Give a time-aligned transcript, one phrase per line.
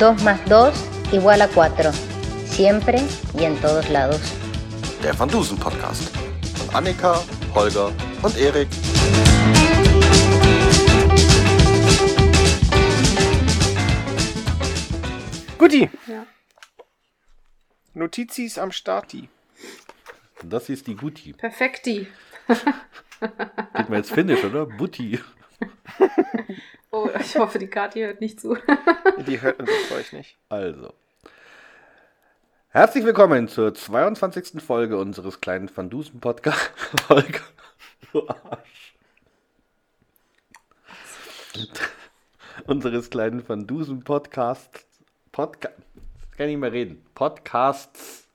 [0.00, 0.72] 2 más 2
[1.12, 1.92] igual a 4.
[2.46, 3.02] Siempre
[3.38, 4.18] y en todos lados.
[5.02, 6.16] Der Van Dusen Podcast.
[6.56, 7.20] Von Annika,
[7.54, 7.92] Holger
[8.22, 8.70] und Erik.
[15.58, 15.90] Guti.
[16.06, 16.26] Ja.
[17.92, 19.28] Notizis am Starti.
[20.42, 21.34] Das ist die Guti.
[21.34, 22.08] Perfekti.
[23.74, 24.64] Geht mir jetzt Finnisch, oder?
[24.64, 25.20] Butti.
[26.92, 28.56] Oh, ich hoffe, die Kathi hört nicht zu.
[29.26, 30.36] Die hört uns euch nicht.
[30.48, 30.92] Also.
[32.70, 34.60] Herzlich willkommen zur 22.
[34.60, 36.72] Folge unseres kleinen Van Dusen Podcast.
[37.08, 37.40] Holger.
[38.12, 38.94] Du Arsch.
[42.66, 44.84] unseres kleinen Van Dusen Podcast.
[45.30, 45.76] Podcast.
[46.36, 47.06] Kann ich nicht mehr reden.
[47.14, 48.26] Podcasts.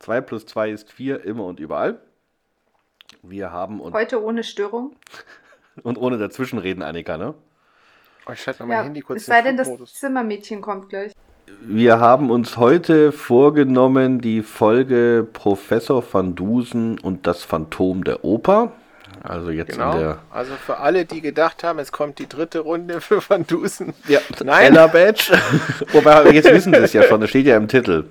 [0.00, 2.00] 2 plus 2 ist 4, immer und überall.
[3.22, 3.94] Wir haben uns.
[3.94, 4.96] Heute ohne Störung.
[5.82, 7.34] Und ohne dazwischenreden, Annika, ne?
[8.26, 9.92] Oh, ich schalte mal mein Ja, Handy kurz es sei denn, in das.
[9.94, 11.12] Zimmermädchen kommt gleich.
[11.60, 18.72] Wir haben uns heute vorgenommen, die Folge Professor van Dusen und das Phantom der Oper.
[19.22, 19.98] Also jetzt in Genau.
[19.98, 23.94] der Also für alle, die gedacht haben, es kommt die dritte Runde für Van Dusen.
[24.08, 24.72] ja, Nein.
[24.72, 25.38] Ella Badge.
[25.92, 28.04] Wobei, jetzt wissen Sie es ja schon, das steht ja im Titel.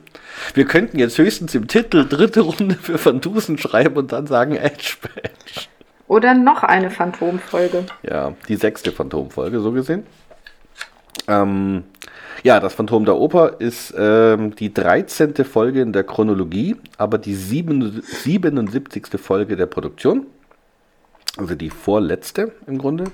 [0.56, 4.56] Wir könnten jetzt höchstens im Titel dritte Runde für Van Dusen schreiben und dann sagen
[4.56, 5.68] Edge Badge.
[6.08, 7.86] Oder noch eine Phantomfolge.
[8.04, 10.06] Ja, die sechste Phantomfolge, so gesehen.
[11.28, 11.84] Ähm,
[12.44, 15.34] ja, das Phantom der Oper ist ähm, die 13.
[15.46, 19.08] Folge in der Chronologie, aber die sieben- 77.
[19.18, 20.28] Folge der Produktion.
[21.38, 23.06] Also die vorletzte im Grunde.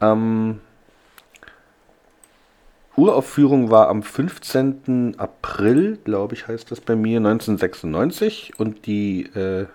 [0.00, 0.60] Ähm,
[2.96, 5.14] Uraufführung war am 15.
[5.18, 9.66] April, glaube ich, heißt das bei mir, 1996 und die äh,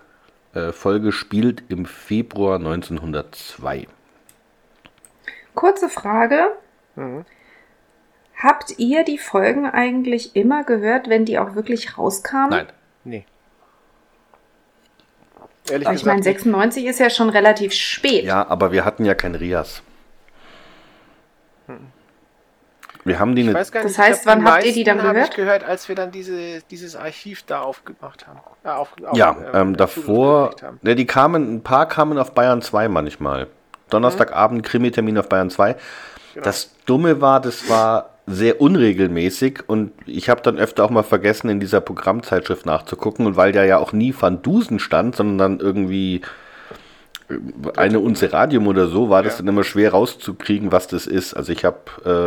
[0.74, 3.88] Folge spielt im Februar 1902.
[5.56, 6.52] Kurze Frage.
[6.96, 7.26] Mhm.
[8.38, 12.50] Habt ihr die Folgen eigentlich immer gehört, wenn die auch wirklich rauskamen?
[12.50, 12.68] Nein,
[13.04, 13.26] Nee.
[15.70, 16.26] Ehrlich Aber ich meine, nicht.
[16.26, 18.24] 96 ist ja schon relativ spät.
[18.26, 19.84] ja, aber wir hatten ja kein Rias.
[23.04, 23.58] Wir haben die Ich eine.
[23.58, 25.30] weiß gar Das nicht, ich heißt, glaub, wann habt ihr die dann gehört?
[25.30, 28.40] Ich gehört, als wir dann diese, dieses Archiv da aufgemacht haben.
[28.64, 32.34] Äh, auf, auf, Ja, äh, ähm, äh, davor, ne, die kamen, ein paar kamen auf
[32.34, 33.48] Bayern 2 manchmal.
[33.90, 35.76] Donnerstagabend Krimi-Termin auf Bayern 2.
[36.34, 36.44] Genau.
[36.46, 41.50] Das Dumme war, das war sehr unregelmäßig und ich habe dann öfter auch mal vergessen,
[41.50, 45.60] in dieser Programmzeitschrift nachzugucken und weil da ja auch nie Van Dusen stand, sondern dann
[45.66, 46.22] irgendwie äh,
[47.78, 49.38] eine Unze Radium oder so, war das Ja.
[49.40, 51.34] dann immer schwer rauszukriegen, was das ist.
[51.34, 51.80] Also ich habe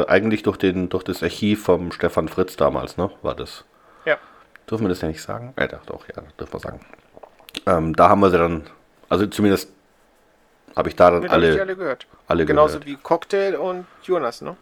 [0.06, 3.64] äh, eigentlich durch, den, durch das Archiv vom Stefan Fritz damals, ne, war das.
[4.04, 4.16] Ja.
[4.70, 5.52] Dürfen wir das ja nicht sagen?
[5.58, 6.80] Ja, doch, doch, ja, dürfen wir sagen.
[7.66, 8.64] Ähm, da haben wir sie dann,
[9.08, 9.70] also zumindest
[10.76, 12.06] habe ich da dann alle, alle, die alle gehört.
[12.26, 12.86] alle Genauso gehört.
[12.86, 14.56] wie Cocktail und Jonas, ne?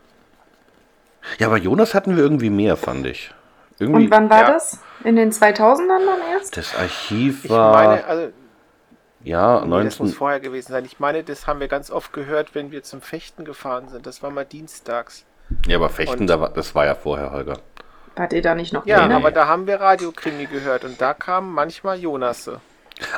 [1.39, 3.33] Ja, aber Jonas hatten wir irgendwie mehr, fand ich.
[3.79, 4.53] Irgendwie, Und wann war Ja.
[4.53, 4.79] das?
[5.05, 6.57] In den 2000ern dann erst?
[6.57, 8.29] das Archiv Ich war, meine, also
[9.25, 10.85] ja, Nee, das muss 19, vorher gewesen sein.
[10.85, 14.07] Ich meine, das haben wir ganz oft gehört, wenn wir zum Fechten gefahren sind.
[14.07, 15.25] Das war mal dienstags.
[15.67, 17.59] ja, aber Fechten, Und- da war, das war ja vorher, Holger.
[18.17, 19.13] Wart ihr da nicht noch Ja, drin?
[19.13, 22.61] aber da haben wir Radiokrimi gehört und da kamen manchmal Jonasse.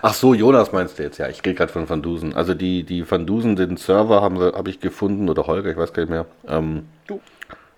[0.02, 2.34] Ach so, Jonas meinst du jetzt, ja, ich rede gerade von Van Dusen.
[2.34, 5.76] Also die, die Van Dusen, den Server haben wir, habe ich gefunden, oder Holger, ich
[5.76, 6.26] weiß gar nicht mehr.
[6.46, 7.20] Ähm, Du.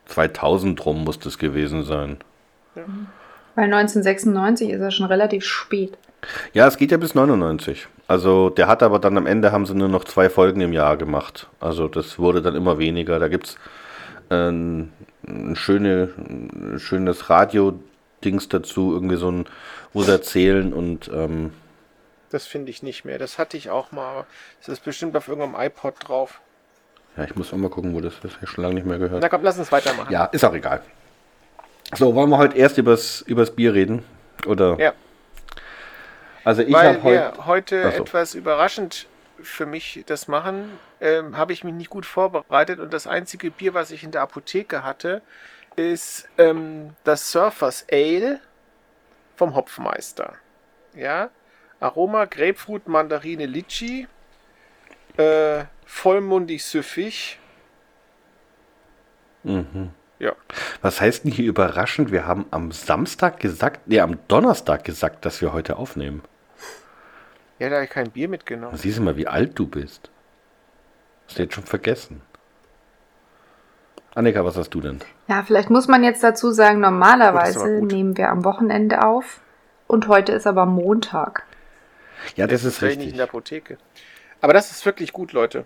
[0.07, 2.19] 2000 rum muss das gewesen sein.
[2.75, 5.97] Weil 1996 ist ja schon relativ spät.
[6.53, 7.89] Ja, es geht ja bis 99.
[8.09, 10.97] Also der hat aber dann am Ende haben sie nur noch zwei Folgen im Jahr
[10.97, 11.49] gemacht.
[11.61, 13.19] Also das wurde dann immer weniger.
[13.19, 13.57] Da gibt es
[14.29, 14.93] ein,
[15.27, 19.47] ein, schöne, ein schönes Radio-Dings dazu, irgendwie so ein,
[19.93, 21.53] wo sie erzählen und ähm,
[22.31, 23.19] Das finde ich nicht mehr.
[23.19, 24.25] Das hatte ich auch mal.
[24.61, 26.41] Das ist bestimmt auf irgendeinem iPod drauf.
[27.17, 28.25] ja, ich muss auch mal gucken, wo das ist.
[28.25, 29.21] Ich habe schon lange nicht mehr gehört.
[29.23, 30.13] Na komm, lass uns weitermachen.
[30.13, 30.81] Ja, ist auch egal.
[31.95, 34.03] So, wollen wir heute erst übers, übers Bier reden?
[34.47, 34.77] Oder?
[34.79, 34.93] Ja.
[36.47, 37.83] Also ich Weil habe wir heute.
[37.83, 37.89] so.
[37.89, 39.09] etwas überraschend
[39.43, 43.75] für mich das machen, ähm, habe ich mich nicht gut vorbereitet und das einzige Bier,
[43.75, 45.23] was ich in der Apotheke hatte,
[45.75, 48.39] ist ähm, das Surfers Ale
[49.35, 50.35] vom Hopfmeister.
[50.95, 51.31] Ja,
[51.81, 54.07] Aroma Grapefruit, Mandarine, Litchi,
[55.17, 57.41] äh, vollmundig süffig.
[59.43, 59.91] Mhm.
[60.21, 60.33] Ja,
[60.81, 62.13] Was heißt denn hier überraschend?
[62.13, 66.23] Wir haben am Samstag gesagt, nee, am Donnerstag gesagt, dass wir heute aufnehmen.
[67.59, 68.77] Ja, da habe ich kein Bier mitgenommen.
[68.77, 70.11] Siehst du mal, wie alt du bist.
[71.27, 72.21] Hast du jetzt schon vergessen.
[74.15, 75.01] Annika, was hast du denn?
[75.29, 77.93] Ja, vielleicht muss man jetzt dazu sagen, das ist normalerweise gut.
[77.93, 79.41] nehmen wir am Wochenende auf
[79.87, 81.45] und heute ist aber Montag.
[82.35, 83.17] Ja, das ist wäre ich nicht in richtig.
[83.19, 83.79] der Apotheke.
[84.41, 85.65] Aber das ist wirklich gut, Leute.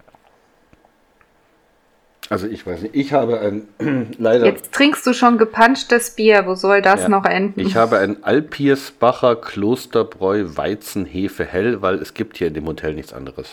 [2.33, 4.47] Also ich weiß nicht, ich habe ein leider.
[4.47, 6.47] Jetzt trinkst du schon gepanschtes Bier.
[6.47, 7.09] Wo soll das Ja.
[7.09, 7.59] noch enden?
[7.59, 13.13] Ich habe ein Alpiersbacher Klosterbräu Weizenhefe hell, weil es gibt hier in dem Hotel nichts
[13.13, 13.49] anderes.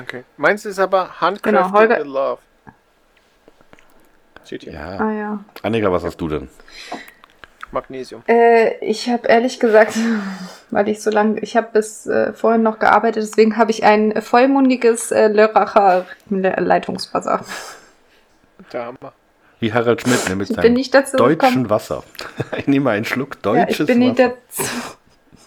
[0.00, 0.22] Okay.
[0.36, 2.38] Meins ist aber Handcrafted Genau, Holger- in Love.
[4.44, 4.72] Steht hier.
[4.74, 4.96] Ja.
[4.98, 5.44] ah ja.
[5.62, 6.48] Annika, was hast du denn?
[7.72, 8.22] Magnesium.
[8.28, 9.94] Äh, ich habe ehrlich gesagt,
[10.70, 14.22] weil ich so lange, ich habe bis äh, vorhin noch gearbeitet, deswegen habe ich ein
[14.22, 17.44] vollmundiges äh, Lörracher Le Leitungswasser.
[18.70, 19.12] Da haben wir.
[19.60, 20.74] Wie Harald Schmidt ne, mit seinem
[21.16, 21.70] deutschen gekommen.
[21.70, 22.04] Wasser.
[22.56, 24.36] Ich nehme einen Schluck Ja, deutsches ich bin nicht Wasser.
[24.48, 24.62] dazu,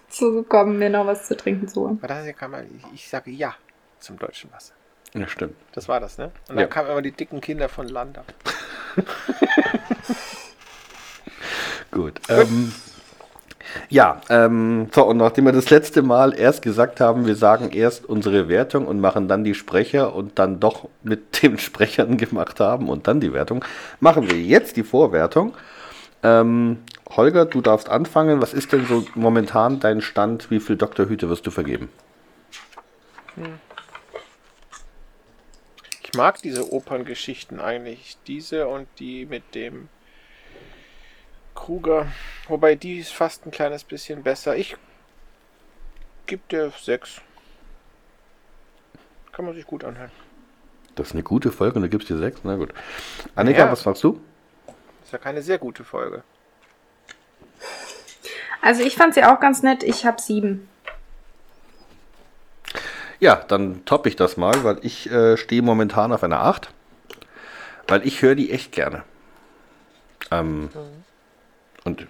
[0.09, 1.97] dazu gekommen, mir noch was zu trinken zu holen.
[2.01, 3.55] Aber das hier kann man, ich, sage ja
[3.99, 4.73] zum deutschen Wasser.
[5.13, 5.55] Ja, stimmt.
[5.73, 6.25] Das war das, ne?
[6.49, 6.67] Und dann Ja.
[6.67, 8.23] kamen immer die dicken Kinder von Landa.
[11.91, 12.19] Gut.
[12.29, 12.73] Ähm,
[13.89, 18.05] ja, ähm, so, und nachdem wir das letzte Mal erst gesagt haben, wir sagen erst
[18.05, 22.89] unsere Wertung und machen dann die Sprecher und dann doch mit den Sprechern gemacht haben
[22.89, 23.63] und dann die Wertung,
[23.99, 25.53] machen wir jetzt die Vorwertung.
[26.23, 26.79] Ähm,
[27.09, 28.41] Holger, du darfst anfangen.
[28.41, 30.51] Was ist denn so momentan dein Stand?
[30.51, 31.89] Wie viel Doktorhüte wirst du vergeben?
[36.03, 38.17] Ich mag diese Operngeschichten eigentlich.
[38.27, 39.89] Diese und die mit dem
[41.61, 42.07] Kruger.
[42.47, 44.55] Wobei die ist fast ein kleines bisschen besser.
[44.55, 44.75] Ich
[46.25, 47.21] gebe dir sechs.
[49.31, 50.11] Kann man sich gut anhören.
[50.95, 52.41] Das ist eine gute Folge und du gibst dir sechs.
[52.43, 52.73] Na gut.
[53.35, 53.71] Annika, Ja.
[53.71, 54.19] was sagst du?
[55.03, 56.23] Ist ja keine sehr gute Folge.
[58.61, 59.83] Also ich fand sie auch ganz nett.
[59.83, 60.67] Ich habe sieben.
[63.19, 66.69] Ja, dann toppe ich das mal, weil ich äh, stehe momentan auf einer 8.
[67.87, 69.03] Weil ich höre die echt gerne.
[70.31, 70.69] Ähm,
[71.83, 72.07] und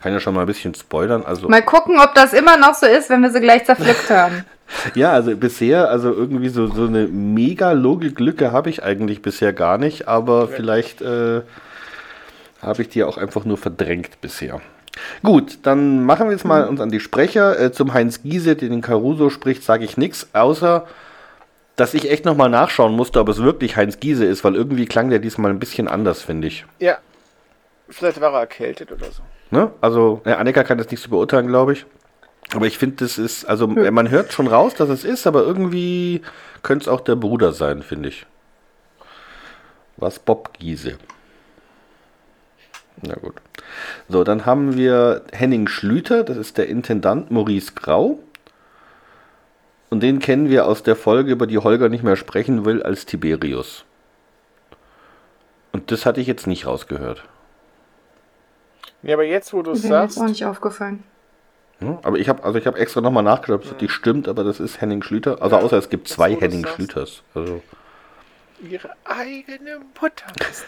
[0.00, 1.24] kann ja schon mal ein bisschen spoilern.
[1.24, 4.44] Also, Mal gucken, ob das immer noch so ist, wenn wir sie gleich zerpflückt haben.
[4.94, 9.78] ja, also bisher, also irgendwie so, so eine mega Logiklücke habe ich eigentlich bisher gar
[9.78, 11.40] nicht, aber vielleicht äh,
[12.60, 14.60] habe ich die auch einfach nur verdrängt bisher.
[15.22, 17.58] Gut, dann machen wir jetzt mal uns an die Sprecher.
[17.58, 20.86] Äh, zum Heinz Giese, der den Caruso spricht, sage ich nichts, außer
[21.76, 25.10] dass ich echt nochmal nachschauen musste, ob es wirklich Heinz Giese ist, weil irgendwie klang
[25.10, 26.64] der diesmal ein bisschen anders, finde ich.
[26.78, 26.98] Ja.
[27.94, 29.22] Vielleicht war er erkältet oder so.
[29.50, 29.70] Ne?
[29.80, 31.86] Also, ja, Annika kann das nicht so beurteilen, glaube ich.
[32.52, 36.22] Aber ich finde, das ist, also man hört schon raus, dass es ist, aber irgendwie
[36.62, 38.26] könnte es auch der Bruder sein, finde ich.
[39.96, 40.98] Was Bob Giese.
[43.00, 43.34] Na gut.
[44.08, 48.18] So, dann haben wir Henning Schlüter, das ist der Intendant Maurice Grau.
[49.88, 53.06] Und den kennen wir aus der Folge, über die Holger nicht mehr sprechen will, als
[53.06, 53.84] Tiberius.
[55.70, 57.22] Und das hatte ich jetzt nicht rausgehört.
[59.04, 61.02] Ja, aber jetzt, wo du es Ist mir jetzt sagst, auch nicht aufgefallen.
[61.80, 64.44] Ja, aber ich habe also ich habe extra nochmal nachgeschaut, ob es wirklich stimmt, aber
[64.44, 65.42] das ist Henning Schlüter.
[65.42, 66.74] Also Ja, außer es gibt zwei Henning sagst.
[66.76, 67.22] Schlüters.
[67.34, 67.62] Also
[68.62, 70.64] ihre eigene Mutter ist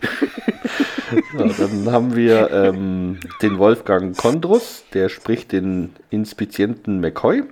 [1.38, 7.42] ja, dann haben wir ähm, den Wolfgang Kondrus, der spricht den Inspizienten McCoy.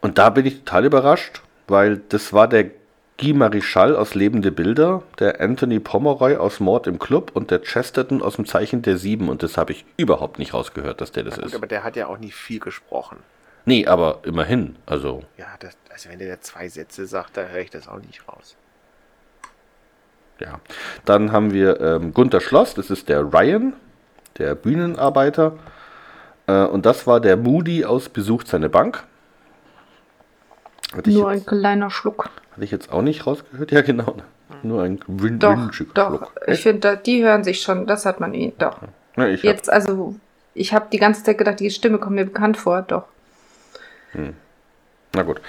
[0.00, 2.70] Und da bin ich total überrascht, weil das war der
[3.18, 8.22] Guy Marichal aus Lebende Bilder, der Anthony Pomeroy aus Mord im Club und der Chesterton
[8.22, 9.28] aus dem Zeichen der Sieben.
[9.28, 11.54] Und das habe ich überhaupt nicht rausgehört, dass der das Gut, ist.
[11.54, 13.18] aber der hat ja auch nicht viel gesprochen.
[13.66, 14.76] Nee, aber immerhin.
[14.84, 18.00] Also Ja, das, also wenn der da zwei Sätze sagt, dann höre ich das auch
[18.00, 18.56] nicht raus.
[20.40, 20.58] Ja,
[21.04, 23.74] dann haben wir ähm, Gunther Schloss, das ist der Ryan,
[24.38, 25.56] der Bühnenarbeiter.
[26.48, 29.04] Äh, und das war der Moody aus Besucht seine Bank.
[30.96, 32.30] Hatte ich, Nur ein jetzt, kleiner Schluck.
[32.52, 33.70] hatte ich jetzt auch nicht rausgehört?
[33.72, 34.16] Ja, genau.
[34.62, 36.08] Nur ein win Doch, winziger doch.
[36.08, 36.32] Schluck.
[36.46, 38.78] Ich finde, die hören sich schon, das hat man eh, doch.
[39.16, 40.14] Ja, Jetzt, also,
[40.54, 43.04] ich habe die ganze Zeit gedacht, die Stimme kommt mir bekannt vor, doch.
[45.12, 45.40] na gut.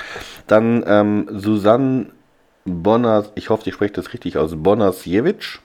[0.48, 2.08] Dann ähm, Susanne
[2.66, 5.60] Bonas, ich hoffe, ich spreche das richtig aus, Bonasiewicz.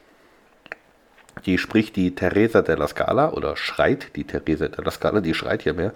[1.47, 5.75] Die spricht die Teresa della Scala oder schreit die Teresa della Scala, die schreit hier
[5.75, 5.92] mehr.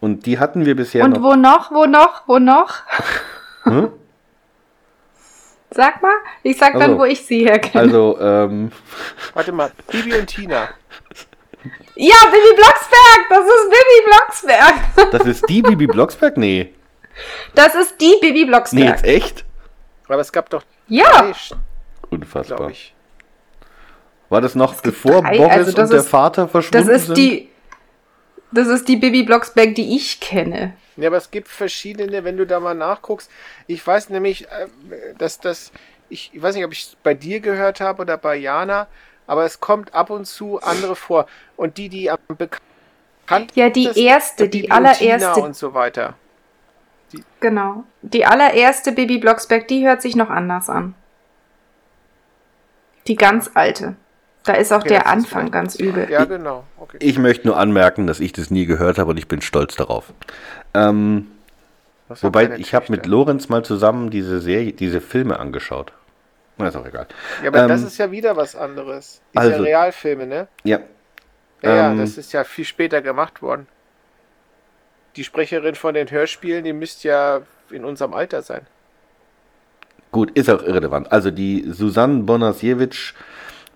[0.00, 1.22] Und die hatten wir bisher Und noch.
[1.22, 2.74] wo noch, wo noch, wo noch?
[3.64, 3.90] Hm?
[5.70, 7.80] Sag mal, ich sag dann, Also, wo ich sie herkenne.
[7.84, 8.70] Also, ähm,
[9.34, 10.68] Warte mal, Bibi und Tina.
[11.96, 15.10] ja, Bibi Blocksberg, das ist Bibi Blocksberg.
[15.12, 16.36] das ist die Bibi Blocksberg?
[16.36, 16.74] Nee.
[17.54, 18.84] Das ist die Bibi Nee, Blocksberg.
[18.88, 19.44] jetzt echt?
[20.08, 21.32] Aber es gab doch ja,
[22.10, 22.70] Unfassbar.
[22.70, 22.93] ich.
[24.28, 27.06] War das noch bevor drei, Boris also das und der ist- Vater das verschwunden ist
[27.06, 27.16] sind?
[27.18, 27.50] die,
[28.52, 30.74] das ist die Bibi Blocksberg, die ich kenne.
[30.96, 33.30] Ja, aber es gibt verschiedene, wenn du da mal nachguckst.
[33.66, 34.66] Ich weiß nämlich, äh,
[35.18, 35.72] dass das,
[36.08, 38.86] ich, ich weiß nicht, ob ich es bei dir gehört habe oder bei Jana,
[39.26, 41.26] aber es kommt ab und zu andere vor.
[41.56, 45.40] Und die, die am bekanntesten Ja, die erste, die Bibi allererste.
[45.40, 46.14] und so weiter.
[47.40, 47.84] Genau.
[48.02, 50.94] Die allererste Baby Blocksberg, die hört sich noch anders an.
[53.06, 53.96] Die ganz alte.
[54.44, 56.08] Da ist auch Okay, der das Anfang ganz übel.
[56.10, 56.64] Ja, genau.
[56.78, 56.98] Okay.
[57.00, 60.12] Ich möchte nur anmerken, dass ich das nie gehört habe und ich bin stolz darauf.
[60.74, 61.28] Ähm,
[62.08, 63.06] wobei, ich habe mit?
[63.06, 65.92] Lorenz mal zusammen diese Serie, diese Filme angeschaut.
[66.58, 67.06] Na, ist auch egal.
[67.42, 69.20] Ja, aber das ähm, ist ja wieder was anderes.
[69.32, 70.46] Ja also- Realfilme, ne?
[70.62, 70.80] Ja.
[71.62, 73.66] Ja, ja, Ähm, das ist ja viel später gemacht worden.
[75.16, 78.66] Die Sprecherin von den Hörspielen, die müsste ja in unserem Alter sein.
[80.12, 81.10] Gut, ist auch irrelevant.
[81.10, 83.14] Also die Susanne Bonasiewicz,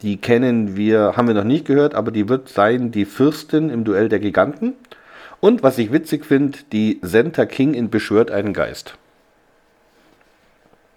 [0.03, 3.85] die kennen wir, haben wir noch nicht gehört, aber die wird sein die Fürstin im
[3.85, 4.75] Duell der Giganten.
[5.41, 8.97] Und was ich witzig finde, die Senta King in Beschwört einen Geist.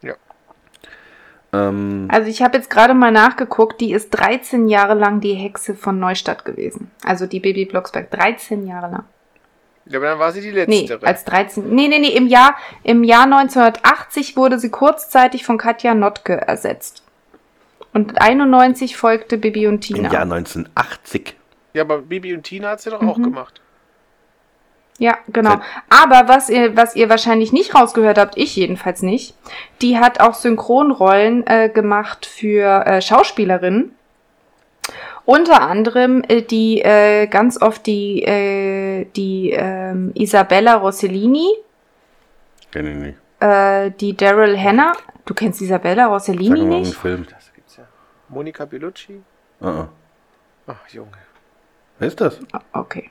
[0.02, 0.14] Ja.
[1.54, 5.76] Ähm, Also ich habe jetzt gerade mal nachgeguckt, die ist 13 Jahre lang die Hexe
[5.76, 6.90] von Neustadt gewesen.
[7.04, 9.04] Also die Baby Blocksberg, 13 Jahre lang.
[9.86, 11.00] Ja, aber dann war sie die Nee, letzte.
[11.06, 11.74] als 13.
[11.74, 17.04] Nee, nee, nee, im Jahr, im Jahr 1980 wurde sie kurzzeitig von Katja Notke ersetzt.
[17.94, 20.12] Und 91 folgte Bibi und Im Tina.
[20.14, 21.36] Jahr 1980.
[21.74, 23.24] ja, aber Bibi und Tina hat sie doch auch Mhm.
[23.24, 23.60] gemacht.
[24.98, 25.60] Ja, genau.
[25.90, 29.36] Aber was ihr, was ihr wahrscheinlich nicht rausgehört habt, ich jedenfalls nicht,
[29.82, 33.96] die hat auch Synchronrollen äh, gemacht für äh, Schauspielerinnen.
[35.26, 41.48] Unter anderem äh, die äh, ganz oft die, äh, die ähm, Isabella Rossellini,
[42.72, 43.18] Kenn ich nicht.
[43.40, 44.94] äh, die Daryl Hannah.
[45.26, 46.96] Du kennst Isabella Sag Rossellini mal einen nicht?
[46.96, 47.26] Film.
[48.32, 49.22] Monika Bellucci.
[49.60, 49.88] Uh -uh.
[50.68, 51.18] Ach, Junge.
[52.00, 52.40] Wer ist das?
[52.52, 53.10] Ah, Okay.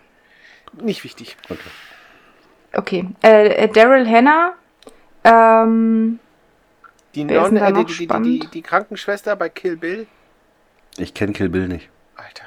[0.73, 1.37] Nicht wichtig.
[1.49, 1.71] Okay.
[2.73, 3.09] Okay.
[3.23, 4.55] Äh, äh, Daryl Hannah.
[5.25, 6.21] Ähm,
[7.15, 8.55] Die, da äh, die, die, die, die, spannend?
[8.55, 10.07] die Krankenschwester bei Kill Bill.
[10.97, 11.89] Ich kenne Kill Bill nicht.
[12.17, 12.45] Alter.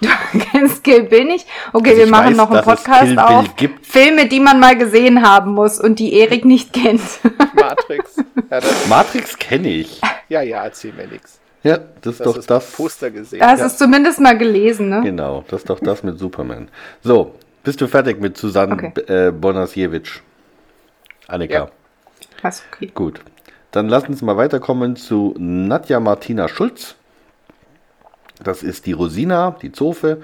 [0.32, 1.46] Du kennst Kill Bill nicht?
[1.72, 3.56] Okay, Also wir machen weiß, noch einen Podcast auf.
[3.56, 3.84] gibt.
[3.86, 7.00] Filme, die man mal gesehen haben muss und die Erik nicht kennt.
[7.54, 8.16] Matrix.
[8.50, 10.00] ja, das, Matrix kenne ich.
[10.28, 11.40] ja, ja, erzähl mir nichts.
[11.64, 12.70] Ja, das ist Das doch ist das.
[12.72, 13.40] Poster gesehen.
[13.40, 15.00] Da hast du es zumindest mal gelesen, ne?
[15.02, 16.68] Genau, das ist doch das mit Superman.
[17.02, 18.92] So, bist du fertig mit Susanne Okay.
[19.28, 20.20] äh, Bonasiewicz?
[21.26, 21.54] Annika.
[21.54, 21.68] Ja.
[22.42, 22.92] Was, okay.
[22.94, 23.20] Gut.
[23.72, 26.94] Dann lass uns mal weiterkommen zu Nadja Martina Schulz.
[28.42, 30.22] Das ist die Rosina, die Zofe.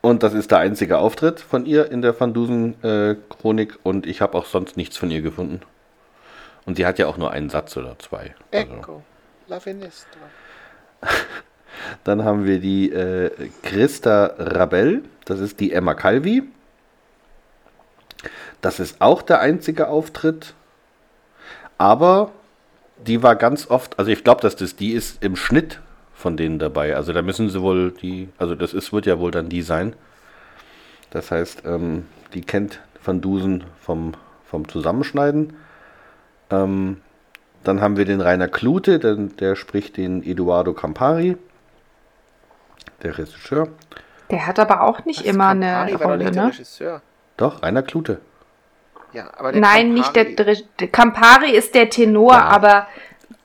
[0.00, 3.78] Und das ist der einzige Auftritt von ihr in der Van Dusen-Chronik.
[3.82, 5.60] und ich habe auch sonst nichts von ihr gefunden.
[6.66, 8.34] Und sie hat ja auch nur einen Satz oder zwei.
[8.52, 8.72] Also.
[8.72, 9.02] Echo.
[9.48, 10.20] La Finestra.
[12.04, 13.30] Dann haben wir die äh,
[13.62, 16.42] Christa Rabel, das ist die Emma Calvi.
[18.60, 20.54] Das ist auch der einzige Auftritt.
[21.78, 22.30] Aber
[22.98, 25.80] die war ganz oft, also ich glaube, dass das die ist im Schnitt
[26.22, 26.96] von denen dabei.
[26.96, 29.94] Also da müssen sie wohl die, also das ist, wird ja wohl dann die sein.
[31.10, 34.12] Das heißt, ähm, die kennt Van Dusen vom,
[34.46, 35.54] vom Zusammenschneiden.
[36.50, 37.00] Ähm,
[37.64, 41.36] dann haben wir den Rainer Klute, der, der spricht den Eduardo Campari,
[43.02, 43.68] der Regisseur.
[44.30, 46.46] Der hat aber auch nicht Was, immer Campari eine Rolle, nicht ne?
[46.46, 47.02] Regisseur.
[47.36, 48.20] Doch, Rainer Klute.
[49.12, 52.44] Ja, aber der Nein, nicht der, Campari- der, der Campari ist der Tenor, Ja.
[52.44, 52.86] aber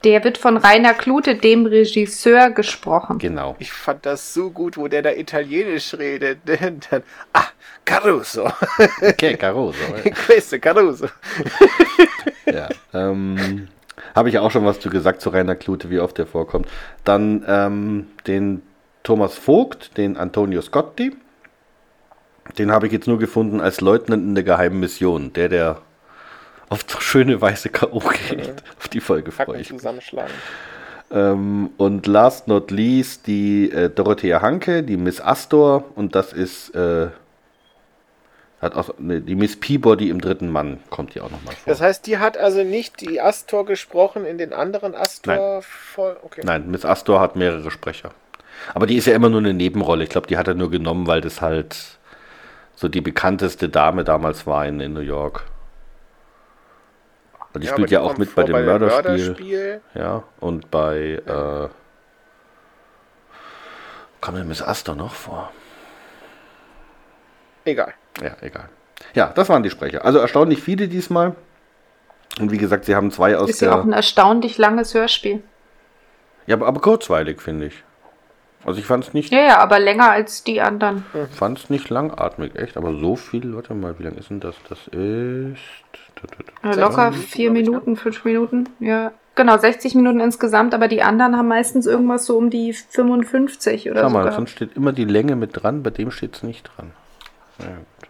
[0.03, 3.17] der wird von Rainer Klute, dem Regisseur, gesprochen.
[3.17, 3.55] Genau.
[3.59, 6.39] Ich fand das so gut, wo der da Italienisch redet.
[6.45, 7.45] Dann, ah,
[7.83, 8.51] Caruso.
[9.01, 9.79] Okay, Caruso.
[10.25, 11.07] Questo Caruso.
[12.45, 12.69] ja.
[12.93, 13.67] Ähm,
[14.15, 16.67] Habe ich auch schon was zu gesagt zu Rainer Klute, wie oft der vorkommt.
[17.03, 18.61] Dann ähm, den
[19.03, 21.15] Thomas Vogt, den Antonio Scotti.
[22.57, 25.33] Den habe ich jetzt nur gefunden als Leutnant in der geheimen Mission.
[25.33, 25.81] Der, der
[26.69, 27.99] auf so schöne weiße K.O.
[27.99, 28.63] geht.
[28.77, 29.79] Auf die Folge freue ich mich.
[29.79, 30.33] zusammenschlagen.
[31.11, 35.85] Ähm, und last not least die äh, Dorothea Hanke, die Miss Astor.
[35.95, 37.07] Und das ist äh,
[38.61, 41.71] hat auch, ne, die Miss Peabody im dritten Mann kommt die auch nochmal vor.
[41.71, 46.17] Das heißt, die hat also nicht die Astor gesprochen in den anderen Astor voll.
[46.23, 46.41] Okay.
[46.43, 48.11] Nein, Miss Astor hat mehrere Sprecher.
[48.73, 50.03] Aber die ist ja immer nur eine Nebenrolle.
[50.03, 51.77] Ich glaube, die hat er nur genommen, weil das halt
[52.75, 55.43] so die bekannteste Dame damals war in, in New York.
[57.57, 59.01] Und die Ja, spielt ja auch mit bei dem Mörderspiel.
[59.17, 59.81] Mörderspiel.
[59.95, 61.19] Ja, und bei.
[61.25, 61.69] Äh,
[64.21, 65.51] kommt denn Miss Astor noch vor?
[67.65, 67.95] Egal.
[68.21, 68.69] Ja, egal.
[69.15, 70.05] Ja, das waren die Sprecher.
[70.05, 71.35] Also erstaunlich viele diesmal.
[72.39, 73.69] Und wie gesagt, sie haben zwei aus Ist der.
[73.69, 75.41] ja auch ein erstaunlich langes Hörspiel.
[76.45, 77.83] ja, aber, aber kurzweilig, finde ich.
[78.65, 81.03] Also ich fand es nicht, Ja, ja, aber länger als die anderen.
[81.31, 82.77] fand's nicht langatmig, echt.
[82.77, 84.55] Aber so viel, warte mal, wie lang ist denn das?
[84.69, 85.57] Das ist.
[86.63, 87.59] Äh, Locker vier ich, ne?
[87.61, 88.69] Minuten, fünf Minuten.
[88.79, 93.89] Ja, genau, 60 Minuten insgesamt, aber die anderen haben meistens irgendwas so um die 55
[93.91, 94.13] oder Schau so.
[94.13, 94.35] mal, gehabt.
[94.35, 96.91] sonst steht immer die Länge mit dran, bei dem steht es nicht dran.
[97.59, 98.09] Ja, gut.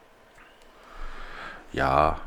[1.73, 2.17] Ja,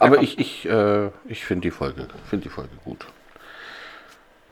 [0.00, 3.06] Aber ich, ich, äh, ich finde die Folge, finde die Folge gut.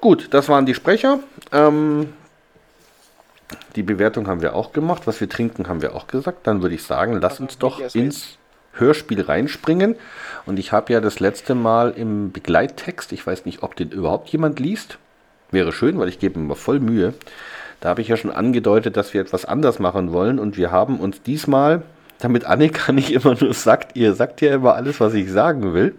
[0.01, 1.21] Gut, das waren die Sprecher.
[1.51, 2.13] Ähm,
[3.77, 5.07] die Bewertung haben wir auch gemacht.
[5.07, 6.47] Was wir trinken, haben wir auch gesagt.
[6.47, 8.37] Dann würde ich sagen, lass uns doch ins
[8.75, 9.97] Hörspiel reinspringen.
[10.47, 14.29] Und ich habe ja das letzte Mal im Begleittext, ich weiß nicht, ob den überhaupt
[14.29, 14.99] jemand liest.
[15.51, 17.15] Wäre schön, weil ich gebe mir voll Mühe.
[17.81, 20.39] Da habe ich ja schon angedeutet, dass wir etwas anders machen wollen.
[20.39, 21.83] Und wir haben uns diesmal,
[22.19, 25.95] damit Annika nicht immer nur sagt, ihr sagt ja immer alles, was ich sagen will,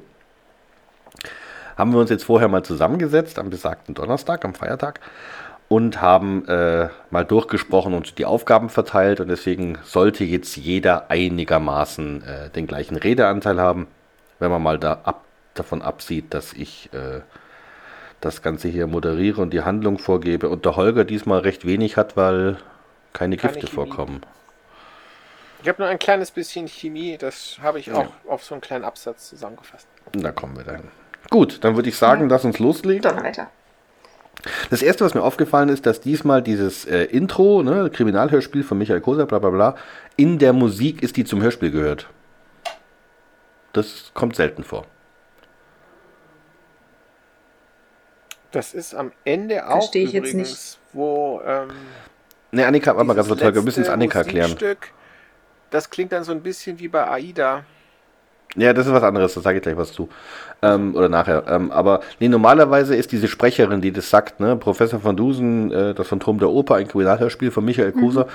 [1.78, 5.00] haben wir uns jetzt vorher mal zusammengesetzt am besagten Donnerstag, am Feiertag
[5.76, 12.24] und haben äh, mal durchgesprochen und die Aufgaben verteilt und deswegen sollte jetzt jeder einigermaßen
[12.24, 13.88] äh, den gleichen Redeanteil haben,
[14.40, 17.20] wenn man mal da ab, davon absieht, dass ich äh,
[18.22, 22.16] das Ganze hier moderiere und die Handlung vorgebe und der Holger diesmal recht wenig hat,
[22.16, 22.56] weil
[23.12, 23.74] keine, keine Gifte Chemie.
[23.90, 24.22] vorkommen.
[25.62, 28.10] Ich habe nur ein kleines bisschen Chemie, das habe ich auch ja.
[28.30, 29.90] auf so einen kleinen Absatz zusammengefasst.
[30.14, 30.84] Da kommen wir dann.
[31.30, 32.28] Gut, dann würde ich sagen, ja.
[32.30, 33.02] lass uns loslegen.
[33.02, 33.50] Donnerwetter.
[34.70, 39.02] Das erste, was mir aufgefallen ist, dass diesmal dieses äh, Intro, ne, Kriminalhörspiel von Michael
[39.02, 39.76] Koser, bla bla bla,
[40.16, 42.08] in der Musik ist, die zum Hörspiel gehört.
[43.74, 44.86] Das kommt selten vor.
[48.52, 50.80] Das ist am Ende auch Verstehe ich übrigens, jetzt nicht.
[50.94, 51.42] wo.
[51.46, 51.70] Ähm,
[52.52, 54.56] ne, Annika, warte mal ganz kurz, wir müssen es Annika erklären.
[55.72, 57.66] Das klingt dann so ein bisschen wie bei AIDA.
[58.56, 60.10] Ja, das ist was anderes, da sage ich gleich was zu.
[60.62, 61.44] Ähm, oder nachher.
[61.48, 65.94] Ähm, aber nee, normalerweise ist diese Sprecherin, die das sagt, ne, Professor von Dusen, äh,
[65.94, 68.30] das Phantom der Oper, ein Kriminalhörspiel von Michael Kuser, mhm.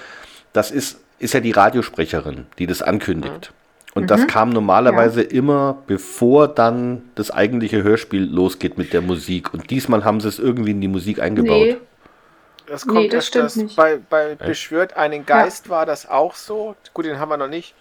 [0.52, 3.52] das ist, ist ja die Radiosprecherin, die das ankündigt.
[3.52, 3.60] Mhm.
[3.94, 4.06] Und mhm.
[4.06, 5.30] das kam normalerweise ja.
[5.30, 9.52] immer, bevor dann das eigentliche Hörspiel losgeht mit der Musik.
[9.52, 11.66] Und diesmal haben sie es irgendwie in die Musik eingebaut.
[11.66, 11.76] Nee.
[12.66, 13.74] Das kommt nee, das stimmt das nicht.
[13.74, 15.70] Bei, bei Beschwört einen Geist ja.
[15.72, 16.76] war das auch so.
[16.94, 17.74] Gut, den haben wir noch nicht.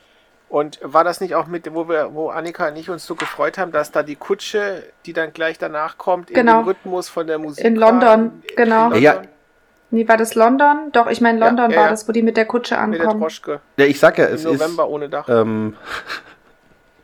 [0.49, 3.59] Und war das nicht auch mit, wo wir, wo Annika und ich uns so gefreut
[3.59, 6.39] haben, dass da die Kutsche, die dann gleich danach kommt, genau.
[6.39, 7.63] in dem Rhythmus von der Musik.
[7.63, 8.85] In London, in, genau.
[8.87, 9.01] In London?
[9.01, 9.21] Ja.
[9.91, 10.91] Nee, war das London?
[10.91, 12.91] Doch, ich meine, London ja, ja, war das, wo die mit der Kutsche ankommen.
[12.91, 13.59] Mit der Droschke.
[13.77, 15.29] Ja, ich sag ja, es Im November ist, ohne Dach.
[15.29, 15.75] Ähm,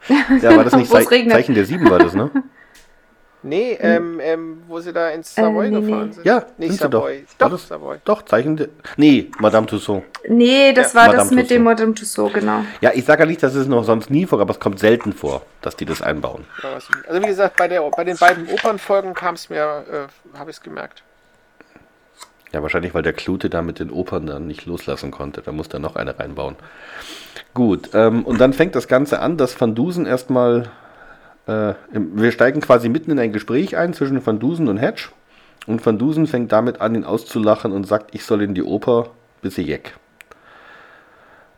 [0.42, 2.30] ja, war das nicht Ze Zeichen der Sieben, war das, ne?
[3.46, 6.26] Nee, ähm, ähm, wo sie da ins Savoy äh, nee, gefahren sind.
[6.26, 7.26] Ja, nicht sind Savoy.
[7.38, 7.98] Doch, doch, Savoy.
[8.04, 8.68] Doch, Zeichen.
[8.98, 10.04] Nee, Madame Tussauds.
[10.28, 11.00] Nee, das ja.
[11.02, 12.66] war Madame das mit dem Madame Tussauds, genau.
[12.82, 15.14] Ja, ich sage ja nicht, dass es noch sonst nie vor, aber es kommt selten
[15.14, 16.46] vor, dass die das einbauen.
[17.08, 20.58] Also wie gesagt, bei, der, bei den beiden Opernfolgen kam es mir, äh, habe ich
[20.58, 21.04] es gemerkt.
[22.52, 25.44] Ja, wahrscheinlich, weil der Klute da mit den Opern dann nicht loslassen konnte.
[25.44, 26.56] Da muss er noch eine reinbauen.
[27.54, 30.72] Gut, ähm, und dann fängt das Ganze an, dass Van Dusen erstmal
[31.48, 35.10] äh, wir steigen quasi mitten in ein Gespräch ein zwischen Van Dusen und Hedge.
[35.68, 39.10] Und Van Dusen fängt damit an, ihn auszulachen und sagt, ich soll in die Oper,
[39.42, 39.96] bis ich jeck.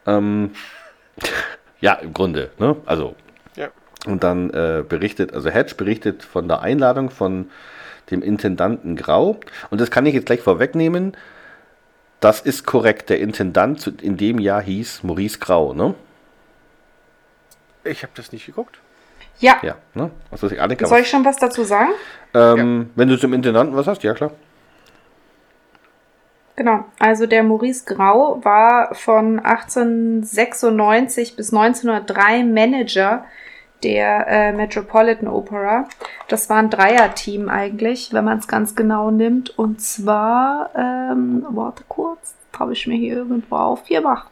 [0.06, 0.52] Ähm,
[1.82, 2.76] ja, im Grunde, ne?
[2.86, 3.16] Also.
[3.56, 3.70] Ja.
[4.06, 7.50] Und dann äh, berichtet, also Hedge berichtet von der Einladung von
[8.12, 9.40] dem Intendanten Grau.
[9.70, 11.18] Und das kann ich jetzt gleich vorwegnehmen.
[12.20, 13.10] Das ist korrekt.
[13.10, 15.94] Der Intendant in dem Jahr hieß Maurice Grau, ne?
[17.84, 18.80] Ich habe das nicht geguckt.
[19.40, 19.58] Ja.
[19.62, 20.12] ja ne?
[20.32, 21.92] also, Annika, Soll ich schon was dazu sagen?
[22.34, 22.86] Ähm, ja.
[22.96, 24.32] Wenn du zum Intendanten was hast, ja klar.
[26.56, 33.26] Genau, also der Maurice Grau war von 1896 bis 1903 Manager
[33.84, 35.88] der äh, Metropolitan Opera.
[36.30, 39.58] Das war ein Dreierteam eigentlich, wenn man es ganz genau nimmt.
[39.58, 44.32] Und zwar, ähm, warte kurz, habe ich mir hier irgendwo aufgemacht.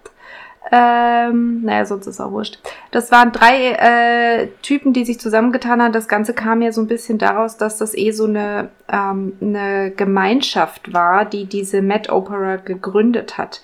[0.72, 2.60] Ähm, naja, sonst ist auch wurscht.
[2.92, 5.94] Das waren drei äh, Typen, die sich zusammengetan haben.
[5.94, 9.92] Das Ganze kam ja so ein bisschen daraus, dass das eh so eine, ähm, eine
[9.92, 13.62] Gemeinschaft war, die diese Met Opera gegründet hat.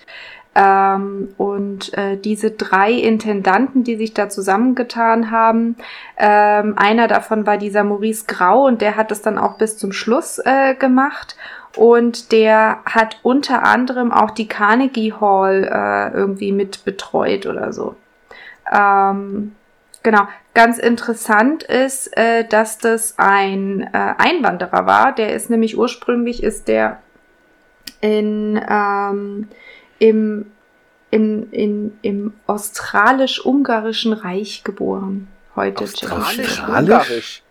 [0.54, 5.76] Ähm, und äh, diese drei Intendanten, die sich da zusammengetan haben,
[6.18, 9.92] ähm, einer davon war dieser Maurice Grau und der hat es dann auch bis zum
[9.92, 11.36] Schluss äh, gemacht.
[11.76, 17.96] Und der hat unter anderem auch die Carnegie Hall äh, irgendwie mit betreut oder so.
[18.70, 19.54] Ähm,
[20.02, 20.28] genau.
[20.54, 25.14] Ganz interessant ist, äh, dass das ein äh, Einwanderer war.
[25.14, 27.00] Der ist nämlich ursprünglich ist der
[28.02, 29.48] in ähm,
[29.98, 30.50] im,
[31.10, 35.28] in, in, im australisch-ungarischen Reich geboren.
[35.54, 37.41] Heute Australisch-Ungarisch?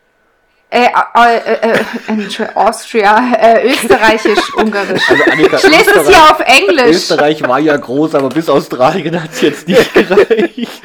[0.73, 5.01] Äh, äh, äh, äh, Austria, äh, österreichisch, ungarisch.
[5.09, 6.95] Also Annika, ich lese es hier auf Englisch.
[6.95, 10.81] Österreich war ja groß, aber bis Australien hat es jetzt nicht gereicht.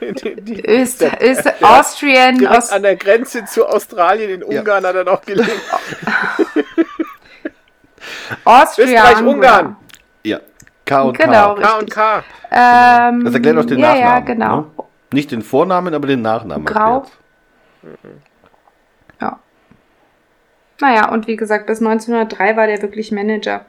[0.68, 2.36] Öster, Öster, Austrian.
[2.36, 4.88] Direkt Aus an der Grenze zu Australien in Ungarn ja.
[4.90, 5.50] hat er noch gelebt.
[8.44, 9.04] Austria.
[9.10, 9.76] Österreich, Ungarn.
[10.22, 10.40] Ja.
[10.84, 11.62] K und genau, K.
[11.62, 12.24] K und K.
[12.50, 14.06] Ähm, das erklärt auch den ja, Nachnamen.
[14.06, 14.56] Ja, genau.
[14.56, 14.66] Ne?
[15.12, 16.66] Nicht den Vornamen, aber den Nachnamen.
[16.66, 17.06] Grau.
[19.20, 19.38] Ja.
[20.80, 23.66] Naja, und wie gesagt, bis 1903 war der wirklich Manager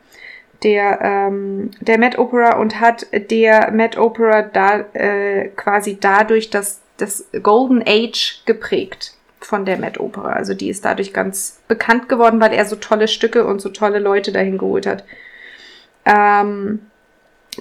[0.63, 6.81] der, ähm, der Met Opera und hat der Met Opera da äh, quasi dadurch das,
[6.97, 10.33] das Golden Age geprägt von der Met Opera.
[10.33, 13.99] Also die ist dadurch ganz bekannt geworden, weil er so tolle Stücke und so tolle
[13.99, 15.03] Leute dahin geholt hat.
[16.05, 16.90] Ähm,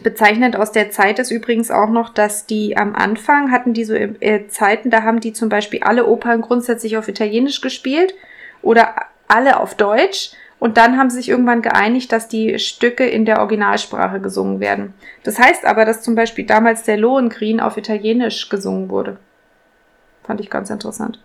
[0.03, 3.95] bezeichnend aus der Zeit ist übrigens auch noch, dass die am Anfang hatten die so
[3.95, 8.15] äh, Zeiten, da haben die zum Beispiel alle Opern grundsätzlich auf Italienisch gespielt
[8.63, 8.95] oder
[9.27, 13.41] alle auf Deutsch und dann haben sie sich irgendwann geeinigt, dass die Stücke in der
[13.41, 14.95] Originalsprache gesungen werden.
[15.25, 19.19] Das heißt aber, dass zum Beispiel damals der Lohengrin auf Italienisch gesungen wurde.
[20.23, 21.19] Fand ich ganz interessant.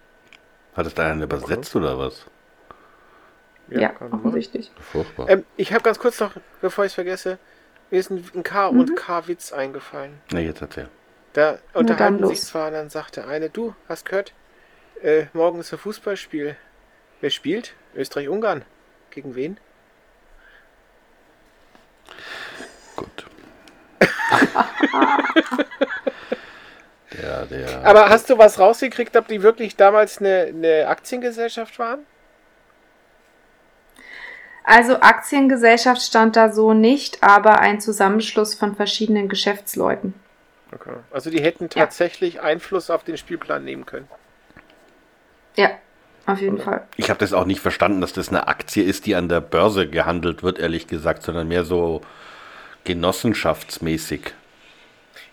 [0.76, 2.26] Hat es da einen übersetzt oder was?
[3.70, 4.72] Ja, ja offensichtlich.
[4.80, 5.30] Furchtbar.
[5.30, 7.38] Ähm, ich habe ganz kurz noch, bevor ich es vergesse,
[7.92, 8.80] mir ist ein K mhm.
[8.80, 10.20] und K-Witz eingefallen.
[10.32, 10.90] Na, jetzt erzähl.
[11.34, 14.34] Da unterhalten sich zwar, dann sagte eine, du, hast gehört,
[15.02, 16.56] äh, morgen ist ein Fußballspiel.
[17.22, 17.74] Wer spielt?
[17.96, 18.64] Österreich-Ungarn.
[19.10, 19.58] Gegen wen?
[22.96, 23.26] Gut.
[27.14, 27.86] der, der.
[27.86, 32.06] Aber hast du was rausgekriegt, ob die wirklich damals eine, eine Aktiengesellschaft waren?
[34.66, 40.16] Also Aktiengesellschaft stand da so nicht, aber ein Zusammenschluss von verschiedenen Geschäftsleuten.
[40.72, 40.96] Okay.
[41.12, 42.42] Also die hätten tatsächlich ja.
[42.42, 44.08] Einfluss auf den Spielplan nehmen können.
[45.56, 45.70] Ja,
[46.26, 46.88] auf jeden Fall.
[46.98, 49.88] Ich habe das auch nicht verstanden, dass das eine Aktie ist, die an der Börse
[49.88, 52.02] gehandelt wird, ehrlich gesagt, sondern mehr so
[52.86, 54.34] genossenschaftsmäßig.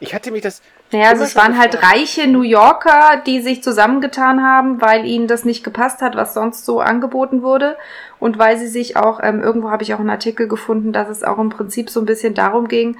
[0.01, 0.61] Ich hatte mich das.
[0.92, 5.46] Naja, also es waren halt reiche New Yorker, die sich zusammengetan haben, weil ihnen das
[5.46, 7.78] nicht gepasst hat, was sonst so angeboten wurde.
[8.18, 11.24] Und weil sie sich auch, ähm, irgendwo habe ich auch einen Artikel gefunden, dass es
[11.24, 12.98] auch im Prinzip so ein bisschen darum ging,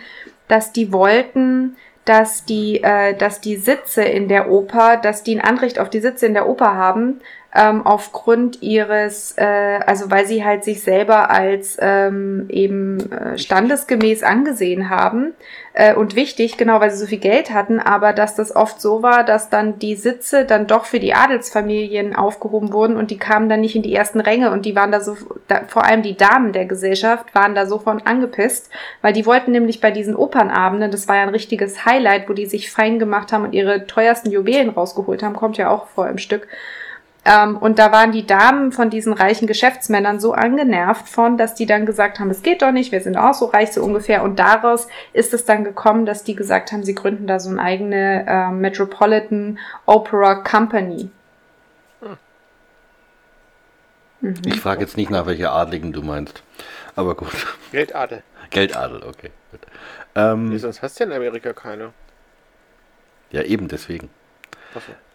[0.49, 1.77] dass die wollten,
[2.07, 6.01] dass die, äh, dass die Sitze in der Oper, dass die ein Anrecht auf die
[6.01, 7.21] Sitze in der Oper haben,
[7.55, 14.23] ähm, aufgrund ihres, äh, also weil sie halt sich selber als ähm, eben äh, standesgemäß
[14.23, 15.35] angesehen haben
[15.75, 19.03] äh, und wichtig, genau, weil sie so viel Geld hatten, aber dass das oft so
[19.03, 23.49] war, dass dann die Sitze dann doch für die Adelsfamilien aufgehoben wurden und die kamen
[23.49, 25.17] dann nicht in die ersten Ränge und die waren da so,
[25.49, 29.53] da, vor allem die Damen der Gesellschaft waren da so von angepisst, weil die wollten
[29.53, 33.33] nämlich bei diesen Opernabenden, das war ja ein richtiges Highlight, wo die sich fein gemacht
[33.33, 36.49] haben und ihre teuersten Juwelen rausgeholt haben, kommt ja auch vor im Stück.
[37.25, 41.67] Ähm, und da waren die Damen von diesen reichen Geschäftsmännern so angenervt von, dass die
[41.67, 44.25] dann gesagt haben, es geht doch nicht, wir sind auch so reich, so ungefähr.
[44.25, 47.63] Und daraus ist es dann gekommen, dass die gesagt haben, sie gründen da so eine
[47.63, 51.11] eigene äh, Metropolitan Opera Company.
[54.21, 54.35] Mhm.
[54.47, 56.43] Ich frage jetzt nicht nach, welche Adligen du meinst.
[56.97, 57.31] Aber gut.
[57.73, 58.23] Geldadel.
[58.51, 59.31] Geldadel, okay.
[60.15, 61.93] Ähm, nee, sonst hast du ja in Amerika keine.
[63.31, 64.11] Ja, eben deswegen.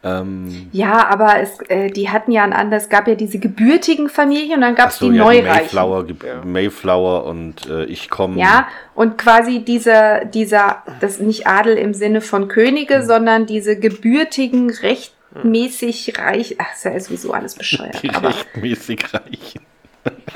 [0.04, 4.10] Ähm, ja, aber es, äh, die hatten ja ein anderes, es gab ja diese gebürtigen
[4.10, 5.54] Familien und dann gab es so, die ja, Neureichen.
[5.54, 6.46] Mayflower, ja.
[6.46, 8.40] Mayflower und äh, ich komme.
[8.40, 13.06] Ja, und quasi dieser, dieser, das nicht Adel im Sinne von Könige, hm.
[13.06, 18.02] sondern diese gebürtigen, rechtmäßig reich, ach, ist ja sowieso alles bescheuert.
[18.04, 19.62] Die aber, rechtmäßig reichen.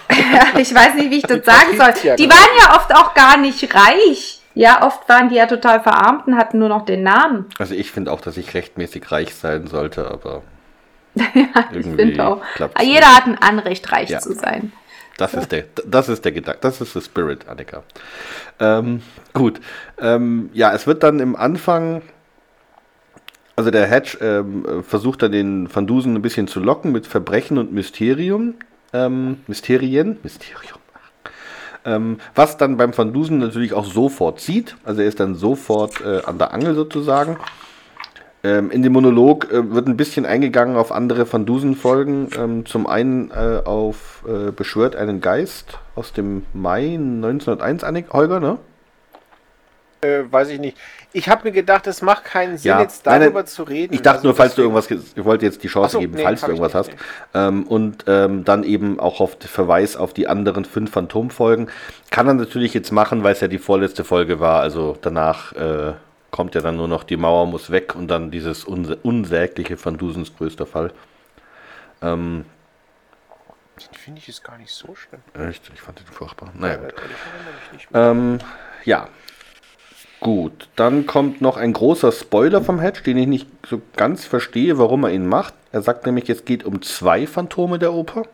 [0.58, 2.16] ich weiß nicht, wie ich das sagen soll.
[2.18, 4.41] Die waren ja oft auch gar nicht reich.
[4.54, 7.46] Ja, oft waren die ja total verarmt und hatten nur noch den Namen.
[7.58, 10.44] Also ich finde auch, dass ich rechtmäßig reich sein sollte, aber
[11.16, 11.24] ja,
[11.74, 12.42] ich finde auch.
[12.82, 13.06] Jeder nicht.
[13.06, 14.20] hat ein Anrecht, reich ja.
[14.20, 14.72] zu sein.
[15.18, 17.84] Das ist der, das ist der Gedanke, das ist der Spirit, Annika.
[18.60, 19.02] Ähm,
[19.34, 19.60] gut.
[20.00, 22.02] Ähm, ja, es wird dann im Anfang,
[23.56, 27.58] also der Hedge ähm, versucht dann den Van Dusen ein bisschen zu locken mit Verbrechen
[27.58, 28.56] und Mysterium.
[28.94, 30.81] Ähm, Mysterien, Mysterium.
[31.84, 34.76] Ähm, was dann beim Van Dusen natürlich auch sofort zieht.
[34.84, 37.38] Also er ist dann sofort äh, an der Angel sozusagen.
[38.44, 42.30] Ähm, in dem Monolog äh, wird ein bisschen eingegangen auf andere Van Dusen-Folgen.
[42.38, 48.40] Ähm, zum einen äh, auf äh, Beschwört einen Geist aus dem Mai 1901, Annik, Holger,
[48.40, 48.58] ne?
[50.02, 50.78] Äh, weiß ich nicht.
[51.14, 53.94] Ich habe mir gedacht, es macht keinen Sinn, ja, jetzt darüber nein, zu reden.
[53.94, 56.24] Ich dachte also nur, falls du irgendwas, ich wollte jetzt die Chance so, geben, nee,
[56.24, 56.92] falls du irgendwas hast.
[57.34, 61.70] Ähm, und ähm, dann eben auch auf Verweis auf die anderen fünf Phantomfolgen.
[62.12, 64.62] Kann er natürlich jetzt machen, weil es ja die vorletzte Folge war.
[64.62, 65.94] Also danach äh,
[66.32, 69.98] kommt ja dann nur noch die Mauer muss weg und dann dieses uns unsägliche Van
[69.98, 70.94] Dusens größter Fall.
[72.02, 72.46] Ähm,
[73.94, 75.22] Finde ich ist gar nicht so schlimm.
[75.34, 75.70] Echt?
[75.74, 76.52] Ich fand den furchtbar.
[76.54, 76.80] Naja,
[77.92, 78.40] ja, ähm,
[78.86, 79.08] ja,
[80.22, 84.78] Gut, dann kommt noch ein großer Spoiler vom Hedge, den ich nicht so ganz verstehe,
[84.78, 85.56] warum er ihn macht.
[85.72, 88.28] Er sagt nämlich, es geht um zwei Phantome der Oper.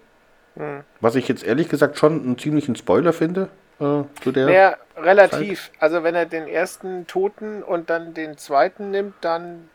[0.58, 0.84] Hm.
[1.00, 3.48] Was ich jetzt ehrlich gesagt schon einen ziemlichen Spoiler finde.
[3.80, 5.72] Äh, zu der naja, relativ.
[5.72, 5.82] Zeit.
[5.82, 9.70] Also wenn er den ersten Toten und dann den zweiten nimmt, dann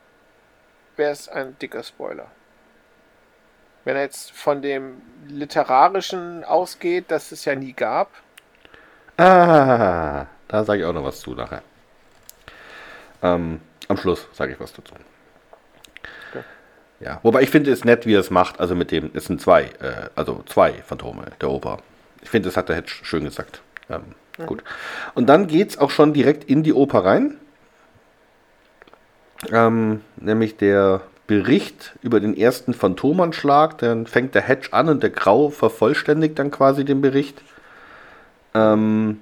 [0.96, 2.27] wäre es ein dicker Spoiler.
[3.85, 8.11] Wenn er jetzt von dem Literarischen ausgeht, das es ja nie gab.
[9.16, 11.62] Ah, da sage ich auch noch was zu nachher.
[13.22, 14.94] Ähm, am Schluss sage ich was dazu.
[16.30, 16.44] Okay.
[17.00, 18.61] Ja, wobei ich finde es nett, wie er es macht.
[18.61, 21.78] Also mit dem, es sind zwei, äh, also zwei Phantome der Oper.
[22.22, 23.62] Ich finde, das hat er jetzt schön gesagt.
[23.90, 24.46] Ähm, Mhm.
[24.46, 24.64] Gut.
[25.14, 27.37] Und dann geht es auch schon direkt in die Oper rein.
[29.50, 33.78] Ähm, nämlich der Bericht über den ersten Phantomanschlag.
[33.78, 37.40] Dann fängt der Hedge an und der Grau vervollständigt dann quasi den Bericht.
[38.54, 39.20] Ähm,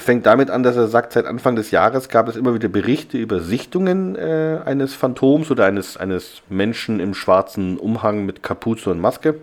[0.00, 3.16] fängt damit an, dass er sagt, seit Anfang des Jahres gab es immer wieder Berichte
[3.16, 9.00] über Sichtungen äh, eines Phantoms oder eines, eines Menschen im schwarzen Umhang mit Kapuze und
[9.00, 9.36] Maske.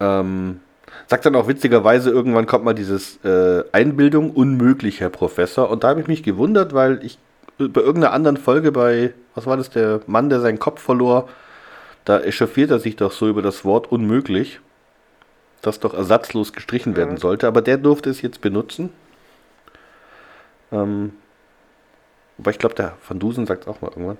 [0.00, 0.60] Ähm,
[1.06, 5.70] sagt dann auch witzigerweise, irgendwann kommt mal dieses äh, Einbildung, unmöglich, Herr Professor.
[5.70, 7.18] Und da habe ich mich gewundert, weil ich
[7.58, 11.28] bei irgendeiner anderen Folge bei, was war das, der Mann, der seinen Kopf verlor,
[12.04, 14.60] da echauffiert er sich doch so über das Wort unmöglich,
[15.62, 17.18] das doch ersatzlos gestrichen werden Mhm.
[17.18, 17.46] sollte.
[17.46, 18.90] Aber der durfte es jetzt benutzen.
[20.72, 21.12] Ähm,
[22.38, 24.18] aber ich glaube, der Van Dusen sagt es auch mal irgendwann.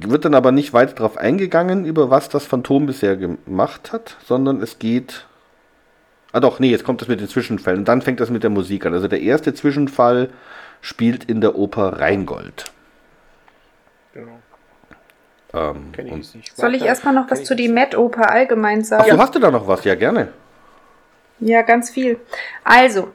[0.00, 4.62] Wird dann aber nicht weiter darauf eingegangen, über was das Phantom bisher gemacht hat, sondern
[4.62, 5.26] es geht.
[6.32, 7.80] Ah doch, nee, jetzt kommt das mit den Zwischenfällen.
[7.80, 8.92] Und dann fängt das mit der Musik an.
[8.92, 10.28] Also der erste Zwischenfall
[10.82, 12.66] spielt in der Oper Rheingold.
[15.54, 16.56] Ähm, ich nicht.
[16.56, 17.68] Soll ich erstmal noch was zu ich die.
[17.68, 19.10] Met-Oper allgemein Ach sagen?
[19.10, 19.84] so, hast du da noch was?
[19.84, 20.28] Ja, gerne.
[21.40, 22.18] Ja, ganz viel.
[22.64, 23.08] Also,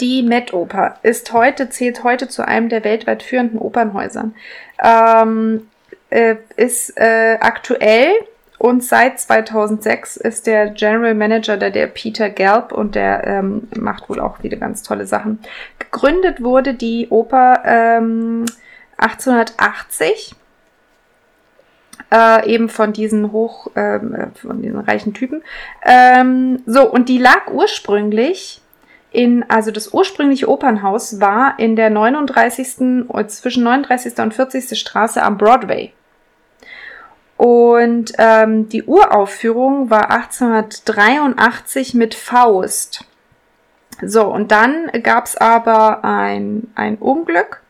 [0.00, 4.34] die Met-Oper ist heute, zählt heute zu einem der weltweit führenden Opernhäusern.
[4.82, 5.68] Ähm,
[6.10, 8.12] äh, ist äh, aktuell
[8.58, 14.08] und seit 2006 ist der General Manager da der Peter Gelb und der ähm, macht
[14.08, 15.38] wohl auch wieder ganz tolle Sachen.
[15.78, 18.46] Gegründet wurde die Oper ähm,
[18.96, 20.34] 1880
[22.12, 25.42] äh, eben von diesen hoch, ähm, äh, von diesen reichen Typen.
[25.84, 28.62] Ähm, so, und die lag ursprünglich
[29.10, 33.08] in, also das ursprüngliche Opernhaus war in der 39.
[33.08, 34.18] oder zwischen 39.
[34.18, 34.78] und 40.
[34.78, 35.92] Straße am Broadway.
[37.36, 43.04] Und ähm, die Uraufführung war 1883 mit Faust.
[44.02, 47.62] So, und dann gab es aber ein, ein Unglück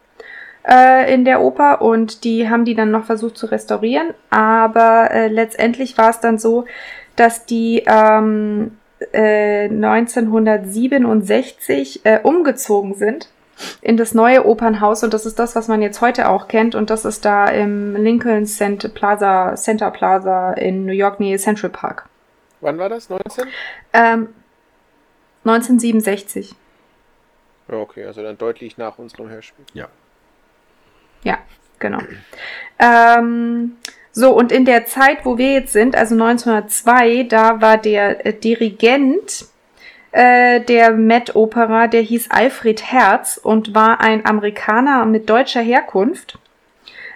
[0.68, 4.14] äh, in der Oper und die haben die dann noch versucht zu restaurieren.
[4.30, 6.64] Aber äh, letztendlich war es dann so,
[7.16, 8.78] dass die ähm,
[9.12, 13.28] äh, 1967 äh, umgezogen sind
[13.80, 16.90] in das neue Opernhaus und das ist das, was man jetzt heute auch kennt und
[16.90, 22.08] das ist da im Lincoln Center Plaza, Center Plaza in New York Nähe Central Park.
[22.60, 23.10] Wann war das?
[23.10, 23.46] 19?
[23.92, 24.28] Ähm,
[25.44, 26.54] 1967.
[27.68, 29.64] Ja, okay, also dann deutlich nach unserem Hörspiel.
[29.74, 29.88] Ja.
[31.22, 31.38] Ja,
[31.78, 31.98] genau.
[32.78, 33.76] Ähm,
[34.12, 38.32] so, und in der Zeit, wo wir jetzt sind, also 1902, da war der äh,
[38.32, 39.46] Dirigent
[40.12, 46.38] äh, der Met Opera, der hieß Alfred Herz und war ein Amerikaner mit deutscher Herkunft.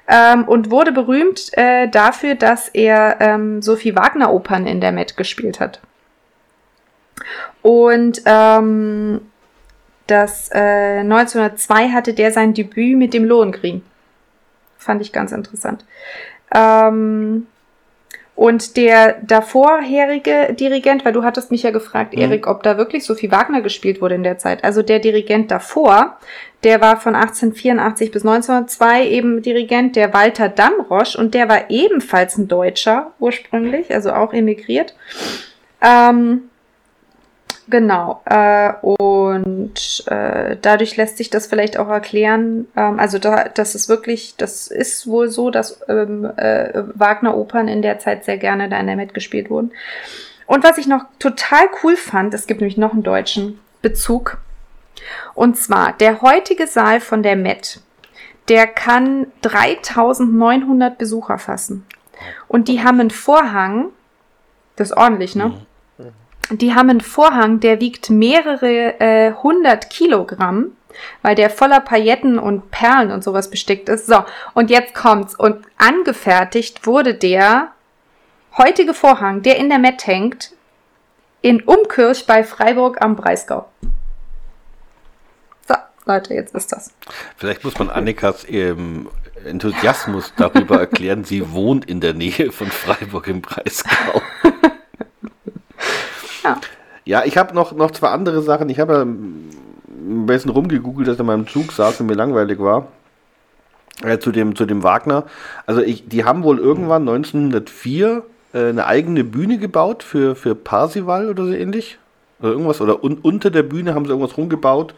[0.09, 5.17] Ähm, und wurde berühmt äh, dafür, dass er ähm, Sophie Wagner Opern in der Met
[5.17, 5.81] gespielt hat.
[7.63, 9.21] Und ähm,
[10.09, 13.83] das äh, 1902 hatte der sein Debüt mit dem Lohengrin.
[14.83, 15.85] Fand ich ganz interessant.
[16.55, 17.47] Ähm,
[18.35, 22.23] und der davorherige Dirigent, weil du hattest mich ja gefragt, Mhm.
[22.23, 24.65] Erik, ob da wirklich Sophie Wagner gespielt wurde in der Zeit.
[24.65, 26.17] Also der Dirigent davor,
[26.65, 32.39] der war von 1884 bis 1902 eben Dirigent, der Walter Damrosch, und der war ebenfalls
[32.39, 34.95] ein Deutscher ursprünglich, also auch emigriert.
[35.83, 36.45] Ähm,
[37.69, 38.21] Genau.
[38.25, 42.67] Äh, und äh, dadurch lässt sich das vielleicht auch erklären.
[42.77, 47.83] Ähm, also da, das ist wirklich, das ist wohl so, dass ähm, äh, Wagner-Opern in
[47.83, 49.73] der Zeit sehr gerne da in der Met gespielt wurden.
[50.47, 54.39] Und was ich noch total cool fand, es gibt nämlich noch einen deutschen Bezug.
[55.35, 57.81] Und zwar der heutige Saal von der Met,
[58.49, 61.87] der kann 3900 Besucher fassen.
[62.49, 63.91] Und die haben einen Vorhang,
[64.77, 65.65] das ist ordentlich, ne?
[66.51, 70.73] Die haben einen Vorhang, der wiegt mehrere äh, hundert Kilogramm,
[71.23, 74.07] weil der voller Pailletten und Perlen und sowas bestickt ist.
[74.07, 74.25] So,
[74.55, 75.35] und jetzt kommt's.
[75.35, 77.73] Und angefertigt wurde der
[78.59, 80.53] heutige Vorhang, der in der Met hängt,
[81.41, 83.69] in Umkirch bei Freiburg am Breisgau.
[85.67, 85.75] So,
[86.05, 86.93] Leute, jetzt ist das.
[87.37, 89.09] Vielleicht muss man Annikas ähm,
[89.45, 94.23] Enthusiasmus darüber erklären, sie wohnt in der Nähe von Freiburg im Breisgau.
[96.43, 96.61] Ja.
[97.05, 98.69] Ja, ich habe noch, noch zwei andere Sachen.
[98.69, 102.61] Ich habe ja ein bisschen rumgegoogelt, dass ich in meinem Zug saß und mir langweilig
[102.61, 102.89] war.
[104.03, 105.25] Äh, zu, dem, zu dem Wagner.
[105.67, 111.29] Also ich, die haben wohl irgendwann 1904 äh, eine eigene Bühne gebaut für, für Parsival
[111.29, 111.99] oder so ähnlich.
[112.41, 112.81] Oder irgendwas.
[112.81, 114.95] Oder un, unter der Bühne haben sie irgendwas rumgebaut.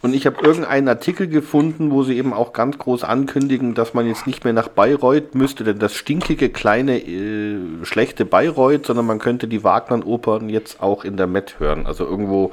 [0.00, 4.06] Und ich habe irgendeinen Artikel gefunden, wo sie eben auch ganz groß ankündigen, dass man
[4.06, 9.18] jetzt nicht mehr nach Bayreuth müsste, denn das stinkige, kleine, äh, schlechte Bayreuth, sondern man
[9.18, 11.86] könnte die Wagner-Opern jetzt auch in der Met hören.
[11.86, 12.52] Also irgendwo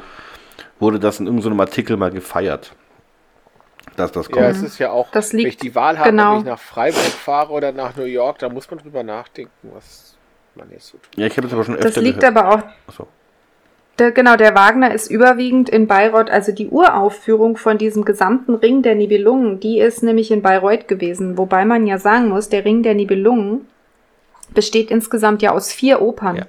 [0.79, 2.73] wurde das in irgendeinem Artikel mal gefeiert,
[3.95, 4.41] dass das kommt.
[4.43, 6.33] Ja, es ist ja auch, Das wenn ich liegt- die Wahl habe, genau.
[6.33, 10.15] ob ich nach Freiburg fahre oder nach New York, da muss man drüber nachdenken, was
[10.55, 11.15] man jetzt so tut.
[11.15, 12.37] Ja, ich habe jetzt aber schon öfter Das liegt gehört.
[12.37, 13.07] aber auch Achso.
[13.97, 18.81] Der, genau, der Wagner ist überwiegend in Bayreuth, also die Uraufführung von diesem gesamten Ring
[18.81, 21.37] der Nibelungen, die ist nämlich in Bayreuth gewesen.
[21.37, 23.67] Wobei man ja sagen muss, der Ring der Nibelungen
[24.53, 26.35] besteht insgesamt ja aus vier Opern.
[26.37, 26.45] Ja.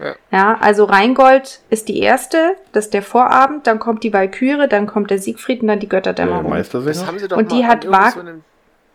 [0.00, 0.14] Ja.
[0.30, 4.86] Ja, also Rheingold ist die erste, das ist der Vorabend, dann kommt die Walküre, dann
[4.86, 6.44] kommt der Siegfried und dann die Der Götterdämmerung.
[6.44, 7.06] Das Meistersänger?
[7.06, 8.32] haben sie doch Und die hat an irgend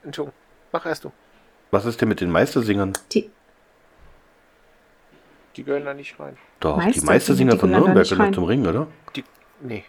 [0.08, 0.30] Wag- so
[0.72, 1.12] mach erst du.
[1.72, 2.94] Was ist denn mit den Meistersingern?
[3.12, 3.30] Die,
[5.56, 6.38] Die gehören da nicht rein.
[6.60, 8.88] Doch, die Meistersinger, Meistersinger die von Nürnberg gehören zum Ring, oder?
[9.16, 9.24] Die,
[9.62, 9.84] nee.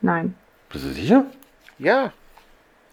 [0.00, 0.34] nein.
[0.70, 1.26] Bist du sicher?
[1.78, 2.12] Ja,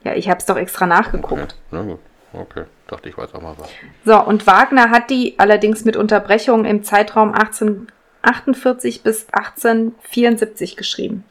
[0.04, 1.42] Ja, ich habe es doch extra nachgeguckt.
[1.42, 2.00] Okay, na gut.
[2.34, 3.70] Okay, dachte ich weiß auch mal was.
[4.06, 11.26] So, und Wagner hat die allerdings mit Unterbrechungen im Zeitraum 1848 bis 1874 geschrieben.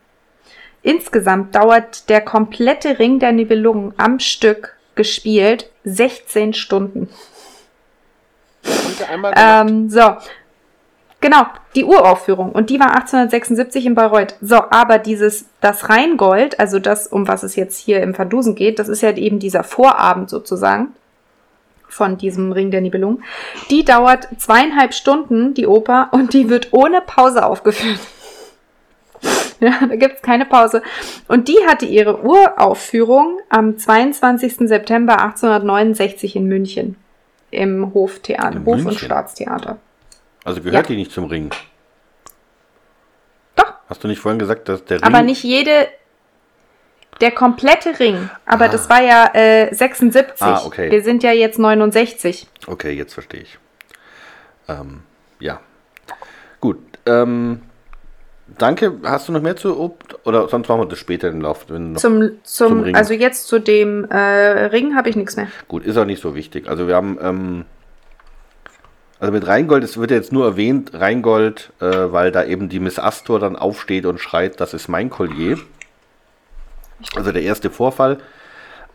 [0.83, 7.09] Insgesamt dauert der komplette Ring der Nibelungen am Stück gespielt 16 Stunden.
[9.09, 9.33] einmal.
[9.37, 10.17] Ähm, so.
[11.21, 12.53] Genau, die Uraufführung.
[12.53, 14.37] Und die war 1876 in Bayreuth.
[14.41, 18.79] So, aber dieses, das Rheingold, also das, um was es jetzt hier im Verdusen geht,
[18.79, 20.95] das ist ja eben dieser Vorabend sozusagen
[21.89, 23.23] von diesem Ring der Nibelungen.
[23.69, 28.01] Die dauert zweieinhalb Stunden, die Oper, und die wird ohne Pause aufgeführt.
[29.63, 30.81] Ja, da gibt's keine Pause.
[31.29, 34.67] Und die hatte ihre Uraufführung am 22.
[34.67, 36.97] September 1869 in München.
[37.51, 38.95] Im Hoftheater, Hof- und?
[38.95, 39.77] Staatstheater.
[40.45, 40.89] Also gehört Ja.
[40.95, 41.51] die nicht zum Ring?
[43.57, 43.73] Doch.
[43.89, 45.05] Hast du nicht vorhin gesagt, dass der Ring.
[45.05, 45.89] Aber nicht jede,
[47.21, 48.31] der komplette Ring.
[48.47, 48.69] Aber Ah.
[48.69, 50.41] das war ja äh, 76.
[50.43, 50.91] Ah, okay.
[50.91, 52.47] Wir sind ja jetzt 69.
[52.67, 53.59] Okay, jetzt verstehe ich.
[54.69, 55.03] Ähm,
[55.41, 55.61] ja.
[56.61, 56.79] Gut.
[57.07, 57.63] Ähm,
[58.59, 58.93] danke.
[59.05, 61.67] Hast du noch mehr zu Ob Oder sonst machen wir das später im Lauf.
[61.67, 62.95] Zum, zum, Zum Ring.
[62.97, 64.17] also jetzt zu dem äh,
[64.67, 65.49] Ring habe ich nichts mehr.
[65.69, 66.69] Gut, ist auch nicht so wichtig.
[66.69, 67.65] Also wir haben, ähm,
[69.21, 72.81] also mit Rheingold, es wird ja jetzt nur erwähnt, Rheingold, äh, weil da eben die
[72.81, 75.59] Miss Astor dann aufsteht und schreit, das ist mein Collier.
[77.15, 78.19] Also der erste Vorfall.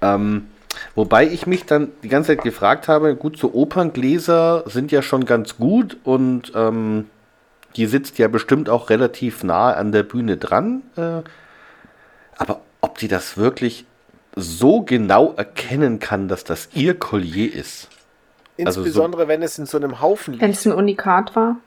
[0.02, 0.48] Ähm,
[0.96, 5.26] wobei ich mich dann die ganze Zeit gefragt habe, gut, so Operngläser sind ja schon
[5.26, 7.06] ganz gut und ähm,
[7.76, 10.82] die sitzt ja bestimmt auch relativ nah an der Bühne dran.
[10.96, 11.22] Äh,
[12.38, 13.86] aber ob die das wirklich
[14.36, 17.90] so genau erkennen kann, dass das ihr Collier ist.
[18.60, 20.60] Also so- Insbesondere, wenn es in so einem Haufen Wenn liegt.
[20.60, 21.58] es ein Unikat war.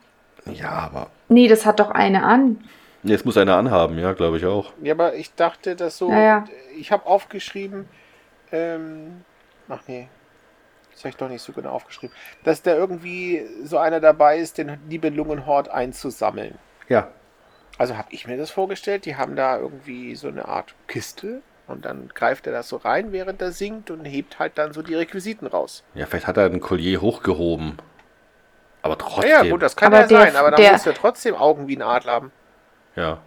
[0.45, 1.07] Ja, aber.
[1.27, 2.63] Nee, das hat doch eine an.
[3.03, 4.73] Nee, es muss einer anhaben, ja, glaube ich auch.
[4.81, 6.09] Ja, aber ich dachte, dass so.
[6.11, 6.45] Ja, ja.
[6.77, 7.87] Ich habe aufgeschrieben.
[8.51, 9.23] Ähm,
[9.67, 10.09] ach nee.
[10.91, 12.13] Das habe ich doch nicht so genau aufgeschrieben.
[12.43, 16.57] Dass da irgendwie so einer dabei ist, den Nibelungenhort einzusammeln.
[16.89, 17.07] Ja.
[17.77, 19.05] Also habe ich mir das vorgestellt.
[19.05, 21.41] Die haben da irgendwie so eine Art Kiste.
[21.69, 24.81] Und dann greift er das so rein, während er singt und hebt halt dann so
[24.81, 25.83] die Requisiten raus.
[25.93, 27.77] Ja, vielleicht hat er ein Collier hochgehoben.
[28.81, 29.29] Aber trotzdem.
[29.29, 31.67] Ja, ja, gut, das kann Aber ja der- sein, aber dann muss er trotzdem Augen
[31.67, 32.31] wie ein Adler haben.
[32.95, 33.19] Ja.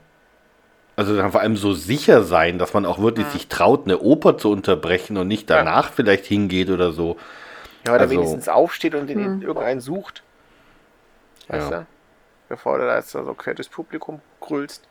[0.96, 4.36] Also dann vor allem so sicher sein, dass man auch wirklich sich traut, eine Oper
[4.38, 7.16] zu unterbrechen und nicht danach vielleicht hingeht oder so.
[7.86, 9.42] Ja, oder Also- wenigstens aufsteht und den Hm.
[9.42, 10.22] irgendeinen sucht.
[11.48, 11.78] Weißt Ja.
[11.80, 11.86] du?
[12.48, 14.86] Bevor du da jetzt so quer durchs Publikum grüllst.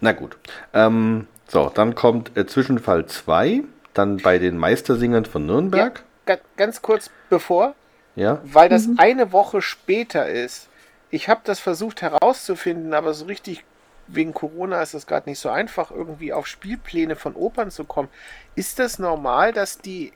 [0.00, 0.36] Na gut.
[0.74, 3.62] Ähm, so, dann kommt äh, Zwischenfall 2,
[3.94, 6.02] dann bei den Meistersingern von Nürnberg.
[6.26, 7.74] Ga ganz kurz bevor,
[8.16, 8.40] Ja.
[8.44, 10.68] weil das eine Woche später ist.
[11.10, 13.64] Ich habe das versucht herauszufinden, aber so richtig
[14.08, 18.08] wegen Corona ist es gerade nicht so einfach, irgendwie auf Spielpläne von Opern zu kommen.
[18.54, 20.12] Ist das normal, dass die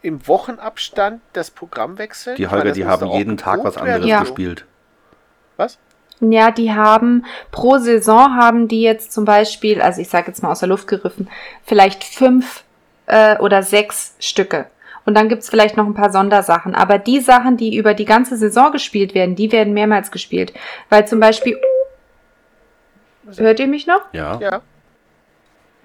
[0.00, 2.36] im Wochenabstand das Programm wechseln?
[2.36, 4.20] Die Holger, die haben jeden Tag was anderes Ja.
[4.20, 4.64] gespielt.
[5.56, 5.78] Was?
[6.30, 10.52] Ja, die haben pro Saison haben die jetzt zum Beispiel, also ich sage jetzt mal
[10.52, 11.28] aus der Luft gegriffen,
[11.64, 12.62] vielleicht fünf
[13.06, 14.66] äh, oder sechs Stücke.
[15.04, 16.76] Und dann gibt's vielleicht noch ein paar Sondersachen.
[16.76, 20.52] Aber die Sachen, die über die ganze Saison gespielt werden, die werden mehrmals gespielt.
[20.90, 21.58] Weil zum Beispiel.
[23.36, 24.02] Hört ihr mich noch?
[24.12, 24.38] Ja.
[24.40, 24.62] Ja.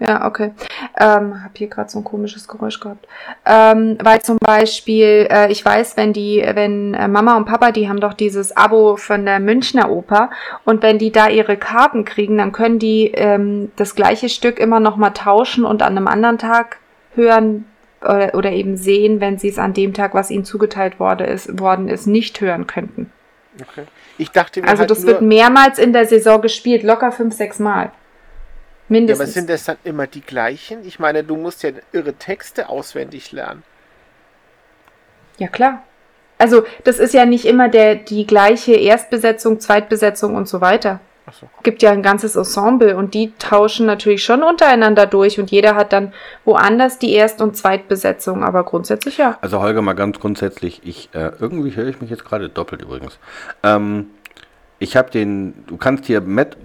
[0.00, 0.52] Ja, okay.
[0.98, 3.08] Ähm, hab hier gerade so ein komisches Geräusch gehabt.
[3.44, 7.88] Ähm, weil zum Beispiel, äh, ich weiß, wenn die, wenn äh, Mama und Papa, die
[7.88, 10.30] haben doch dieses Abo von der Münchner Oper
[10.64, 14.78] und wenn die da ihre Karten kriegen, dann können die ähm, das gleiche Stück immer
[14.78, 16.78] noch mal tauschen und an einem anderen Tag
[17.16, 17.64] hören
[18.00, 21.58] oder, oder eben sehen, wenn sie es an dem Tag, was ihnen zugeteilt wurde, ist,
[21.58, 23.10] worden ist, nicht hören könnten.
[23.60, 23.84] Okay.
[24.16, 27.58] Ich dachte mir Also halt das wird mehrmals in der Saison gespielt, locker fünf, sechs
[27.58, 27.90] Mal.
[28.88, 29.34] Ja, aber Mindestens.
[29.34, 30.84] sind das dann immer die gleichen?
[30.86, 33.62] Ich meine, du musst ja irre Texte auswendig lernen.
[35.38, 35.82] Ja, klar.
[36.38, 41.00] Also, das ist ja nicht immer der, die gleiche Erstbesetzung, Zweitbesetzung und so weiter.
[41.26, 41.46] Achso.
[41.62, 45.92] Gibt ja ein ganzes Ensemble und die tauschen natürlich schon untereinander durch und jeder hat
[45.92, 46.14] dann
[46.46, 49.36] woanders die Erst- und Zweitbesetzung, aber grundsätzlich ja.
[49.42, 53.18] Also Holger, mal ganz grundsätzlich, ich äh, irgendwie höre ich mich jetzt gerade doppelt übrigens.
[53.62, 54.06] Ähm,
[54.78, 56.60] ich habe den, du kannst hier Met, o,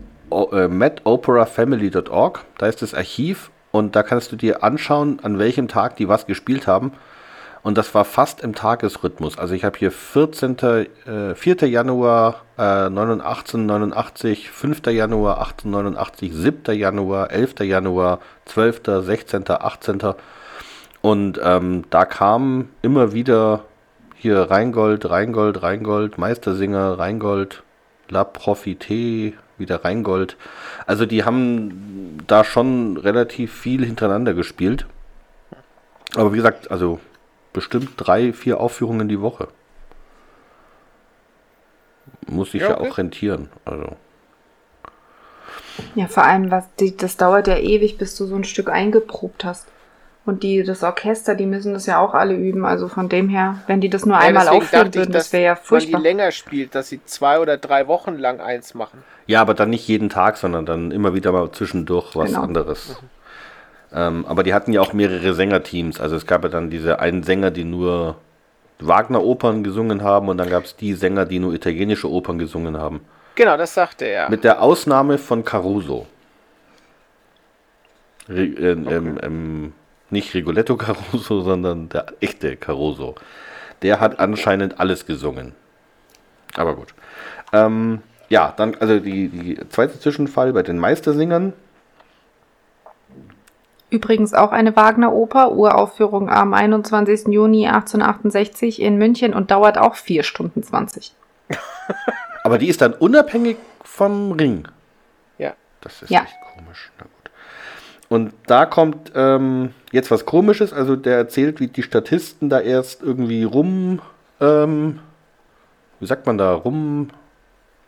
[0.52, 5.96] äh, metoperafamily.org, da ist das Archiv und da kannst du dir anschauen, an welchem Tag
[5.96, 6.94] die was gespielt haben.
[7.64, 9.38] Und das war fast im Tagesrhythmus.
[9.38, 10.58] Also ich habe hier 14.
[10.60, 11.56] Äh, 4.
[11.70, 14.86] Januar äh, 1889, 5.
[14.88, 16.78] Januar 1889, 7.
[16.78, 17.62] Januar, 11.
[17.62, 20.00] Januar, 12., 16., 18.
[21.02, 23.64] Und ähm, da kam immer wieder
[24.16, 27.64] hier Rheingold, Rheingold, Rheingold, Meistersinger, Rheingold,
[28.10, 30.38] La Profité, wieder Rheingold.
[30.86, 34.86] Also die haben da schon relativ viel hintereinander gespielt.
[36.16, 37.00] Aber wie gesagt, also
[37.54, 39.48] bestimmt drei, vier Aufführungen die Woche.
[42.28, 42.90] Muss sich Ja, ja, okay.
[42.90, 43.50] auch rentieren.
[43.66, 43.96] Also.
[45.96, 49.44] Ja, vor allem, was die, das dauert ja ewig, bis du so ein Stück eingeprobt
[49.46, 49.68] hast.
[50.26, 52.66] Und die, das Orchester, die müssen das ja auch alle üben.
[52.66, 55.34] Also von dem her, wenn die das nur einmal deswegen aufführen ich, würden, dass das
[55.34, 56.00] wäre ja furchtbar.
[56.00, 59.04] die länger spielt, dass sie zwei oder drei Wochen lang eins machen.
[59.28, 62.42] Ja, aber dann nicht jeden Tag, sondern dann immer wieder mal zwischendurch was Genau.
[62.44, 62.98] anderes.
[63.94, 66.00] Ähm, aber die hatten ja auch mehrere Sängerteams.
[66.02, 68.18] Also es gab ja dann diese einen Sänger, die nur
[68.80, 73.02] Wagner-Opern gesungen haben und dann gab es die Sänger, die nur italienische Opern gesungen haben.
[73.36, 74.30] Genau, das sagte er.
[74.30, 76.08] Mit der Ausnahme von Caruso.
[78.30, 79.74] Re ähm, ähm, ähm,
[80.10, 83.16] nicht Rigoletto Caruso, sondern der echte Caruso.
[83.82, 85.54] Der hat anscheinend alles gesungen.
[86.56, 86.94] Aber gut.
[87.52, 88.02] Ähm,
[88.34, 91.54] ja, dann, also die, die zweite Zwischenfall bei den Meistersingern.
[93.92, 97.28] Übrigens auch eine Wagner-Oper, Uraufführung am 21.
[97.28, 101.14] Juni 1868 in München und dauert auch 4 Stunden 20.
[102.44, 104.68] Aber die ist dann unabhängig vom Ring.
[105.38, 105.54] ja.
[105.82, 106.22] Das ist Ja.
[106.24, 106.92] echt komisch.
[106.98, 107.32] Na gut.
[108.10, 110.74] Und da kommt ähm, jetzt was Komisches.
[110.74, 114.02] Also der erzählt, wie die Statisten da erst irgendwie rum,
[114.42, 115.00] ähm,
[116.00, 117.10] wie sagt man da, rum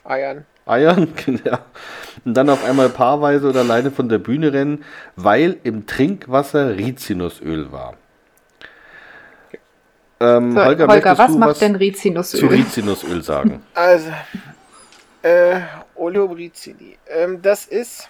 [0.06, 0.46] Eiern.
[0.66, 1.08] eiern,
[1.44, 1.60] ja.
[2.26, 4.84] Und dann auf einmal paarweise oder alleine von der Bühne rennen,
[5.16, 7.96] weil im Trinkwasser Rizinusöl war.
[10.20, 12.50] Ähm, So, Holger, Holger, was du macht was denn zu Rizinusöl?
[12.50, 13.62] Rizinusöl sagen?
[13.74, 14.12] Also,
[15.22, 15.60] äh,
[15.96, 16.98] Oleobrizini.
[17.08, 18.10] Ähm, das ist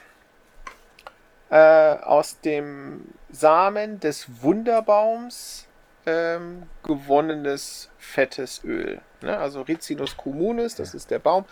[1.49, 5.67] äh, aus dem Samen des Wunderbaums
[6.05, 9.01] ähm, gewonnenes fettes Öl.
[9.21, 9.37] Ne?
[9.37, 11.45] Also Rizinus communis, das ist der Baum,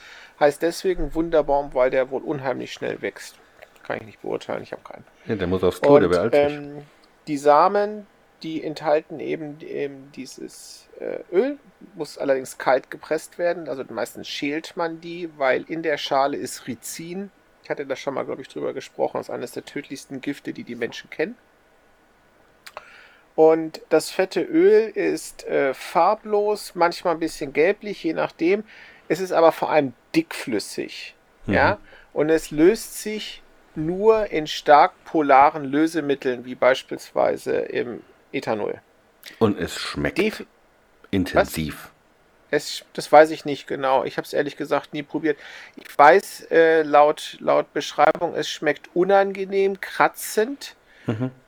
[0.44, 3.36] heißt deswegen Wunderbaum, weil der wohl unheimlich schnell wächst.
[3.84, 5.06] Kann ich nicht beurteilen, ich habe keinen.
[5.26, 6.34] Ja, der muss aufs Klo, der sich.
[6.34, 6.84] ähm,
[7.28, 8.08] die Samen,
[8.44, 11.58] die enthalten eben, eben dieses äh, Öl,
[11.96, 13.70] muss allerdings kalt gepresst werden.
[13.70, 17.32] Also meistens schält man die, weil in der Schale ist Rizin.
[17.64, 19.18] Ich hatte da schon mal, glaube ich, drüber gesprochen.
[19.18, 21.38] Das ist eines der tödlichsten Gifte, die die Menschen kennen.
[23.36, 28.64] Und das fette Öl ist äh, farblos, manchmal ein bisschen gelblich, je nachdem.
[29.14, 31.14] Es ist aber vor allem dickflüssig.
[31.46, 31.78] Ja,
[32.14, 33.44] und es löst sich
[33.76, 38.02] nur in stark polaren Lösemitteln, wie beispielsweise im
[38.32, 38.82] Ethanol.
[39.38, 40.44] Und es schmeckt Def
[41.12, 41.92] intensiv.
[42.50, 44.04] es, das weiß ich nicht genau.
[44.04, 45.38] Ich habe es ehrlich gesagt nie probiert.
[45.76, 50.76] Ich weiß äh, laut, laut Beschreibung, es schmeckt unangenehm, kratzend,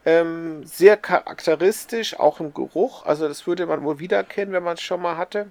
[0.06, 3.08] ähm, sehr charakteristisch, auch im Geruch.
[3.08, 5.48] Also das würde man wohl wiedererkennen, wenn man es schon mal hatte.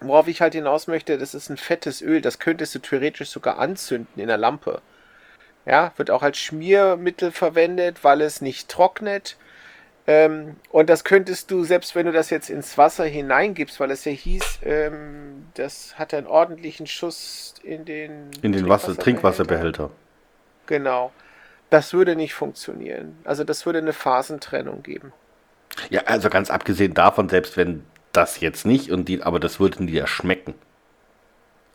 [0.00, 2.20] Worauf ich halt hinaus möchte, das ist ein fettes Öl.
[2.20, 4.80] Das könntest du theoretisch sogar anzünden in der Lampe.
[5.66, 9.36] Ja, wird auch als Schmiermittel verwendet, weil es nicht trocknet.
[10.06, 14.04] Ähm, und das könntest du, selbst wenn du das jetzt ins Wasser hineingibst, weil es
[14.06, 19.90] ja hieß, ähm, das hat einen ordentlichen Schuss in den, In den Wasser, Trinkwasserbehälter.
[20.66, 21.12] Genau.
[21.68, 23.18] Das würde nicht funktionieren.
[23.24, 25.12] Also das würde eine Phasentrennung geben.
[25.90, 29.86] Ja, also ganz abgesehen davon, selbst wenn das jetzt nicht, und die, aber das würden
[29.86, 30.54] die ja schmecken.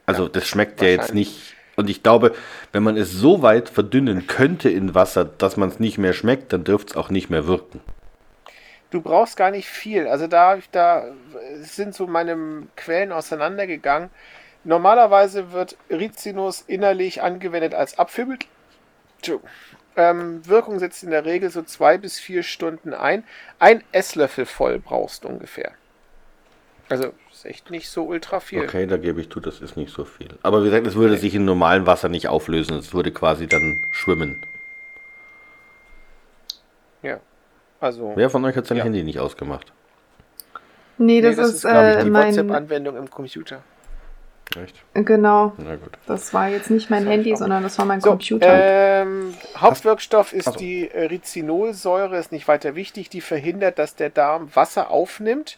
[0.05, 1.55] Also Ja, das schmeckt ja jetzt nicht.
[1.75, 2.33] Und ich glaube,
[2.71, 6.53] wenn man es so weit verdünnen könnte in Wasser, dass man es nicht mehr schmeckt,
[6.53, 7.81] dann dürfte es auch nicht mehr wirken.
[8.91, 10.07] Du brauchst gar nicht viel.
[10.07, 11.05] Also da, da
[11.55, 14.09] sind so meine Quellen auseinandergegangen.
[14.63, 18.47] Normalerweise wird Rizinus innerlich angewendet als Abführmittel.
[19.97, 23.23] Ähm, Wirkung setzt in der Regel so zwei bis vier Stunden ein.
[23.59, 25.73] Ein Esslöffel voll brauchst du ungefähr.
[26.89, 28.63] Also ist echt nicht so ultra viel.
[28.63, 30.29] Okay, da gebe ich zu, das ist nicht so viel.
[30.43, 32.77] Aber wie gesagt, es würde sich in normalem Wasser nicht auflösen.
[32.77, 34.37] Es würde quasi dann schwimmen.
[37.01, 37.19] Ja.
[37.79, 38.13] Also.
[38.15, 38.83] Wer von euch hat sein Ja.
[38.83, 39.71] Handy nicht ausgemacht?
[40.97, 42.27] Nee, Nee, das, das ist, ist, glaube ich, äh, die mein.
[42.27, 43.63] WhatsApp-Anwendung im Computer.
[44.63, 44.75] Echt?
[44.93, 45.53] Genau.
[45.57, 45.89] Na gut.
[46.05, 48.47] Das war jetzt nicht mein Das Handy, sondern das war mein So, Computer.
[48.47, 50.59] ähm, Hauptwirkstoff ist Achso.
[50.59, 53.09] die äh, Rizinolsäure, ist nicht weiter wichtig.
[53.09, 55.57] Die verhindert, dass der Darm Wasser aufnimmt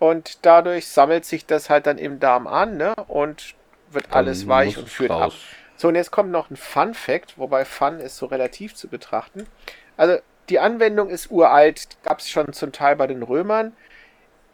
[0.00, 2.94] und dadurch sammelt sich das halt dann im Darm an ne?
[3.06, 3.54] und
[3.90, 5.20] wird alles Dann weich muss und führt ab.
[5.20, 5.34] raus.
[5.76, 9.46] So, und jetzt kommt noch ein Fun Fact, wobei Fun ist so relativ zu betrachten.
[9.96, 13.72] Also, die Anwendung ist uralt, gab es schon zum Teil bei den Römern.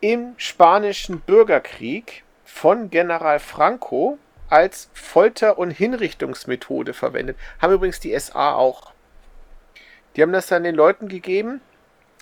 [0.01, 4.19] Im spanischen Bürgerkrieg von General Franco
[4.51, 7.37] als Folter- und Hinrichtungsmethode verwendet.
[7.61, 8.93] Haben übrigens die SA auch.
[10.15, 11.61] Die haben das dann den Leuten gegeben,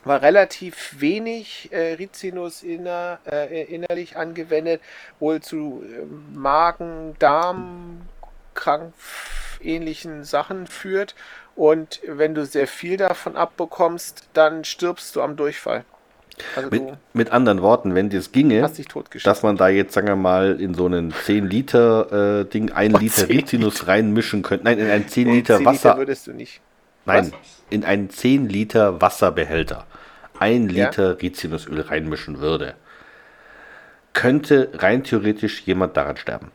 [0.05, 4.81] war relativ wenig äh, Rizinus inner, äh, innerlich angewendet,
[5.21, 6.05] wohl zu äh,
[6.37, 8.03] Magen, Darm,
[9.61, 11.15] ähnlichen Sachen führt.
[11.57, 15.85] Und wenn du sehr viel davon abbekommst, dann stirbst du am Durchfall.
[16.57, 18.69] Also Mit, du mit anderen Worten, wenn das ginge,
[19.23, 22.95] dass man da jetzt, sagen wir mal, in so einen 10 Liter äh, Ding 1
[22.95, 24.65] Oh, Liter 10 Rizinus reinmischen könnte.
[24.65, 25.97] Nein, in ein 10 Nee, Liter 10 Wasser.
[25.97, 26.61] würdest du nicht.
[27.07, 27.39] Nein, Was?
[27.75, 29.87] In einen 10 Liter Wasserbehälter
[30.39, 30.87] ein Ja.
[30.87, 32.75] Liter Rizinusöl reinmischen würde,
[34.13, 36.51] könnte rein theoretisch jemand daran sterben.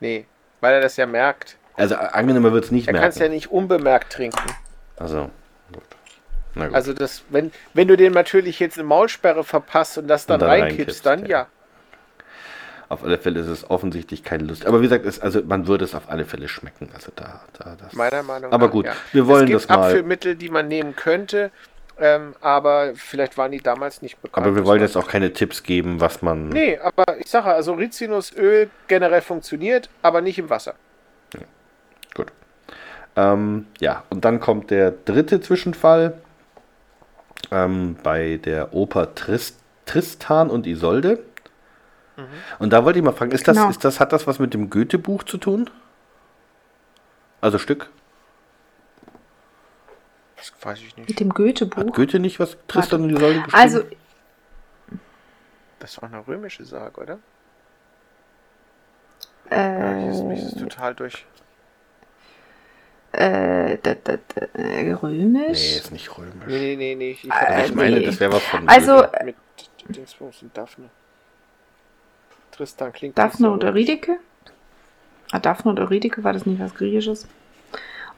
[0.00, 0.26] Nee,
[0.60, 1.56] weil er das ja merkt.
[1.76, 3.34] Also äh, angenehm wird es nicht Er kann es ja merken.
[3.34, 4.50] nicht unbemerkt trinken.
[4.96, 5.30] Also,
[5.72, 5.82] gut.
[6.54, 6.74] Na gut.
[6.74, 10.40] Also das, wenn, wenn du dem natürlich jetzt eine Maulsperre verpasst und das dann, Und
[10.48, 11.38] dann reinkippst, reinkippst, dann ja.
[11.40, 11.46] ja.
[12.94, 14.66] Auf alle Fälle ist es offensichtlich keine Lust.
[14.66, 16.88] Aber wie gesagt, es, also man würde es auf alle Fälle schmecken.
[16.94, 17.92] Also da, da das.
[17.92, 18.72] Meiner Meinung Aber nach.
[18.72, 18.92] gut, ja.
[19.12, 19.86] wir wollen es gibt das mal.
[19.86, 21.50] Abführmittel, die man nehmen könnte,
[21.98, 24.46] ähm, aber vielleicht waren die damals nicht bekannt.
[24.46, 26.48] Aber wir wollen jetzt auch keine Tipps geben, was man.
[26.48, 30.74] Nee, aber ich sage, also Rizinusöl generell funktioniert, aber nicht im Wasser.
[32.14, 32.28] Gut.
[33.16, 36.14] Ähm, ja, und dann kommt der dritte Zwischenfall
[37.50, 41.18] ähm, bei der Oper Trist Tristan und Isolde.
[42.16, 42.26] Mhm.
[42.60, 43.70] Und da wollte ich mal fragen, ist das, Genau.
[43.70, 45.68] ist das, hat das was mit dem Goethe-Buch zu tun?
[47.40, 47.90] Also Stück?
[50.36, 51.08] Das weiß ich nicht.
[51.08, 51.92] Mit dem Hat Goethe-Buch.
[51.94, 53.56] Goethe nicht was Tristan und Isolde geschrieben?
[53.56, 53.82] Also,
[55.80, 57.18] Das war eine römische Sage, oder?
[59.50, 61.26] Ja, ich ist, mich ist äh, total durch.
[63.12, 65.76] äh, da, da, da, äh, nee, römisch?
[65.76, 66.46] ist nicht römisch.
[66.46, 67.10] Nee, nee, nee, nee.
[67.12, 68.06] Ich, Äh, verwechsel ich meine, nee.
[68.06, 69.24] das wäre was von Also, Goethe.
[69.24, 69.36] mit
[69.96, 70.88] Dingsbums und Daphne.
[72.56, 74.18] Tristan klingt Daphne nicht und so Eurydike?
[75.32, 77.26] Ah, Daphne und Eurydike, war das nicht was Griechisches?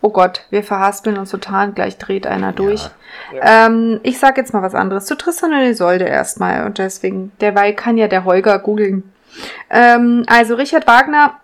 [0.03, 2.91] Oh Gott, wir verhaspeln uns total, gleich dreht einer durch.
[3.41, 5.07] Ähm, ich sag jetzt mal was anderes.
[5.07, 6.67] Zu Tristan und Isolde erstmal.
[6.67, 9.11] Und deswegen, derweil kann ja der Holger googeln.
[9.71, 11.41] Ähm, also Richard Wagner,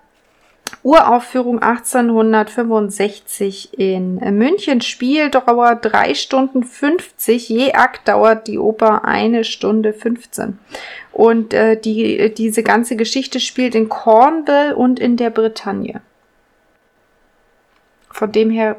[0.83, 9.93] Uraufführung 1865 in München, Spieldauer 3 Stunden 50, je Akt dauert die Oper eine Stunde
[9.93, 10.59] 15.
[11.13, 16.01] Und äh, die, diese ganze Geschichte spielt in Cornwall und in der Bretagne.
[18.11, 18.77] Von dem her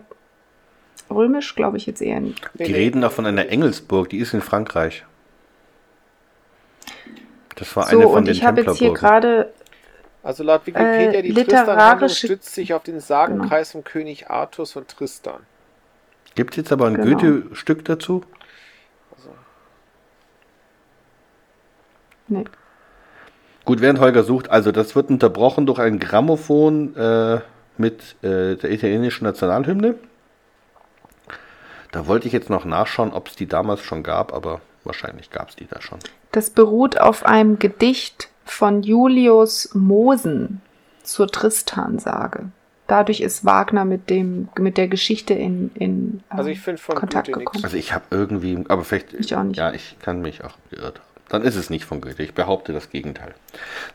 [1.09, 2.41] römisch glaube ich jetzt eher nicht.
[2.55, 5.05] Die reden doch von einer Engelsburg, die ist in Frankreich.
[7.55, 9.53] Das war So, eine von und den ich habe jetzt hier gerade
[10.23, 14.87] Also laut Wikipedia, Äh, die Tristan-Handlung stützt sich auf den Sagenkreis von König Artus und
[14.87, 15.41] Tristan.
[16.35, 17.17] Gibt es jetzt aber ein Genau.
[17.19, 18.23] Goethe-Stück dazu?
[22.29, 22.45] Nee.
[23.65, 27.41] Gut, während Holger sucht, also das wird unterbrochen durch ein Grammophon äh,
[27.77, 29.95] mit äh, der italienischen Nationalhymne.
[31.91, 35.49] Da wollte ich jetzt noch nachschauen, ob es die damals schon gab, aber wahrscheinlich gab
[35.49, 35.99] es die da schon.
[36.31, 40.61] Das beruht auf einem Gedicht von Julius Mosen
[41.03, 42.49] zur Tristan-Sage.
[42.87, 46.95] Dadurch ist Wagner mit dem mit der Geschichte in, in äh, Also ich finde von
[46.95, 47.63] Kontakt Goethe gekommen.
[47.63, 49.57] Also ich habe irgendwie, aber vielleicht, Ich auch nicht.
[49.57, 51.07] ja, ich kann mich auch geirrt haben.
[51.29, 52.21] Dann ist es nicht von Goethe.
[52.21, 53.33] Ich behaupte das Gegenteil.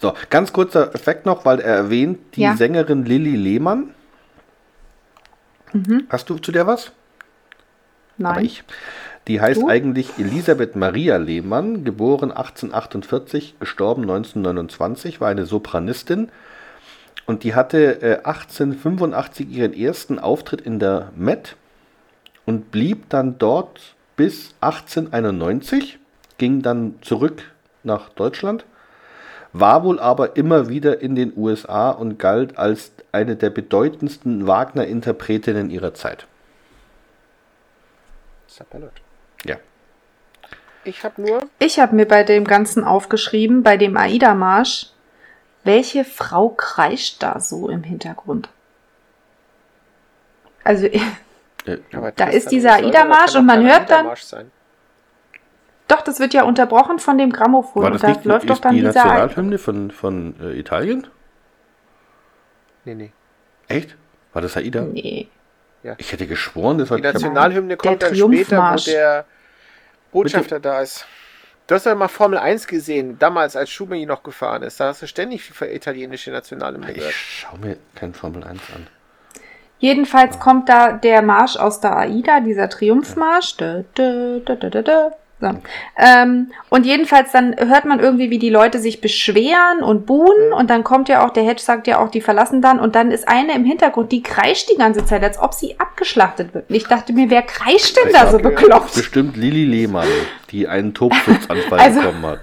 [0.00, 2.56] So, ganz kurzer Effekt noch, weil er erwähnt die Ja.
[2.56, 3.94] Sängerin Lilly Lehmann.
[5.72, 6.06] Mhm.
[6.08, 6.92] Hast du zu der was?
[8.18, 8.46] Aber Nein.
[8.46, 8.64] ich.
[9.28, 9.68] Die heißt Du?
[9.68, 16.30] eigentlich Elisabeth Maria Lehmann, geboren 1848, gestorben 1929, war eine Sopranistin.
[17.26, 21.56] Und die hatte äh, 1885 ihren ersten Auftritt in der Met
[22.46, 25.98] und blieb dann dort bis 1891,
[26.38, 27.42] ging dann zurück
[27.84, 28.64] nach Deutschland,
[29.52, 35.68] war wohl aber immer wieder in den USA und galt als eine der bedeutendsten Wagner-Interpretinnen
[35.68, 36.26] ihrer Zeit.
[38.46, 39.02] Sapperlot.
[39.44, 39.56] Ja.
[40.84, 41.42] Ich habe nur.
[41.58, 44.86] Ich habe mir bei dem Ganzen aufgeschrieben, bei dem Aida-Marsch,
[45.64, 48.48] welche Frau kreischt da so im Hintergrund?
[50.64, 50.86] Also,
[51.66, 54.16] Äh, Aber Da ist dieser das sollte- Ida-Marsch das kann und doch man hört dann-
[54.16, 54.50] sein.
[55.88, 57.82] doch, das wird ja unterbrochen von dem Grammophon.
[57.82, 59.04] war und das da nicht läuft doch ist dann die dieser.
[59.04, 61.06] Nationalhymne von, von äh, Italien?
[62.86, 63.12] Nee, nee.
[63.66, 63.96] Echt?
[64.32, 64.82] War das Aida?
[64.82, 65.28] Nee.
[65.98, 69.24] Ich hätte geschworen, das war Die Nationalhymne kommt dann später, wo der
[70.12, 71.06] Botschafter da ist.
[71.66, 74.80] Du hast ja mal Formel 1 gesehen, damals als Schumi noch gefahren ist.
[74.80, 77.12] Da hast du ständig für italienische Nationalhymne Ich gehört.
[77.14, 78.86] schau mir kein Formel 1 an.
[79.78, 83.56] Jedenfalls kommt da der Marsch aus der AIDA, dieser Triumphmarsch.
[83.58, 85.10] Dö, dö, dö, dö.
[85.40, 85.50] So.
[85.96, 90.68] Ähm, und jedenfalls dann hört man irgendwie, wie die Leute sich beschweren und buhen und
[90.68, 93.28] dann kommt ja auch, der Hedge sagt ja auch, die verlassen dann und dann ist
[93.28, 96.68] eine im Hintergrund, die kreischt die ganze Zeit, als ob sie abgeschlachtet wird.
[96.68, 98.94] Und ich dachte mir, wer kreischt denn da so bekloppt?
[98.96, 100.08] Bestimmt Lili Lehmann,
[100.50, 102.40] die einen Tobsuchtsanfall Also- bekommen hat.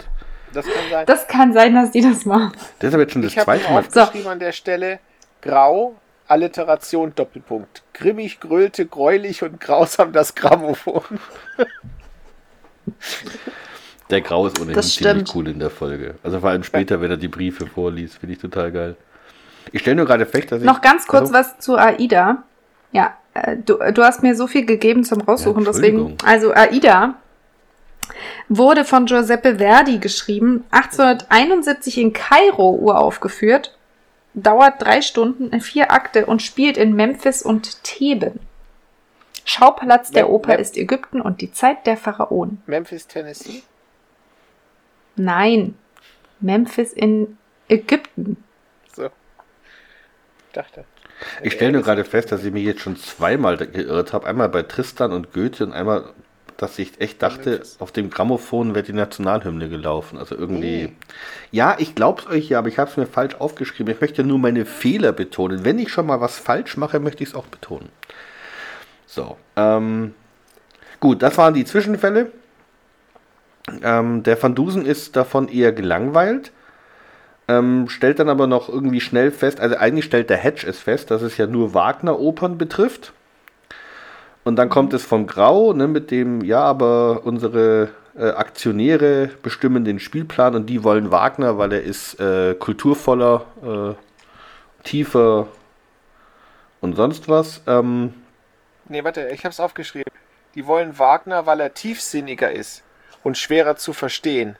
[0.54, 1.06] Das kann sein.
[1.06, 2.54] Das kann sein, dass die das machen.
[2.80, 3.80] Das ist aber jetzt schon das ich zweite Mal.
[3.80, 5.00] aufgeschrieben an der Stelle
[5.41, 5.96] Grau,
[6.30, 7.84] Alliteration, Doppelpunkt.
[7.93, 11.04] Grimmig, grölte, gräulich und grausam das Grammophon.
[14.10, 16.16] Der Grau ist ohnehin ziemlich cool in der Folge.
[16.22, 18.96] Also vor allem später, wenn er die Briefe vorliest, finde ich total geil.
[19.72, 20.66] Ich stelle nur gerade fest, dass ich.
[20.66, 22.43] Noch ganz kurz Also, was zu AIDA.
[22.91, 26.18] Ja, äh, du, du hast mir so viel gegeben zum Raussuchen, Ja, deswegen.
[26.24, 27.16] Also AIDA
[28.48, 33.76] wurde von Giuseppe Verdi geschrieben, 1871 in Kairo uraufgeführt,
[34.36, 38.39] dauert drei Stunden, in vier Akte und spielt in Memphis und Theben.
[39.46, 42.62] Schauplatz der Mem- Oper Mem- ist Ägypten und die Zeit der Pharaonen.
[42.66, 43.64] Memphis, Tennessee.
[45.16, 45.76] Nein,
[46.41, 47.38] Memphis in
[47.70, 48.43] Ägypten.
[48.93, 49.06] So.
[49.06, 50.84] Ich dachte.
[51.41, 54.28] Ich stelle nur gerade fest, dass ich mich jetzt schon zweimal geirrt habe.
[54.28, 56.10] Einmal bei Tristan und Goethe und einmal,
[56.58, 60.18] dass ich echt dachte, auf dem Grammophon wäre die Nationalhymne gelaufen.
[60.18, 60.88] Also irgendwie.
[60.88, 60.93] Nee.
[61.52, 63.93] Ja, ich glaub's euch ja, aber ich habe es mir falsch aufgeschrieben.
[63.93, 65.64] Ich möchte nur meine Fehler betonen.
[65.64, 67.89] Wenn ich schon mal was falsch mache, möchte ich es auch betonen.
[69.16, 69.38] So.
[69.55, 70.13] Ähm,
[70.99, 72.32] gut, das waren die Zwischenfälle.
[73.82, 76.51] Ähm, der Van Dusen ist davon eher gelangweilt.
[77.47, 81.11] Ähm, stellt dann aber noch irgendwie schnell fest, also eigentlich stellt der Hedge es fest,
[81.11, 83.13] dass es ja nur Wagner-Opern betrifft.
[84.43, 89.86] Und dann kommt es vom Grau, ne, mit dem, ja, aber unsere äh, Aktionäre bestimmen
[89.86, 95.47] den Spielplan und die wollen Wagner, weil er ist äh, kulturvoller, äh, tiefer
[96.82, 97.61] und sonst was.
[97.68, 98.13] Ähm,
[98.88, 100.12] Nee, warte, ich hab's aufgeschrieben.
[100.54, 102.84] Die wollen Wagner, weil er tiefsinniger ist
[103.24, 104.58] und schwerer zu verstehen.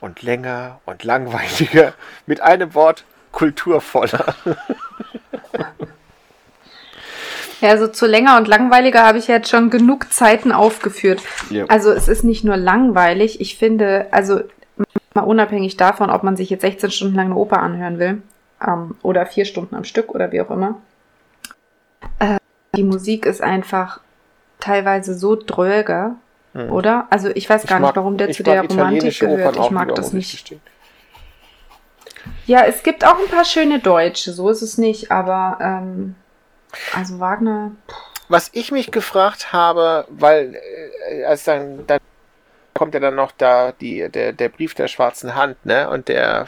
[0.00, 1.94] Und länger und langweiliger.
[2.26, 4.34] Mit einem Wort kulturvoller.
[7.60, 11.22] Ja, also zu länger und langweiliger habe ich jetzt schon genug Zeiten aufgeführt.
[11.48, 11.64] Ja.
[11.66, 14.40] Also es ist nicht nur langweilig, ich finde, also
[15.14, 18.22] mal unabhängig davon, ob man sich jetzt 16 Stunden lang eine Oper anhören will
[18.64, 20.80] ähm, oder vier Stunden am Stück oder wie auch immer.
[22.18, 22.36] Äh,
[22.76, 24.00] die Musik ist einfach
[24.60, 26.16] teilweise so dröger,
[26.70, 27.06] oder?
[27.10, 27.78] Also ich weiß gar.
[27.78, 29.56] Ich nicht, warum der zu der mag Romantik gehört.
[29.56, 30.30] Ich mag das nicht.
[30.30, 30.60] gestehen.
[32.46, 36.16] Ja, es gibt auch ein paar schöne Deutsche, so ist es nicht, aber ähm,
[36.94, 37.72] also Wagner.
[38.28, 40.56] Was ich mich gefragt habe, weil
[41.10, 42.00] äh, als dann, dann
[42.74, 45.88] kommt ja dann noch da die, der, der Brief der schwarzen Hand, ne?
[45.88, 46.46] Und der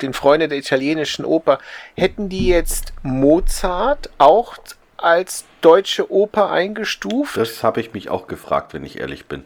[0.00, 1.58] den Freunde der italienischen Oper,
[1.96, 4.56] hätten die jetzt Mozart auch
[5.04, 7.36] als deutsche Oper eingestuft?
[7.36, 9.44] das habe ich mich auch gefragt, wenn ich ehrlich bin.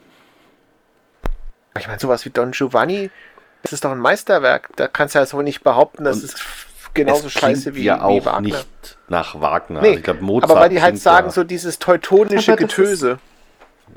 [1.79, 3.11] Ich meine, sowas wie Don Giovanni,
[3.63, 4.71] das ist doch ein Meisterwerk.
[4.77, 6.35] Da kannst du ja so nicht behaupten, dass Und es
[6.95, 8.41] genauso es scheiße wie, ja auch wie Wagner.
[8.41, 9.83] nicht nach Wagner.
[9.83, 13.19] Nee, also ich glaube, Mozart aber weil die halt sagen, so dieses teutonische das Getöse.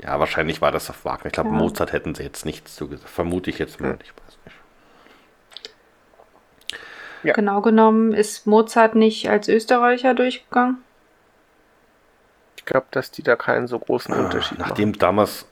[0.02, 1.26] Ja, wahrscheinlich war das auf Wagner.
[1.26, 1.54] Ich glaube, Ja.
[1.56, 3.08] Mozart hätten sie jetzt nichts zugesagt.
[3.10, 3.92] Vermute ich jetzt mal.
[3.92, 3.98] Hm.
[4.02, 4.56] Ich weiß nicht.
[7.22, 7.32] Ja.
[7.34, 10.78] Genau genommen ist Mozart nicht als Österreicher durchgegangen.
[12.70, 14.62] Ich glaube, dass die da keinen so großen Unterschied machen.
[14.62, 15.44] Ah, Nachdem damals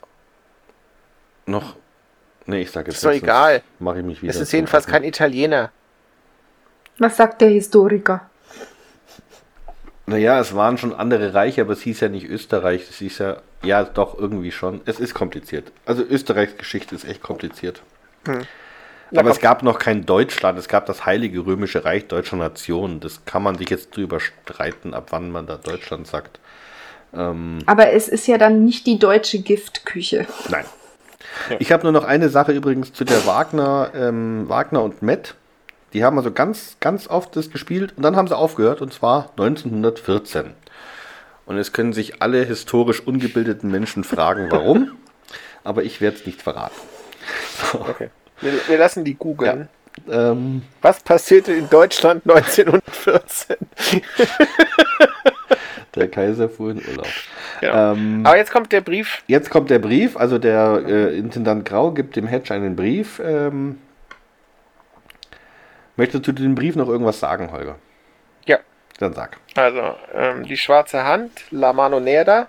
[1.46, 1.74] noch.
[2.46, 3.60] Nee, ich sage jetzt Ist doch egal.
[3.80, 4.30] Mache ich mich wieder.
[4.30, 5.72] Es ist jedenfalls kein Italiener.
[7.00, 8.30] Was sagt der Historiker?
[10.06, 12.88] Naja, es waren schon andere Reiche, aber es hieß ja nicht Österreich.
[12.88, 13.38] Es hieß ja.
[13.64, 14.80] Ja, doch, irgendwie schon.
[14.84, 15.72] Es ist kompliziert.
[15.86, 17.82] Also, Österreichs Geschichte ist echt kompliziert.
[18.26, 23.00] Na, Aber es gab noch kein Deutschland, es gab das Heilige Römische Reich deutscher Nationen.
[23.00, 26.38] Das kann man sich jetzt drüber streiten, ab wann man da Deutschland sagt.
[27.14, 30.26] Ähm, Aber es ist ja dann nicht die deutsche Giftküche.
[30.50, 30.64] nein.
[31.58, 35.34] Ich habe nur noch eine Sache übrigens zu der Wagner, ähm, Wagner und Met.
[35.92, 39.30] Die haben also ganz, ganz oft das gespielt und dann haben sie aufgehört und zwar
[39.36, 40.52] 1914.
[41.46, 44.92] Und es können sich alle historisch ungebildeten Menschen fragen, warum.
[45.64, 46.74] Aber ich werde es nicht verraten.
[47.72, 48.10] Okay.
[48.40, 49.68] Wir, wir lassen die googeln.
[50.08, 53.56] Ähm, Was passierte in Deutschland 1914?
[55.94, 57.06] der Kaiser fuhr in Urlaub.
[57.60, 57.92] Ja.
[57.92, 59.22] Ähm, Aber jetzt kommt der Brief.
[59.26, 63.20] Jetzt kommt der Brief, also der äh, Intendant Grau gibt dem Hedge einen Brief.
[63.24, 63.78] Ähm,
[65.96, 67.76] möchtest du zu dem Brief noch irgendwas sagen, Holger?
[68.46, 68.58] Ja.
[68.98, 69.38] Dann sag.
[69.54, 72.48] Also, ähm, die Schwarze Hand, La Mano Nerda,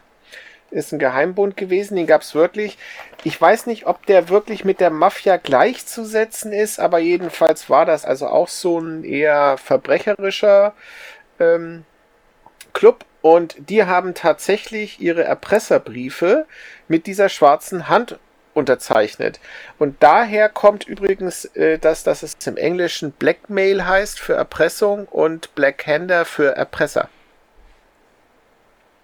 [0.71, 2.77] ist ein Geheimbund gewesen, den gab es wirklich.
[3.23, 8.05] Ich weiß nicht, ob der wirklich mit der Mafia gleichzusetzen ist, aber jedenfalls war das
[8.05, 10.73] also auch so ein eher verbrecherischer
[11.39, 11.85] ähm,
[12.73, 13.03] Club.
[13.21, 16.45] Und die haben tatsächlich ihre Erpresserbriefe
[16.87, 18.17] mit dieser schwarzen Hand
[18.53, 19.39] unterzeichnet.
[19.77, 25.53] Und daher kommt übrigens, äh, dass, dass es im Englischen Blackmail heißt für Erpressung und
[25.55, 27.09] Blackhander für Erpresser.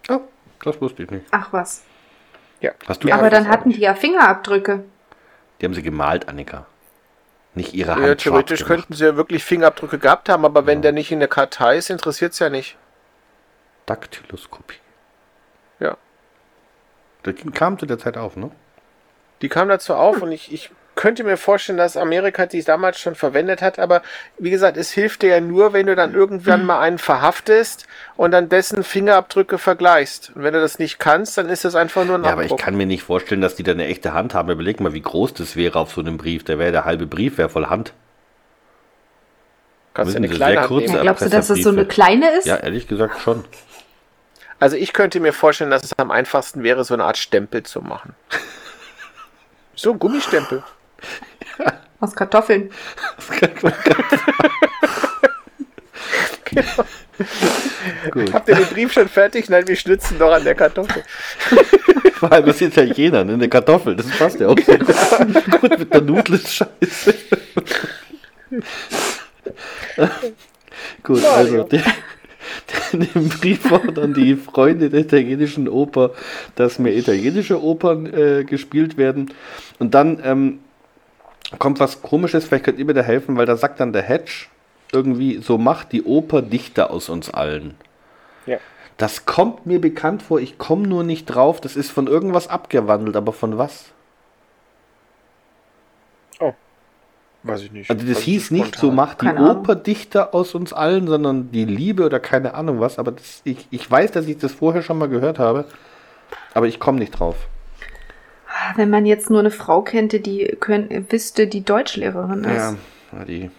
[0.09, 0.21] Oh,
[0.63, 1.25] das wusste ich nicht.
[1.31, 1.83] Ach was.
[2.61, 2.71] Ja.
[2.87, 4.83] Hast du Ja, Aber dann hatten die ja Fingerabdrücke.
[5.59, 6.65] Die haben sie gemalt, Annika.
[7.53, 8.05] Nicht ihre Hand.
[8.05, 11.29] Ja, theoretisch könnten sie ja wirklich Fingerabdrücke gehabt haben, aber wenn der nicht in der
[11.29, 12.77] Kartei ist, interessiert es ja nicht.
[13.85, 14.77] Daktyloskopie.
[15.79, 15.97] Ja.
[17.23, 18.51] Das kam zu der Zeit auf, ne?
[19.41, 23.15] Die kam dazu auf und ich, ich könnte mir vorstellen, dass Amerika die damals schon
[23.15, 24.01] verwendet hat, aber
[24.37, 28.31] wie gesagt, es hilft dir ja nur, wenn du dann irgendwann mal einen verhaftest und
[28.31, 30.31] dann dessen Fingerabdrücke vergleichst.
[30.35, 32.55] Und wenn du das nicht kannst, dann ist das einfach nur ein Ja, aber ich
[32.57, 34.49] kann mir nicht vorstellen, dass die da eine echte Hand haben.
[34.49, 36.43] Überleg mal, wie groß das wäre auf so einem Brief.
[36.45, 37.93] Der wäre der halbe Brief, wäre voll Hand.
[39.93, 40.95] Kannst ja eine kleine sehr Hand kurz nehmen.
[40.95, 42.45] Ja, Glaubst du, dass es so eine kleine ist?
[42.45, 43.45] Ja, ehrlich gesagt schon.
[44.59, 47.81] Also ich könnte mir vorstellen, dass es am einfachsten wäre, so eine Art Stempel zu
[47.81, 48.15] machen.
[49.77, 50.63] So ein Gummistempel.
[51.99, 52.71] Aus Kartoffeln.
[58.11, 58.33] Gut.
[58.33, 59.49] Habt ihr den Brief schon fertig?
[59.49, 61.03] Nein, wir schnitzen noch an der Kartoffel.
[62.13, 63.33] Vor allem ist Italiener, ne?
[63.33, 64.77] Eine Kartoffel, das passt ja auch so
[65.59, 67.15] gut mit der Nudel ist scheiße.
[71.03, 71.83] gut, also der,
[72.91, 76.11] in dem Brief fordern die Freunde der italienischen Oper,
[76.55, 79.33] dass mehr italienische Opern äh, gespielt werden.
[79.79, 80.59] Und dann ähm,
[81.59, 84.47] kommt was komisches, vielleicht könnt ihr mir da helfen, weil da sagt dann der Hedge
[84.91, 87.75] irgendwie, so macht die Oper dichter aus uns allen.
[88.45, 88.57] Ja.
[88.97, 91.59] Das kommt mir bekannt vor, ich komme nur nicht drauf.
[91.59, 93.91] Das ist von irgendwas abgewandelt, aber von was?
[97.47, 97.89] Weiß ich nicht.
[97.91, 98.95] Also das hieß nicht, so spontan.
[98.95, 99.27] macht die.
[99.27, 102.97] Oper dichter aus uns allen, sondern die Liebe oder keine Ahnung was.
[102.97, 105.65] Aber das, ich, ich weiß, dass ich das vorher schon mal gehört habe,
[106.55, 107.35] aber ich komme nicht drauf.
[108.77, 112.75] Wenn man jetzt nur eine Frau kennte, die können, wüsste, die Deutschlehrerin ist.
[113.11, 113.51] Ja, die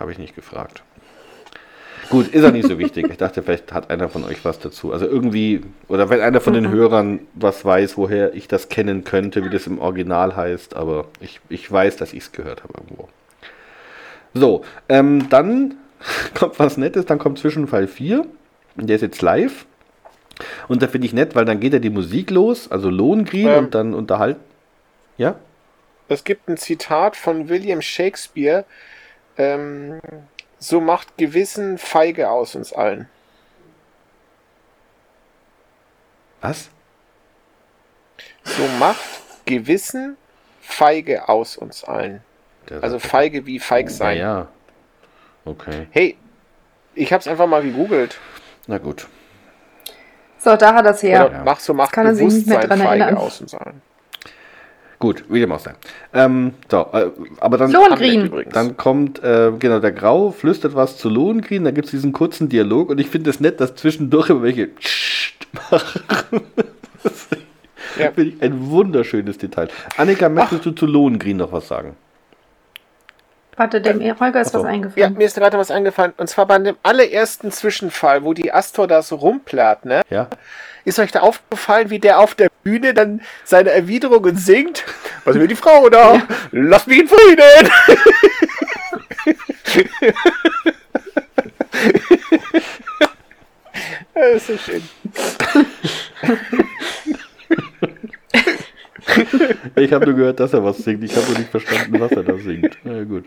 [0.00, 0.82] habe ich nicht gefragt.
[2.08, 3.06] Gut, ist auch nicht so wichtig.
[3.10, 4.92] Ich dachte, vielleicht hat einer von euch was dazu.
[4.92, 6.70] Also irgendwie, oder wenn einer von den Mhm.
[6.72, 11.40] Hörern was weiß, woher ich das kennen könnte, wie das im Original heißt, aber ich,
[11.50, 13.08] ich weiß, dass ich es gehört habe irgendwo.
[14.36, 15.74] So, ähm, dann
[16.34, 18.26] kommt was Nettes, dann kommt Zwischenfall 4.
[18.76, 19.66] Und Der ist jetzt live.
[20.68, 23.58] Und da finde ich nett, weil dann geht ja die Musik los, also Lohengrin Ähm.
[23.64, 24.40] und dann unterhalten.
[25.16, 25.36] Ja?
[26.08, 28.66] Es gibt ein Zitat von William Shakespeare.
[29.38, 30.00] Ähm,
[30.58, 33.08] so macht Gewissen feige aus uns allen.
[36.42, 36.68] Was?
[38.44, 39.00] So macht
[39.46, 40.18] Gewissen
[40.60, 42.22] feige aus uns allen.
[42.68, 44.18] Der Also feige wie feig sein.
[44.18, 44.48] Ja, ja.
[45.44, 46.16] Okay, Hey,
[46.94, 48.18] ich hab's einfach mal gegoogelt.
[48.66, 49.06] na gut.
[50.38, 51.26] So, da hat er es her.
[51.26, 53.16] Oder mach so macht kann er sich nicht mehr dran feige erinnern.
[53.20, 53.80] aus uns allen.
[54.98, 55.74] Gut, wie dem auch sei.
[56.14, 58.26] Ähm, so, äh, aber dann, Lohengrin.
[58.26, 58.54] Übrigens.
[58.54, 62.48] dann kommt, äh, genau, der Grau flüstert was zu Lohengrin, da gibt es diesen kurzen
[62.48, 64.70] Dialog und ich finde es nett, dass zwischendurch immer welche
[65.70, 66.00] machen.
[67.02, 67.28] Das
[67.98, 68.10] Ja.
[68.12, 69.68] finde ich ein wunderschönes Detail.
[69.96, 71.94] Annika, möchtest du zu Lohengrin noch was sagen?
[73.56, 74.58] Warte, dem Holger ist so.
[74.58, 75.14] was Ja, eingefallen.
[75.14, 76.12] mir ist gerade was eingefallen.
[76.16, 80.02] Und zwar bei dem allerersten Zwischenfall, wo die Astor da so rumplärt, ne?
[80.10, 80.28] Ja?
[80.84, 84.84] Ist euch da aufgefallen, wie der auf der Bühne dann seine Erwiderungen singt?
[85.24, 86.22] Was will die Frau da?
[86.52, 87.42] Lass mich in Frieden!
[94.14, 94.82] das ist so schön.
[99.76, 101.04] Ich habe nur gehört, dass er was singt.
[101.04, 102.78] Ich habe nur nicht verstanden, was er da singt.
[102.84, 103.24] Na gut.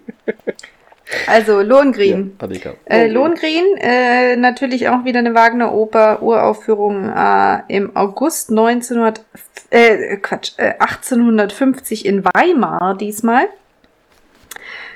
[1.28, 2.36] Also, Lohengrin.
[2.40, 2.74] Annika.
[2.86, 9.24] Äh, Lohengrin, äh, natürlich auch wieder eine Wagner-Oper, Uraufführung äh, im August 1900,
[9.72, 13.48] äh, Quatsch, äh, 1850 in Weimar diesmal.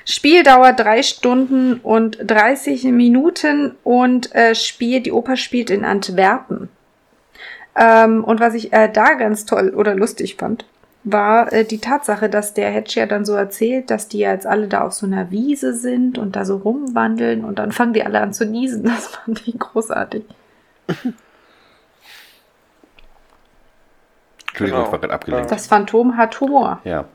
[0.04, 6.68] Spieldauer drei Stunden und 30 Minuten und äh, Spiel, die Oper spielt in Antwerpen.
[7.74, 10.66] Ähm, und was ich äh, da ganz toll oder lustig fand,
[11.04, 14.68] war äh, die Tatsache, dass der Hedge ja dann so erzählt, dass die jetzt alle
[14.68, 18.20] da auf so einer Wiese sind und da so rumwandeln und dann fangen die alle
[18.20, 18.84] an zu niesen.
[18.94, 20.24] Das fand ich großartig.
[24.48, 24.86] Entschuldigung, Genau.
[24.86, 25.50] ich war gerade abgelenkt.
[25.50, 26.80] Das Phantom hat Humor.
[26.84, 27.06] Ja.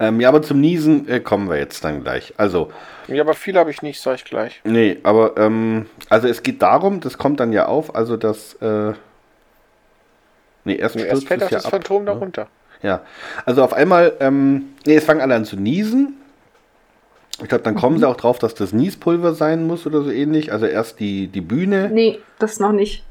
[0.00, 2.32] Ähm, ja, aber zum Niesen äh, kommen wir jetzt dann gleich.
[2.38, 2.72] Also,
[3.08, 4.60] Ja, aber viel habe ich nicht, sag ich gleich.
[4.64, 8.92] nee, aber ähm, also es geht darum, das kommt dann ja auf, also das äh,
[10.64, 12.20] nee, erst, Erst fällt es auch ja das ab, Phantom da ne?
[12.20, 12.48] runter.
[12.82, 13.02] Ja,
[13.44, 16.14] also auf einmal, ähm, nee, es fangen alle an zu niesen.
[17.42, 18.00] Ich glaube, dann kommen Mhm.
[18.00, 20.52] sie auch drauf, dass das Niespulver sein muss oder so ähnlich.
[20.52, 21.88] Also erst die, die Bühne.
[21.92, 23.04] Nee, das noch nicht.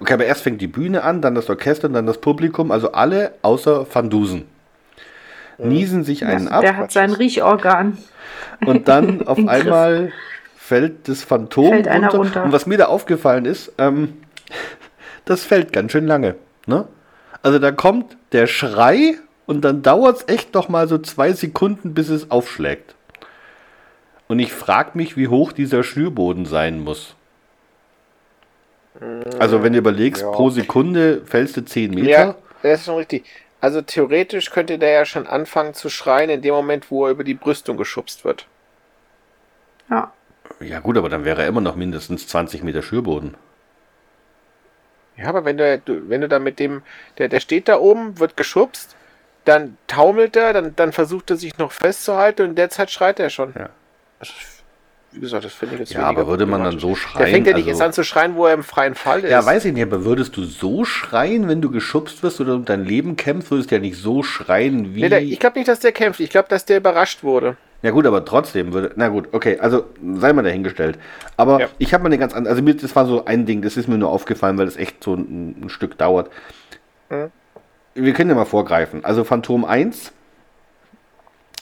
[0.00, 2.70] Okay, aber erst fängt die Bühne an, dann das Orchester und dann das Publikum.
[2.70, 4.44] Also alle außer Van Dusen.
[5.58, 6.62] Niesen sich einen ab.
[6.62, 7.98] Der hat sein Riechorgan.
[8.66, 9.48] Und dann auf Griff.
[9.48, 10.12] einmal
[10.56, 12.42] fällt das Phantom Fällt einer runter.
[12.44, 14.14] Und was mir da aufgefallen ist, ähm,
[15.24, 16.34] das fällt ganz schön lange.
[16.66, 16.86] Ne?
[17.42, 21.94] Also da kommt der Schrei und dann dauert es echt noch mal so zwei Sekunden,
[21.94, 22.94] bis es aufschlägt.
[24.28, 27.14] Und ich frage mich, wie hoch dieser Schnürboden sein muss.
[29.38, 30.30] Also wenn du überlegst, Ja.
[30.30, 32.08] pro Sekunde fällst du 10 Meter.
[32.08, 33.24] Ja, das ist schon richtig.
[33.60, 37.24] Also theoretisch könnte der ja schon anfangen zu schreien in dem Moment, wo er über
[37.24, 38.46] die Brüstung geschubst wird.
[39.90, 40.12] Ja.
[40.60, 43.34] Ja gut, aber dann wäre er immer noch mindestens 20 Meter Schnürboden.
[45.16, 46.82] Ja, aber wenn du, wenn du dann mit dem,
[47.18, 48.96] der, der steht da oben, wird geschubst,
[49.44, 53.18] dann taumelt er, dann, dann versucht er sich noch festzuhalten und in der Zeit schreit
[53.20, 53.52] er schon.
[53.58, 53.68] Ja.
[54.20, 54.32] Also,
[55.10, 57.18] wie gesagt, das finde ich jetzt Ja, aber würde man dann so schreien?
[57.18, 59.30] Der fängt ja nicht also- jetzt an zu schreien, wo er im freien Fall ist.
[59.30, 62.64] Ja, weiß ich nicht, aber würdest du so schreien, wenn du geschubst wirst oder um
[62.64, 65.02] dein Leben kämpfst, würdest du ja nicht so schreien wie.
[65.02, 66.20] Nee, der, ich glaube nicht, dass der kämpft.
[66.20, 67.56] Ich glaube, dass der überrascht wurde.
[67.82, 68.92] Ja gut, aber trotzdem würde.
[68.96, 70.98] Na gut, okay, also sei mal dahingestellt.
[71.36, 71.68] Aber Ja.
[71.78, 72.50] ich habe mal eine ganz andere.
[72.52, 75.02] Also mir, das war so ein Ding, das ist mir nur aufgefallen, weil das echt
[75.02, 76.30] so ein, ein Stück dauert.
[77.10, 77.30] Mhm.
[77.94, 79.04] Wir können ja mal vorgreifen.
[79.04, 80.12] Also Phantom 1,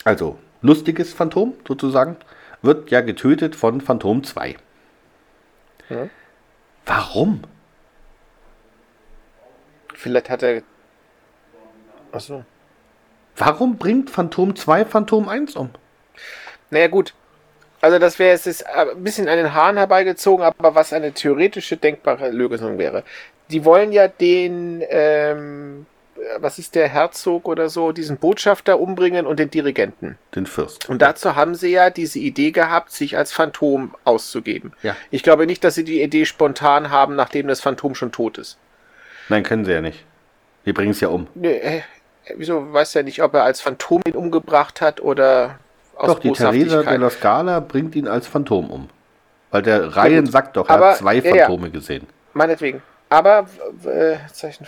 [0.04, 2.16] also lustiges Phantom sozusagen,
[2.62, 4.56] wird ja getötet von Phantom 2.
[5.88, 6.10] Mhm.
[6.86, 7.42] Warum?
[9.94, 10.62] Vielleicht hat er.
[12.12, 12.44] Achso.
[13.36, 15.70] Warum bringt Phantom 2 Phantom 1 um?
[16.70, 17.14] Naja, gut.
[17.80, 21.76] Also, das wäre jetzt ist ein bisschen an den Haaren herbeigezogen, aber was eine theoretische
[21.76, 23.04] denkbare Lösung wäre.
[23.50, 25.86] Die wollen ja den, ähm,
[26.38, 30.18] was ist der Herzog oder so, diesen Botschafter umbringen und den Dirigenten.
[30.34, 30.88] Den Fürst.
[30.88, 34.72] Und dazu haben sie ja diese Idee gehabt, sich als Phantom auszugeben.
[34.82, 34.94] Ja.
[35.10, 38.58] Ich glaube nicht, dass sie die Idee spontan haben, nachdem das Phantom schon tot ist.
[39.30, 40.04] Nein, können sie ja nicht.
[40.66, 41.28] Die bringen es ja um.
[41.34, 41.82] Nee, äh,
[42.36, 45.58] wieso weiß ja nicht, ob er als Phantom ihn umgebracht hat oder
[46.08, 46.48] Doch, die Theresa
[46.78, 46.94] Boshaftigkeit.
[46.94, 48.88] de la Scala bringt ihn als Phantom um.
[49.50, 49.90] Weil der
[50.22, 50.32] gut.
[50.32, 51.44] sagt doch, er Aber- hat zwei ja, ja.
[51.46, 52.06] Phantome gesehen.
[52.32, 52.82] Meinetwegen.
[53.08, 53.46] Aber,
[53.84, 54.64] äh, Zeichen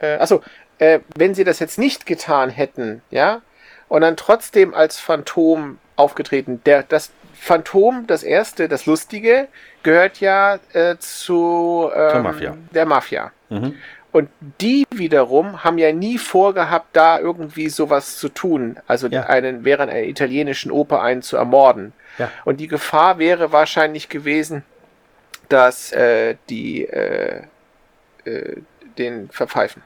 [0.00, 0.42] äh, Achso,
[0.78, 3.42] äh, wenn sie das jetzt nicht getan hätten, ja,
[3.88, 9.48] und dann trotzdem als Phantom aufgetreten, der, das Phantom, das erste, das Lustige,
[9.82, 12.56] gehört ja äh, zu ähm, Zur Mafia.
[12.72, 13.32] der Mafia.
[13.48, 13.74] Mhm.
[14.10, 14.30] Und
[14.60, 19.24] die wiederum haben ja nie vorgehabt, da irgendwie sowas zu tun, also Ja.
[19.24, 21.92] einen während einer italienischen Oper einen zu ermorden.
[22.16, 22.30] Ja.
[22.46, 24.64] Und die Gefahr wäre wahrscheinlich gewesen,
[25.50, 27.42] dass äh, die äh,
[28.24, 28.56] äh,
[28.96, 29.82] den verpfeifen.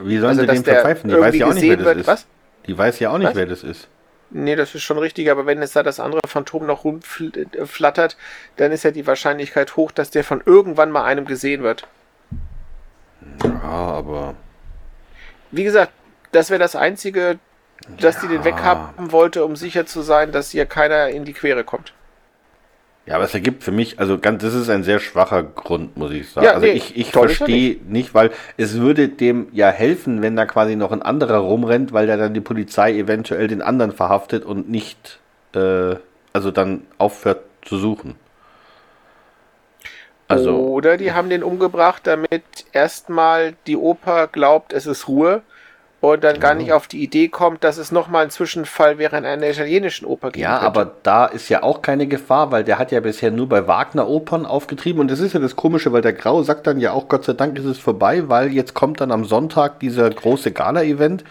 [0.00, 1.10] Wie sollen Also, sie den verpfeifen?
[1.10, 1.98] Die weiß ja auch nicht, wer das wird.
[1.98, 2.06] ist.
[2.06, 2.26] Was?
[2.66, 3.34] Die weiß ja auch nicht, Was?
[3.36, 3.88] wer das ist.
[4.30, 8.16] Nee, das ist schon richtig, aber wenn es da das andere Phantom noch rumflattert,
[8.56, 11.86] dann ist ja die Wahrscheinlichkeit hoch, dass der von irgendwann mal einem gesehen wird.
[13.42, 14.34] Ja, aber.
[15.50, 15.92] Wie gesagt,
[16.32, 17.38] das wäre das Einzige,
[18.00, 18.44] dass die den Ja.
[18.44, 21.92] weghaben wollte, um sicher zu sein, dass hier keiner in die Quere kommt.
[23.06, 26.10] Ja, aber es ergibt für mich, also ganz, das ist ein sehr schwacher Grund, muss
[26.12, 26.46] ich sagen.
[26.46, 30.36] Ja, also nee, ich, ich er verstehe nicht, weil es würde dem ja helfen, wenn
[30.36, 34.46] da quasi noch ein anderer rumrennt, weil da dann die Polizei eventuell den anderen verhaftet
[34.46, 35.20] und nicht,
[35.54, 35.96] äh,
[36.32, 38.14] also dann aufhört zu suchen.
[40.28, 45.42] Also, Oder die haben den umgebracht, damit erstmal die Oper glaubt, es ist Ruhe
[46.12, 49.48] und dann gar nicht auf die Idee kommt, dass es nochmal einen Zwischenfall während einer
[49.48, 53.00] italienischen Oper geben Ja, aber da ist ja auch keine Gefahr, weil der hat ja
[53.00, 56.66] bisher nur bei Wagner-Opern aufgetrieben und das ist ja das Komische, weil der Grau sagt
[56.66, 59.80] dann ja auch, Gott sei Dank ist es vorbei, weil jetzt kommt dann am Sonntag
[59.80, 61.24] dieser große Gala-Event,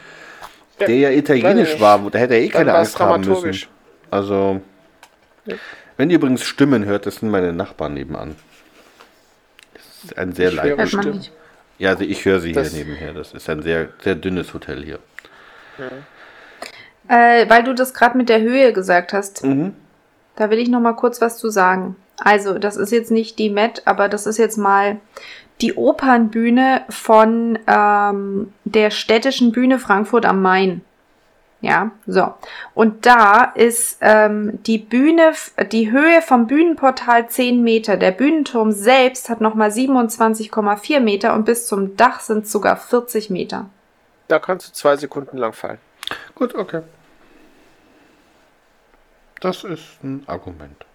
[0.80, 3.70] Ja, der ja italienisch war, wo da hätte er eh keine Angst haben müssen.
[4.10, 4.62] Also,
[5.98, 8.36] wenn ihr übrigens Stimmen hört, das sind meine Nachbarn nebenan.
[10.04, 11.32] Das ist ein sehr nicht.
[11.80, 13.14] Ja, also ich höre sie Das- hier nebenher.
[13.14, 15.00] Das ist ein sehr, sehr dünnes Hotel hier.
[17.08, 19.74] Äh, weil du das gerade mit der Höhe gesagt hast, Mhm.
[20.36, 21.96] da will ich noch mal kurz was zu sagen.
[22.18, 24.98] Also, das ist jetzt nicht die Met, aber das ist jetzt mal
[25.62, 30.82] die Opernbühne von ähm, der städtischen Bühne Frankfurt am Main.
[31.64, 32.34] Ja, so.
[32.74, 35.32] Und da ist ähm, die Bühne,
[35.72, 37.96] die Höhe vom Bühnenportal 10 Meter.
[37.96, 43.30] Der Bühnenturm selbst hat nochmal 27,4 Meter und bis zum Dach sind es sogar 40
[43.30, 43.70] Meter.
[44.28, 45.78] Da kannst du zwei Sekunden lang fallen.
[46.36, 46.82] Gut, okay.
[49.40, 50.86] Das ist ein Argument.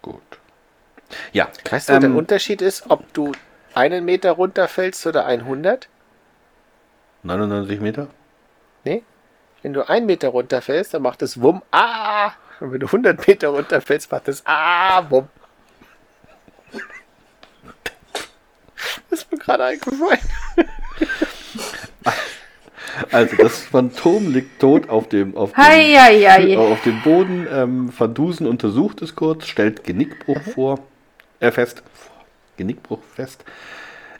[0.00, 0.22] Gut.
[1.32, 1.48] Ja.
[1.68, 3.32] Weißt du, ähm, der Unterschied ist, ob du
[3.74, 5.88] einen Meter runterfällst oder 100?
[7.24, 8.06] 99 Meter?
[9.62, 12.32] Wenn du einen Meter runterfällst, dann macht es Wumm, ah!
[12.60, 15.28] Und wenn du 100 Meter runterfällst, macht es ah, Wumm.
[19.10, 20.20] Das ist mir gerade eingefallen.
[23.10, 26.58] Also das Phantom liegt tot auf dem, auf dem, hei, hei, hei.
[26.58, 27.46] Auf dem Boden.
[27.50, 30.50] Ähm, Van Dusen untersucht es kurz, stellt Genickbruch mhm.
[30.50, 30.78] vor,
[31.40, 31.82] äh, fest.
[32.56, 33.44] Genickbruch fest.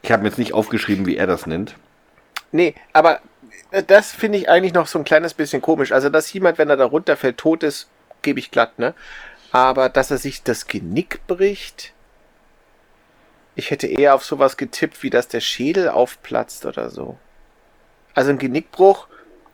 [0.02, 1.74] Ich habe mir jetzt nicht aufgeschrieben, wie er das nennt.
[2.52, 3.20] Nee, aber äh,
[3.86, 5.92] das finde ich eigentlich noch so ein kleines bisschen komisch.
[5.92, 7.88] Also, dass jemand, wenn er da runterfällt, tot ist,
[8.22, 8.94] gebe ich glatt, ne?
[9.52, 11.92] Aber dass er sich das Genick bricht,
[13.56, 17.18] ich hätte eher auf sowas getippt, wie dass der Schädel aufplatzt oder so.
[18.14, 19.08] Also ein Genickbruch,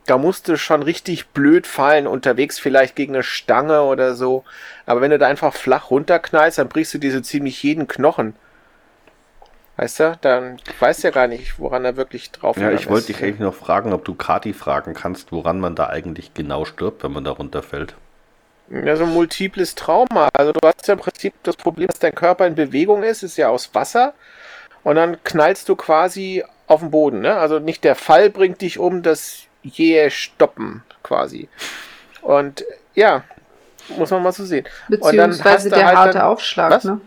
[0.05, 4.45] da musst du schon richtig blöd fallen, unterwegs vielleicht gegen eine Stange oder so.
[4.85, 8.35] Aber wenn du da einfach flach runterknallst, dann brichst du dir so ziemlich jeden Knochen.
[9.77, 12.63] Weißt du, dann weißt du ja gar nicht, woran er wirklich drauf ist.
[12.63, 15.87] Ja, ich wollte dich eigentlich noch fragen, ob du Kati fragen kannst, woran man da
[15.87, 17.93] eigentlich genau stirbt, wenn man da runterfällt.
[18.69, 20.29] Ja, so ein multiples Trauma.
[20.33, 23.37] Also du hast ja im Prinzip das Problem, dass dein Körper in Bewegung ist, ist
[23.37, 24.13] ja aus Wasser.
[24.83, 27.21] Und dann knallst du quasi auf den Boden.
[27.21, 27.35] Ne?
[27.35, 31.49] Also nicht der Fall bringt dich um, das jähe Stoppen quasi.
[32.21, 32.65] Und
[32.95, 33.23] ja,
[33.95, 34.65] muss man mal so sehen.
[34.89, 36.83] Beziehungsweise der halt harte dann, Aufschlag, was?
[36.83, 36.99] ne?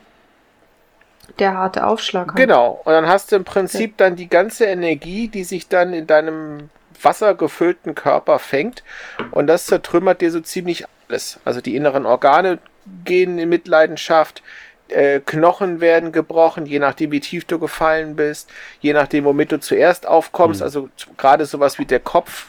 [1.38, 2.28] Der harte Aufschlag.
[2.28, 2.36] Halt.
[2.36, 2.80] Genau.
[2.84, 6.70] Und dann hast du im Prinzip dann die ganze Energie, die sich dann in deinem
[7.02, 8.82] wassergefüllten Körper fängt.
[9.30, 11.40] Und das zertrümmert dir so ziemlich alles.
[11.44, 12.58] Also die inneren Organe
[13.04, 14.42] gehen in Mitleidenschaft,
[14.88, 18.50] äh, Knochen werden gebrochen, je nachdem, wie tief du gefallen bist,
[18.80, 20.60] je nachdem, womit du zuerst aufkommst.
[20.60, 20.64] Mhm.
[20.64, 22.48] Also gerade sowas wie der Kopf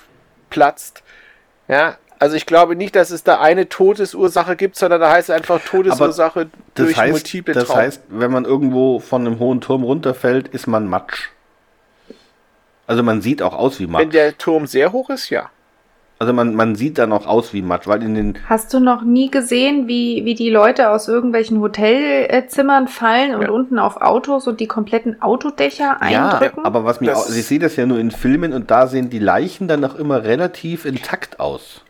[0.50, 1.04] platzt.
[1.68, 5.36] Ja, also ich glaube nicht, dass es da eine Todesursache gibt, sondern da heißt es
[5.36, 7.78] einfach Todesursache durch heißt, multiple Das Traum.
[7.78, 11.30] heißt, wenn man irgendwo von einem hohen Turm runterfällt, ist man Matsch.
[12.86, 14.02] Also man sieht auch aus wie Matsch.
[14.02, 15.50] Wenn der Turm sehr hoch ist, ja.
[16.20, 18.38] Also man, man sieht dann auch aus wie Matsch, weil in den.
[18.48, 23.50] Hast du noch nie gesehen, wie, wie die Leute aus irgendwelchen Hotelzimmern fallen und ja.
[23.50, 26.60] unten auf Autos und die kompletten Autodächer eindrücken?
[26.60, 29.10] Ja, aber was mir auch, ich sehe das ja nur in Filmen und da sehen
[29.10, 31.82] die Leichen dann noch immer relativ intakt aus.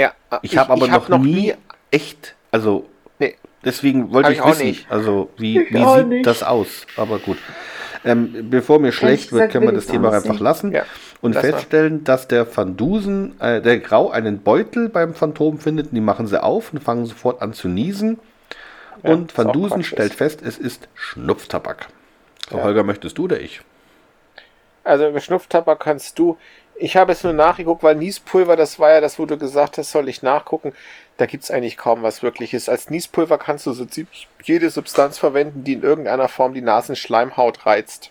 [0.00, 1.54] Ja, ich habe aber ich hab noch, noch, nie
[1.90, 2.86] echt, also
[3.18, 4.90] nee, deswegen wollte ich, ich wissen, nicht.
[4.90, 6.26] also wie, wie sieht nicht.
[6.26, 6.86] das aus?
[6.96, 7.38] Aber gut.
[8.02, 10.72] Ähm, bevor mir schlecht wird, können wir das Thema einfach lassen.
[10.72, 10.84] Ja
[11.20, 12.04] und Lass feststellen, mal.
[12.04, 15.88] dass der Van Dusen, äh, der Grau einen Beutel beim Phantom findet.
[15.88, 18.18] Und die machen sie auf und fangen sofort an zu niesen.
[19.02, 21.88] Ja, und Van Dusen stellt fest, es ist Schnupftabak.
[22.50, 22.64] So, ja.
[22.64, 23.60] Holger, möchtest du oder ich?
[24.84, 26.38] Also Schnupftabak kannst du.
[26.82, 29.90] Ich habe es nur nachgeguckt, weil Niespulver, das war ja das, wo du gesagt hast,
[29.90, 30.72] soll ich nachgucken.
[31.18, 32.70] Da gibt es eigentlich kaum was wirkliches.
[32.70, 37.66] Als Niespulver kannst du so ziemlich jede Substanz verwenden, die in irgendeiner Form die Nasenschleimhaut
[37.66, 38.10] reizt.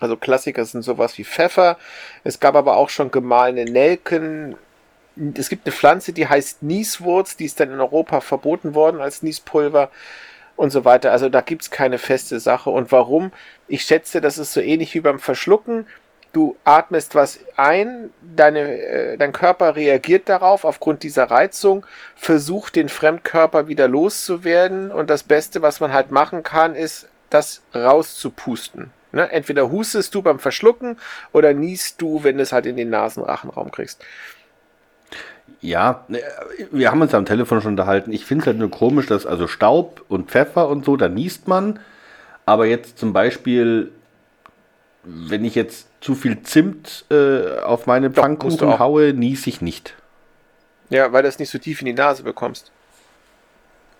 [0.00, 1.78] Also Klassiker sind sowas wie Pfeffer.
[2.24, 4.56] Es gab aber auch schon gemahlene Nelken.
[5.34, 9.22] Es gibt eine Pflanze, die heißt Nieswurz, die ist dann in Europa verboten worden als
[9.22, 9.92] Niespulver
[10.56, 11.12] und so weiter.
[11.12, 12.68] Also da gibt's keine feste Sache.
[12.68, 13.30] Und warum?
[13.68, 15.86] Ich schätze, das ist so ähnlich wie beim Verschlucken.
[16.36, 22.90] Du atmest was ein, deine, äh, dein Körper reagiert darauf aufgrund dieser Reizung, versucht den
[22.90, 28.90] Fremdkörper wieder loszuwerden und das Beste, was man halt machen kann, ist, das rauszupusten.
[29.12, 29.32] Ne?
[29.32, 30.98] Entweder hustest du beim Verschlucken
[31.32, 34.04] oder niest du, wenn du es halt in den Nasenrachenraum kriegst.
[35.62, 36.20] Ja, ne,
[36.70, 38.12] wir haben uns am Telefon schon unterhalten.
[38.12, 41.48] Ich finde es halt nur komisch, dass also Staub und Pfeffer und so, da niest
[41.48, 41.80] man.
[42.44, 43.90] Aber jetzt zum Beispiel,
[45.02, 49.94] wenn ich jetzt zu viel Zimt äh, auf meine Pfannkuchen haue, niese ich nicht.
[50.88, 52.70] Ja, weil du es nicht so tief in die Nase bekommst.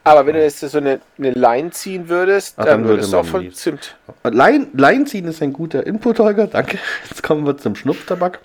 [0.04, 3.16] Aber wenn du jetzt so eine, eine Line ziehen würdest, Ach, dann, dann würdest du
[3.16, 3.96] auch von Zimt.
[4.22, 6.46] Line, Line ziehen ist ein guter Input, Holger.
[6.46, 6.78] Danke.
[7.10, 8.38] Jetzt kommen wir zum Schnupftabak.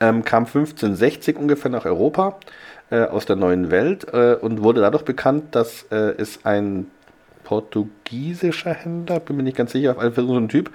[0.00, 2.40] Ähm, kam 1560 ungefähr nach Europa
[2.90, 6.90] äh, aus der neuen Welt äh, und wurde dadurch bekannt, dass äh, es ein
[7.44, 10.72] portugiesischer Händler, bin mir nicht ganz sicher, auf jeden Fall so ein Typ,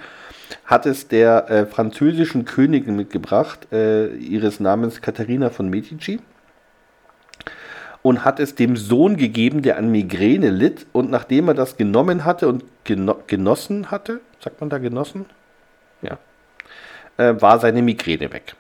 [0.66, 6.20] hat es der äh, französischen Königin mitgebracht, äh, ihres Namens Katharina von Medici
[8.04, 10.86] und hat es dem Sohn gegeben, der an Migräne litt.
[10.92, 15.26] Und nachdem er das genommen hatte und geno genossen hatte, sagt man da genossen?
[16.02, 16.20] Ja.
[17.18, 18.56] Äh, war seine Migräne weg.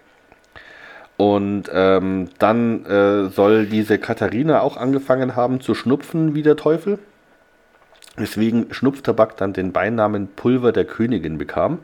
[1.17, 6.97] Und ähm, dann äh, soll diese Katharina auch angefangen haben zu schnupfen wie der Teufel.
[8.15, 11.79] Weswegen Schnupftabak dann den Beinamen Pulver der Königin bekam.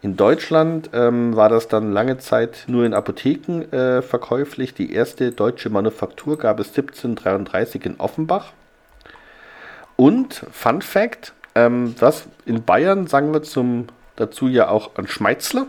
[0.00, 4.74] In Deutschland ähm, war das dann lange Zeit nur in Apotheken äh, verkäuflich.
[4.74, 8.52] Die erste deutsche Manufaktur gab es 1733 in Offenbach.
[9.94, 13.86] Und Fun Fact, ähm, das in Bayern sagen wir zum,
[14.16, 15.66] dazu ja auch ein Schmeizler.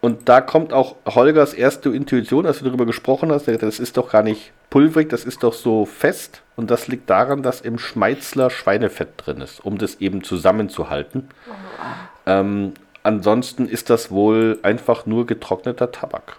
[0.00, 3.48] Und da kommt auch Holgers erste Intuition, als du darüber gesprochen hast.
[3.48, 6.40] Das ist doch gar nicht pulverig, das ist doch so fest.
[6.58, 11.28] Und das liegt daran, dass im Schmeizler Schweinefett drin ist, um das eben zusammenzuhalten.
[11.48, 11.52] Oh.
[12.26, 16.38] Ähm, ansonsten ist das wohl einfach nur getrockneter Tabak.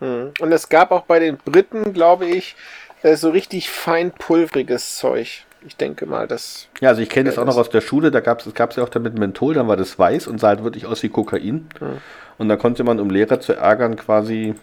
[0.00, 0.32] Hm.
[0.38, 2.54] Und es gab auch bei den Briten, glaube ich,
[3.02, 5.46] äh, so richtig fein pulveriges Zeug.
[5.66, 6.68] Ich denke mal, das.
[6.82, 8.90] Ja, also ich kenne das auch noch aus der Schule, da gab es ja auch
[8.90, 11.66] damit Menthol, dann war das weiß und sah halt wirklich aus wie Kokain.
[11.78, 12.02] Hm.
[12.36, 14.54] Und da konnte man, um Lehrer zu ärgern, quasi.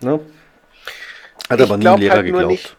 [0.00, 0.20] Ne?
[1.50, 2.50] Hat aber nie ein Lehrer halt geglaubt.
[2.50, 2.77] Nicht,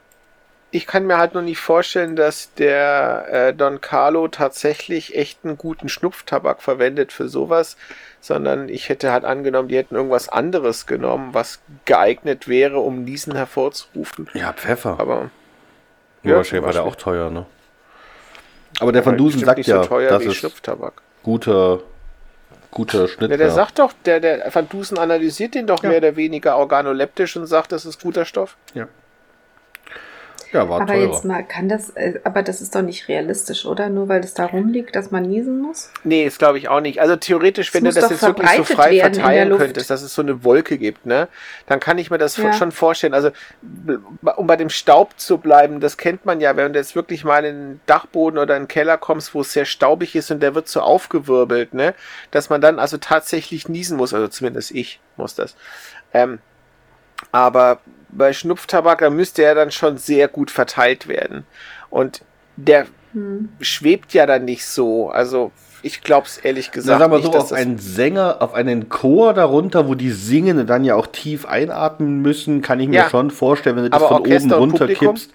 [0.72, 5.58] ich kann mir halt nur nicht vorstellen, dass der äh, Don Carlo tatsächlich echt einen
[5.58, 7.76] guten Schnupftabak verwendet für sowas,
[8.22, 13.36] sondern ich hätte halt angenommen, die hätten irgendwas anderes genommen, was geeignet wäre, um Niesen
[13.36, 14.30] hervorzurufen.
[14.34, 15.00] Ja, Pfeffer.
[15.00, 15.32] Aber.
[16.24, 17.46] Ja, wahrscheinlich war der auch teuer, ne?
[18.80, 20.46] Aber der Van Dusen sagt ja, so das ist
[21.24, 21.80] guter
[22.72, 23.32] guter Schnitt.
[23.32, 23.54] Ja, der ja.
[23.54, 25.90] sagt doch, der, der Van Dusen analysiert den doch ja.
[25.90, 28.58] mehr oder weniger organoleptisch und sagt, das ist guter Stoff.
[28.74, 28.88] Ja.
[30.52, 31.12] Ja, war aber teurer.
[31.12, 33.90] jetzt mal, kann das, äh, aber das ist doch nicht realistisch, oder?
[33.90, 35.92] Nur weil es da rumliegt, dass man niesen muss?
[36.04, 37.02] Nee, das glaube ich auch nicht.
[37.02, 40.44] Also theoretisch, wenn du das jetzt wirklich so frei verteilen könntest, dass es so eine
[40.44, 41.28] Wolke gibt, ne,
[41.68, 42.52] dann kann ich mir das ja.
[42.54, 43.14] schon vorstellen.
[43.14, 43.30] Also,
[44.36, 47.46] um bei dem Staub zu bleiben, das kennt man ja, wenn du jetzt wirklich mal
[47.46, 50.56] in den Dachboden oder in den Keller kommst, wo es sehr staubig ist und der
[50.56, 51.94] wird so aufgewirbelt, ne,
[52.32, 55.56] dass man dann also tatsächlich niesen muss, also zumindest ich muss das.
[56.12, 56.40] Ähm,
[57.32, 57.82] aber
[58.12, 61.46] bei Schnupftabak, da müsste er dann schon sehr gut verteilt werden.
[61.90, 62.22] Und
[62.56, 63.50] der hm.
[63.62, 65.10] schwebt ja dann nicht so.
[65.10, 65.52] Also
[65.82, 67.00] ich glaube es ehrlich gesagt.
[67.00, 70.68] Na, sagen wir so, auf einen Sänger, auf einen Chor darunter, wo die singen und
[70.68, 73.10] dann ja auch tief einatmen müssen, kann ich mir ja.
[73.10, 75.32] schon vorstellen, wenn du das Aber von Orchester oben runter kippst.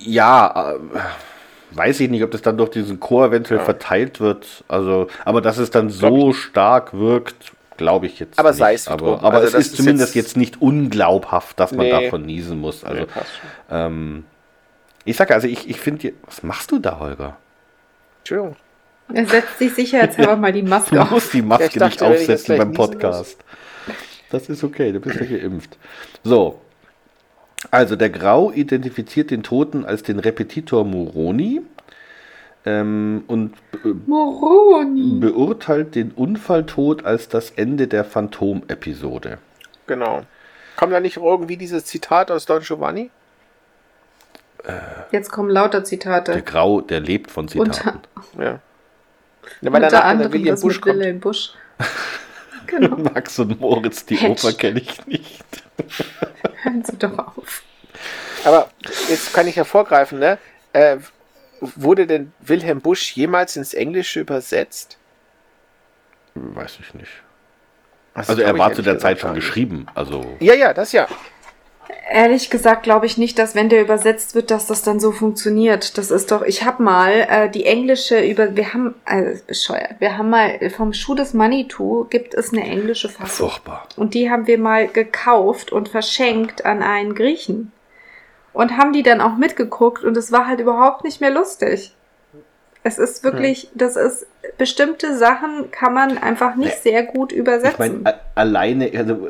[0.00, 3.64] Ja, äh, weiß ich nicht, ob das dann durch diesen Chor eventuell ja.
[3.64, 4.64] verteilt wird.
[4.68, 8.58] Also, aber dass es dann so stark wirkt, Glaube ich jetzt aber nicht.
[8.58, 11.90] Sei es aber, aber also es ist zumindest jetzt, jetzt, nicht unglaubhaft, dass man nee.
[11.90, 12.84] davon niesen muss.
[12.84, 13.08] Also, nee,
[13.70, 14.24] ähm,
[15.04, 17.36] ich sage also, ich, ich finde, was machst du da, Holger?
[18.20, 18.56] Entschuldigung.
[19.12, 21.08] Er setzt sich sicherheitshalber ja, mal die Maske auf.
[21.08, 23.44] Du musst die Maske ja, nicht aufsetzen beim Podcast.
[24.30, 25.76] Das ist okay, du bist ja geimpft.
[26.22, 26.60] So.
[27.70, 31.62] Also, der Grau identifiziert den Toten als den Repetitor Moroni
[32.64, 33.54] ähm, und
[34.06, 35.20] Moroni.
[35.20, 39.38] beurteilt den Unfalltod als das Ende der Phantom-Episode.
[39.86, 40.22] Genau.
[40.76, 43.10] Kommt da nicht irgendwie dieses Zitat aus Don Giovanni?
[44.64, 44.72] Äh,
[45.12, 46.32] Jetzt kommen lauter Zitate.
[46.32, 48.00] Der Grau, der lebt von Zitaten.
[48.32, 48.60] Unter, ja.
[49.60, 50.98] ja weil unter anderem William Busch kommt.
[50.98, 51.52] William Busch.
[52.66, 52.96] genau.
[52.96, 54.46] Max und Moritz, die Hedge.
[54.46, 55.44] Oper kenne ich nicht.
[56.62, 57.62] Hören Sie doch auf.
[58.44, 58.68] Aber
[59.08, 60.38] jetzt kann ich hervorgreifen, ne?
[60.72, 60.96] Äh,
[61.60, 64.98] wurde denn Wilhelm Busch jemals ins Englische übersetzt?
[66.34, 67.10] Weiß ich nicht.
[68.14, 69.86] Das also er war zu der Zeit schon geschrieben.
[69.94, 71.08] Also ja, ja, das ja.
[72.10, 75.98] Ehrlich gesagt glaube ich nicht, dass wenn der übersetzt wird, dass das dann so funktioniert.
[75.98, 80.16] Das ist doch, ich habe mal äh, die englische über, wir haben, also bescheuert, wir
[80.16, 83.48] haben mal vom Schuh des Manitou gibt es eine englische Fassung.
[83.48, 83.88] Furchtbar.
[83.96, 87.72] Und die haben wir mal gekauft und verschenkt an einen Griechen
[88.54, 91.94] und haben die dann auch mitgeguckt und es war halt überhaupt nicht mehr lustig.
[92.86, 94.26] Es ist wirklich, das ist,
[94.58, 97.70] bestimmte Sachen kann man einfach nicht sehr gut übersetzen.
[97.72, 99.28] Ich meine, alleine, also,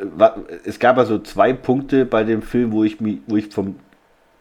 [0.65, 3.77] es gab also zwei Punkte bei dem Film, wo ich, mich, wo ich vom,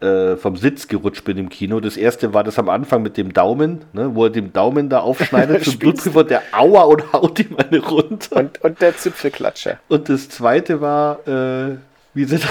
[0.00, 1.78] äh, vom Sitz gerutscht bin im Kino.
[1.78, 4.98] Das erste war das am Anfang mit dem Daumen, ne, wo er den Daumen da
[5.00, 8.36] aufschneidet zum Blutprüfer, der Aua und haut ihm eine runter.
[8.36, 9.78] Und, und der Zipfelklatscher.
[9.88, 11.76] Und das zweite war, äh,
[12.14, 12.48] wie, sie da,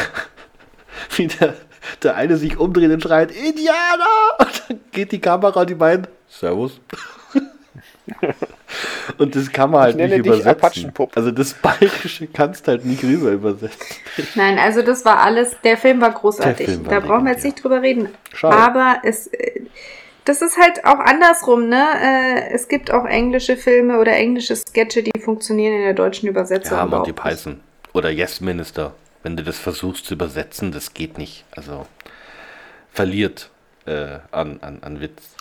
[1.18, 1.55] wie der
[2.01, 4.38] der eine sich umdreht und schreit, Indianer!
[4.39, 6.80] Und dann geht die Kamera und die beiden, Servus.
[9.18, 10.91] und das kann man halt nicht übersetzen.
[11.15, 13.97] Also das Bayerische kannst halt nicht rüber übersetzen.
[14.35, 16.65] Nein, also das war alles, der Film war großartig.
[16.65, 18.10] Film war da brauchen wir jetzt nicht drüber reden.
[18.34, 18.55] Schade.
[18.55, 19.30] Aber es,
[20.26, 21.85] das ist halt auch andersrum, ne?
[22.01, 26.77] Äh, es gibt auch englische Filme oder englische Sketche, die funktionieren in der deutschen Übersetzung.
[26.77, 27.60] Ja, Monty Python.
[27.93, 28.93] Oder Yes Minister.
[29.24, 31.45] Wenn du das versuchst zu übersetzen, das geht nicht.
[31.56, 31.88] Also
[32.91, 33.50] verliert
[33.86, 35.36] äh, an, an, an Witz.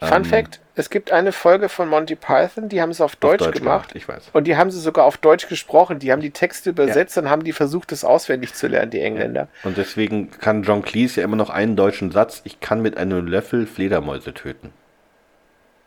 [0.00, 3.40] Fun Ähm, Fact: Es gibt eine Folge von Monty Python, die haben es auf Deutsch,
[3.44, 3.90] Deutsch gemacht.
[3.94, 4.24] ich weiß.
[4.32, 5.98] Und die haben sie sogar auf Deutsch gesprochen.
[5.98, 9.48] Die haben die Texte übersetzt und haben die versucht, das auswendig zu lernen, die Engländer.
[9.62, 13.26] Und deswegen kann John Cleese ja immer noch einen deutschen Satz, ich kann mit einem
[13.26, 14.72] Löffel Fledermäuse töten.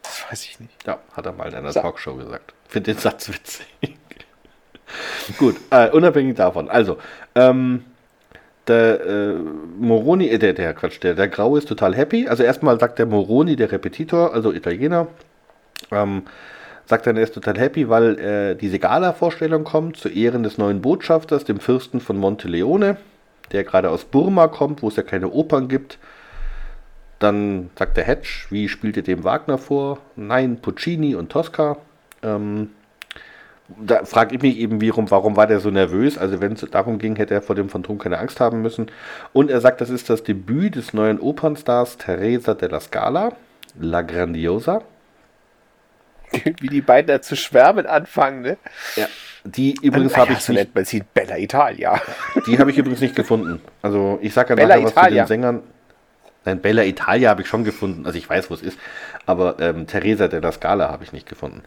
[0.02, 0.88] Das weiß ich nicht.
[0.88, 1.82] Ja, hat er mal in einer So.
[1.82, 2.54] Talkshow gesagt.
[2.68, 3.68] Finde den Satz witzig.
[5.38, 6.70] Gut, äh, unabhängig davon.
[6.70, 6.98] Also,
[7.36, 7.84] ähm,
[8.70, 9.34] der äh,
[9.80, 12.28] Moroni, äh, der, der Quatsch, der, der Grau ist total happy.
[12.28, 15.08] Also erstmal sagt der Moroni, der Repetitor, also Italiener,
[15.92, 16.24] ähm,
[16.86, 20.82] sagt dann, er ist total happy, weil äh, diese Gala-Vorstellung kommt zu Ehren des neuen
[20.82, 22.98] Botschafters, dem Fürsten von Monteleone,
[23.52, 25.98] der gerade aus Burma kommt, wo es ja keine Opern gibt.
[27.20, 30.00] Dann sagt der Hedge, wie spielt ihr dem Wagner vor?
[30.16, 31.78] Nein, Puccini und Tosca.
[32.24, 32.70] Ähm,
[33.78, 36.18] da frage ich mich eben, warum, warum war der so nervös?
[36.18, 38.88] Also wenn es darum ging, hätte er vor dem Phantom keine Angst haben müssen.
[39.34, 43.34] Und er sagt, das ist das Debüt des neuen Opernstars Teresa della Scala,
[43.80, 44.82] La Grandiosa.
[46.60, 48.58] Wie die beiden da zu schwärmen anfangen, ne?
[49.46, 52.02] Die übrigens habe ja, ich so nicht, nennt man sie Bella Italia.
[52.48, 53.62] die habe ich übrigens nicht gefunden.
[53.82, 55.24] Also ich sage ja Bella nachher was zu Italia.
[55.24, 55.64] den Sängern.
[56.46, 58.06] Nein, Bella Italia habe ich schon gefunden.
[58.06, 58.78] Also ich weiß, wo es ist.
[59.26, 61.64] Aber ähm, Teresa della Scala habe ich nicht gefunden.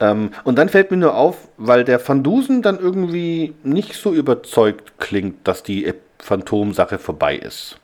[0.00, 4.12] Ähm, und dann fällt mir nur auf, weil der Van Dusen dann irgendwie nicht so
[4.12, 7.78] überzeugt klingt, dass die Phantom-Sache vorbei ist.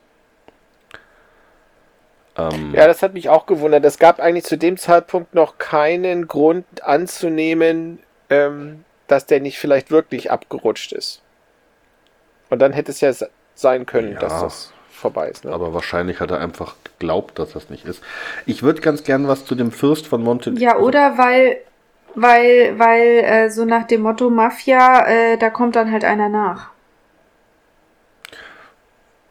[2.36, 3.85] Ähm, Ja, das hat mich auch gewundert.
[3.85, 7.98] Es gab eigentlich zu dem Zeitpunkt noch keinen Grund anzunehmen,
[8.31, 11.23] ähm, dass der nicht vielleicht wirklich abgerutscht ist.
[12.51, 14.18] Und dann hätte es ja se- sein können, Ja.
[14.20, 15.44] dass das vorbei ist.
[15.44, 15.52] Ne?
[15.52, 18.02] Aber wahrscheinlich hat er einfach geglaubt, dass das nicht ist.
[18.44, 20.51] Ich würde ganz gern was zu dem Fürst von Monte.
[20.59, 21.59] Ja, oder weil,
[22.16, 26.70] weil, weil äh, so nach dem Motto Mafia, äh, da kommt dann halt einer nach.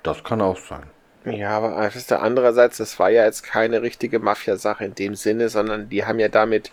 [0.04, 0.84] Das kann auch sein.
[1.26, 5.50] Ja, aber ist der andererseits, das war ja jetzt keine richtige Mafia-Sache in dem Sinne,
[5.50, 6.70] sondern die haben ja damit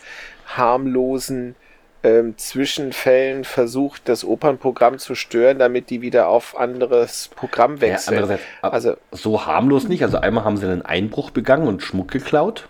[0.47, 1.55] harmlosen
[2.03, 8.17] ähm, Zwischenfällen versucht, das Opernprogramm zu stören, damit die wieder auf anderes Programm Ja, wechseln.
[8.19, 10.03] andererseits, ab- also so harmlos nicht.
[10.03, 12.69] Also einmal haben sie einen Einbruch begangen und Schmuck geklaut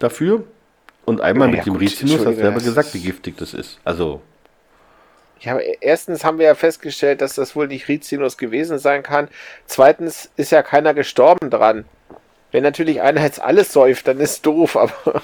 [0.00, 0.44] dafür.
[1.06, 3.80] Und einmal Ja, mit dem gut, Rizinus hat Entschuldige, selber gesagt, wie giftig das ist.
[3.84, 4.22] Also,
[5.40, 9.28] Ja, erstens haben wir ja festgestellt, dass das wohl nicht Rizinus gewesen sein kann.
[9.66, 11.88] Zweitens ist ja keiner gestorben dran.
[12.52, 15.22] Wenn natürlich einer jetzt alles säuft, dann ist doof, aber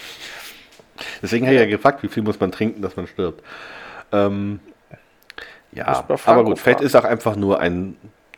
[1.22, 3.42] deswegen habe ich ja gefragt, wie viel muss man trinken, dass man stirbt.
[4.12, 4.60] Ähm,
[5.72, 6.84] ja, aber gut, fragen.
[6.84, 7.96] ist auch einfach nur ein,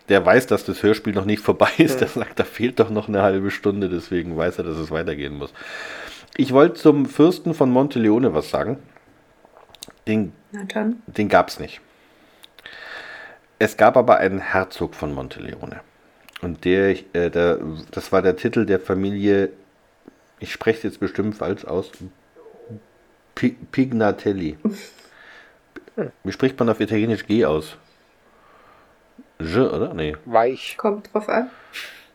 [0.09, 2.01] der weiß, dass das Hörspiel noch nicht vorbei ist.
[2.01, 5.35] Der sagt, da fehlt doch noch eine halbe Stunde, deswegen weiß er, dass es weitergehen
[5.35, 5.53] muss.
[6.37, 8.79] Ich wollte zum Fürsten von Monteleone was sagen.
[10.07, 11.03] Den Na dann.
[11.07, 11.81] Den gab es nicht.
[13.59, 15.81] Es gab aber einen Herzog von Monteleone.
[16.43, 17.59] Und der, äh, der,
[17.93, 19.51] das war der Titel der Familie,
[20.41, 21.91] ich spreche es jetzt bestimmt falsch aus,
[23.35, 24.59] Pi- Pignatelli.
[26.25, 27.77] Wie spricht man auf Italienisch G aus?
[29.41, 29.95] Je, oder?
[29.95, 30.17] Nee.
[30.25, 30.77] weich.
[30.77, 31.51] Kommt drauf an.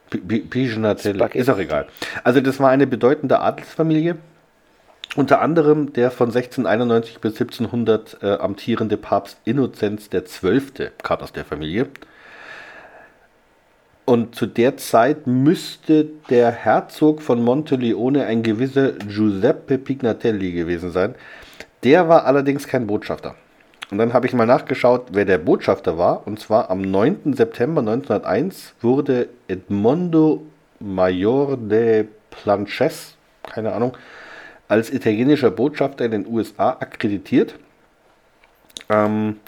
[0.10, 1.18] Pi- Pi- Pignatelli.
[1.20, 1.38] Spaghetti.
[1.40, 1.88] Ist auch egal.
[2.24, 4.18] Also das war eine bedeutende Adelsfamilie.
[5.16, 10.90] Unter anderem der von 1691 bis 1700 äh, amtierende Papst Innozenz XII.
[11.02, 11.88] kam aus der Familie.
[14.06, 21.14] Und zu der Zeit müsste der Herzog von Monteleone ein gewisser Giuseppe Pignatelli gewesen sein.
[21.84, 23.36] Der war allerdings kein Botschafter.
[23.92, 26.28] Und dann habe ich mal nachgeschaut, wer der Botschafter war.
[26.28, 27.34] Und zwar am 9.
[27.34, 30.44] September 1901 wurde Edmondo
[30.80, 33.98] Major de Planches, keine Ahnung,
[34.68, 37.56] als italienischer Botschafter in den USA akkreditiert.
[38.90, 39.40] Ähm,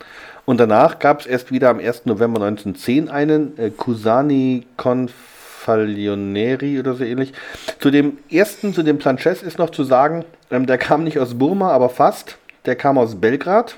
[0.46, 2.06] und danach gab es erst wieder am 1.
[2.06, 7.34] November 1910 einen äh, Cusani Confalioneri oder so ähnlich.
[7.80, 11.38] Zu dem ersten, zu dem Planches ist noch zu sagen, ähm, der kam nicht aus
[11.38, 12.38] Burma, aber fast.
[12.66, 13.78] Der kam aus Belgrad.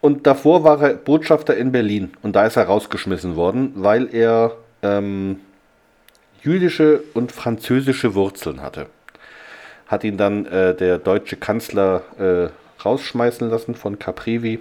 [0.00, 2.12] Und davor war er Botschafter in Berlin.
[2.22, 5.40] Und da ist er rausgeschmissen worden, weil er ähm,
[6.42, 8.86] jüdische und französische Wurzeln hatte.
[9.86, 14.60] Hat ihn dann äh, der deutsche Kanzler äh, rausschmeißen lassen von Caprevi.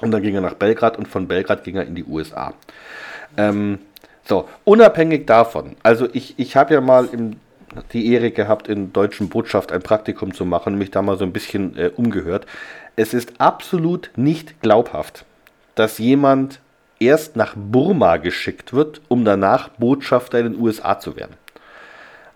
[0.00, 2.54] Und dann ging er nach Belgrad und von Belgrad ging er in die USA.
[3.36, 3.80] Ähm,
[4.24, 7.36] so, unabhängig davon, also ich, ich habe ja mal im,
[7.92, 11.32] die Ehre gehabt, in deutschen Botschaft ein Praktikum zu machen mich da mal so ein
[11.32, 12.46] bisschen äh, umgehört.
[12.98, 15.24] Es ist absolut nicht glaubhaft,
[15.76, 16.58] dass jemand
[16.98, 21.36] erst nach Burma geschickt wird, um danach Botschafter in den USA zu werden.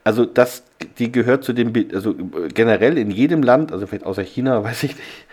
[0.04, 0.62] Also das,
[1.00, 2.14] die gehört zu dem, also
[2.54, 5.26] generell in jedem Land, also vielleicht außer China, weiß ich nicht,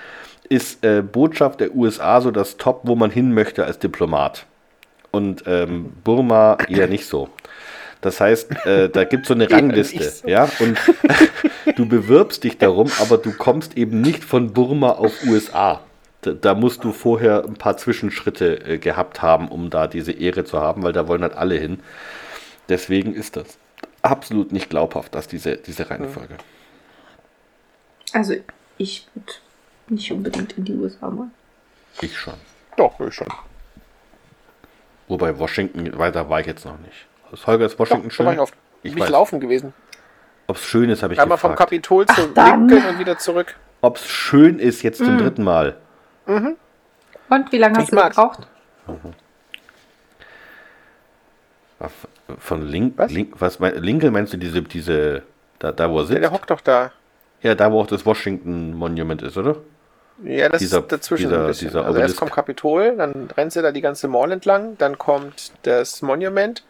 [0.49, 4.47] ist äh, Botschaft der USA so das Top, wo man hin möchte als Diplomat.
[5.11, 7.29] Und ähm, Burma eher nicht so.
[8.01, 10.27] Das heißt, äh, da gibt es so eine Rangliste, so.
[10.27, 10.77] ja, und
[11.75, 15.81] du bewirbst dich darum, aber du kommst eben nicht von Burma auf USA.
[16.21, 20.45] Da, da musst du vorher ein paar Zwischenschritte äh, gehabt haben, um da diese Ehre
[20.45, 21.79] zu haben, weil da wollen halt alle hin.
[22.69, 23.57] Deswegen ist das
[24.01, 26.35] absolut nicht glaubhaft, dass diese, diese Reihenfolge.
[28.13, 28.35] Also
[28.77, 29.33] ich würde
[29.89, 31.31] nicht unbedingt in die USA wollen.
[32.01, 32.35] Ich schon.
[32.77, 33.27] Doch, ich schon.
[35.07, 37.08] Wobei Washington, weiter war ich jetzt noch nicht.
[37.31, 38.27] Ist Holger ist Washington Doch, schön?
[38.33, 38.51] Ich, auf,
[38.83, 39.73] ich bin laufen gewesen.
[40.47, 41.57] Ob es schön ist, habe ich Einmal gefragt.
[41.57, 43.55] vom Kapitol zu Lincoln und wieder zurück.
[43.81, 45.19] Ob es schön ist jetzt zum Mhm.
[45.19, 45.77] dritten Mal.
[46.25, 46.55] Mhm.
[47.29, 48.15] Und wie lange hast Ich du mag's.
[48.15, 48.47] gebraucht?
[52.39, 53.11] Von Link, Was?
[53.11, 55.23] Link, was mein, Lincoln meinst du diese, diese,
[55.59, 56.21] da, da wo er Der, sitzt?
[56.23, 56.91] der hockt doch da.
[57.41, 59.55] Ja, da wo auch das Washington Monument ist, oder?
[60.23, 61.69] Ja, das Dieser- ist dazwischen dieser- ein bisschen.
[61.69, 65.53] dieser also erst kommt Kapitol, dann rennst du da die ganze Mall entlang, dann kommt
[65.63, 66.63] das Monument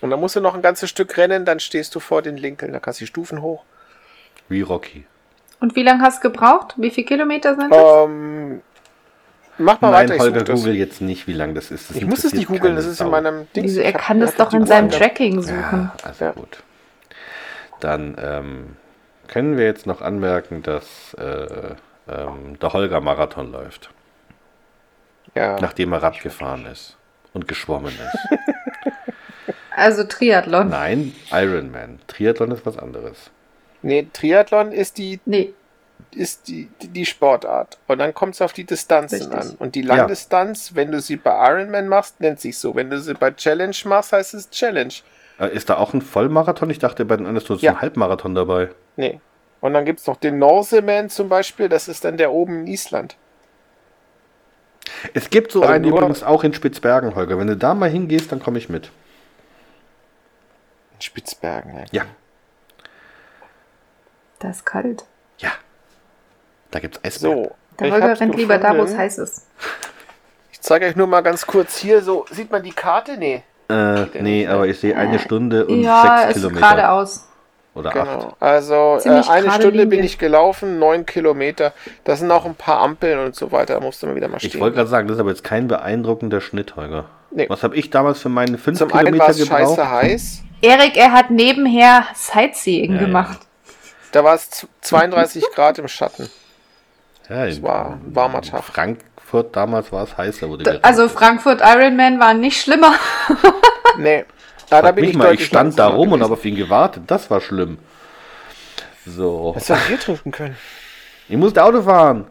[0.00, 2.72] und dann musst du noch ein ganzes Stück rennen, dann stehst du vor den Lincoln,
[2.72, 3.64] da kannst du die Stufen hoch.
[4.48, 5.04] Wie Rocky.
[5.60, 6.74] Und wie lange hast du gebraucht?
[6.76, 8.04] Wie viele Kilometer sind das?
[8.06, 8.62] Ähm,
[9.58, 11.90] mach mal Nein, weiter, ich Holger, google jetzt nicht, wie lang das ist.
[11.90, 13.64] Das Ich muss es nicht googeln, das ist in meinem Ding.
[13.64, 13.80] Wieso?
[13.80, 15.90] Er kann das doch in seinem Tracking suchen.
[15.92, 16.30] Ja, also Ja.
[16.32, 16.62] gut.
[17.80, 18.76] Dann ähm,
[19.26, 21.74] können wir jetzt noch anmerken, dass äh,
[22.08, 23.90] ähm, der Holger Marathon läuft,
[25.34, 25.58] Ja.
[25.60, 26.96] nachdem er Rad gefahren ist
[27.34, 28.40] und geschwommen ist.
[29.78, 30.68] Also Triathlon.
[30.70, 32.00] Nein, Ironman.
[32.08, 33.30] Triathlon ist was anderes.
[33.82, 35.54] Nee, Triathlon ist die, Nee,
[36.14, 37.78] ist die, die Sportart.
[37.86, 39.38] Und dann kommt es auf die Distanzen Richtig.
[39.38, 39.56] an.
[39.58, 42.74] Und die Langdistanz, wenn du sie bei Ironman machst, nennt sich so.
[42.74, 44.92] Wenn du sie bei Challenge machst, heißt es Challenge.
[45.38, 46.70] Äh, ist da auch ein Vollmarathon?
[46.70, 47.72] Ich dachte, bei den anderen ist nur so Ja.
[47.74, 48.70] ein Halbmarathon dabei.
[48.96, 49.20] Nee.
[49.60, 52.66] Und dann gibt es noch den Norseman zum Beispiel, das ist dann der oben in
[52.68, 53.16] Island.
[55.14, 57.38] Es gibt so Also einen übrigens auch in Spitzbergen, Holger.
[57.38, 58.90] Wenn du da mal hingehst, dann komme ich mit.
[60.98, 61.74] In Spitzbergen.
[61.74, 61.84] Ne?
[61.92, 62.02] Ja,
[64.40, 65.04] das ist kalt.
[65.38, 65.50] ja.
[66.70, 67.44] Da gibt es Eisbären.
[67.44, 67.54] So.
[67.78, 69.46] Der Holger rennt lieber da, wo es heiß ist.
[70.52, 72.02] Ich zeige euch nur mal ganz kurz hier.
[72.02, 73.16] So, sieht man die Karte?
[73.16, 73.42] Nee.
[73.70, 76.60] Äh, nee, aber ich sehe eine Stunde und ja, sechs es ist Kilometer.
[76.60, 77.28] geradeaus.
[77.78, 78.04] Oder Genau.
[78.10, 78.36] acht.
[78.40, 80.04] Also äh, eine Stunde bin Linie.
[80.06, 81.72] ich gelaufen, neun Kilometer.
[82.04, 83.74] Da sind auch ein paar Ampeln und so weiter.
[83.74, 84.50] Da musst du mal wieder mal stehen.
[84.52, 87.04] Ich wollte gerade sagen, das ist aber jetzt kein beeindruckender Schnitt, Holger.
[87.30, 87.46] Nee.
[87.48, 89.60] Was habe ich damals für meine fünf Zum einen Kilometer war es gebraucht?
[89.76, 90.42] scheiße heiß.
[90.62, 93.06] Erik, er hat nebenher Sightseeing Ja, ja.
[93.06, 93.38] gemacht.
[94.12, 96.28] Da war es 32 Grad im Schatten.
[97.28, 98.64] Ja, Es war ein warmer Tag.
[98.64, 100.84] Frankfurt damals war es heißer, wurde D- gerettet.
[100.86, 102.94] Also Frankfurt Ironman war nicht schlimmer.
[103.98, 104.24] Nee.
[104.70, 107.04] Ah, da bin mich ich mal, ich stand da rum und habe auf ihn gewartet.
[107.06, 107.78] Das war schlimm.
[109.06, 109.54] So.
[109.54, 110.56] Hättest du ein Bier trinken können.
[111.30, 112.24] Ich musste Auto fahren.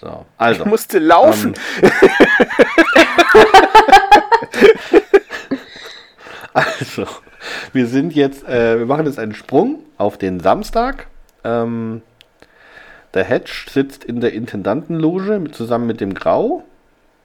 [0.00, 0.64] So, also.
[0.64, 1.54] Ich musste laufen.
[1.80, 1.90] Ähm,
[6.52, 7.06] also,
[7.72, 11.06] wir sind jetzt, äh, wir machen jetzt einen Sprung auf den Samstag.
[11.44, 12.02] Ähm,
[13.14, 16.64] der Hedge sitzt in der Intendantenloge mit, zusammen mit dem Grau,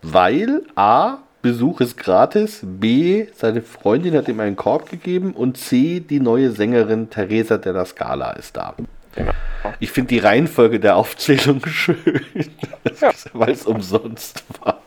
[0.04, 6.02] weil A, Besuch ist gratis, B, seine Freundin hat ihm einen Korb gegeben und C,
[6.02, 8.76] die neue Sängerin Teresa della Scala ist da.
[9.16, 9.32] Genau.
[9.80, 11.98] Ich finde die Reihenfolge der Aufzählung schön,
[13.00, 13.12] Ja.
[13.34, 14.82] weil es umsonst war.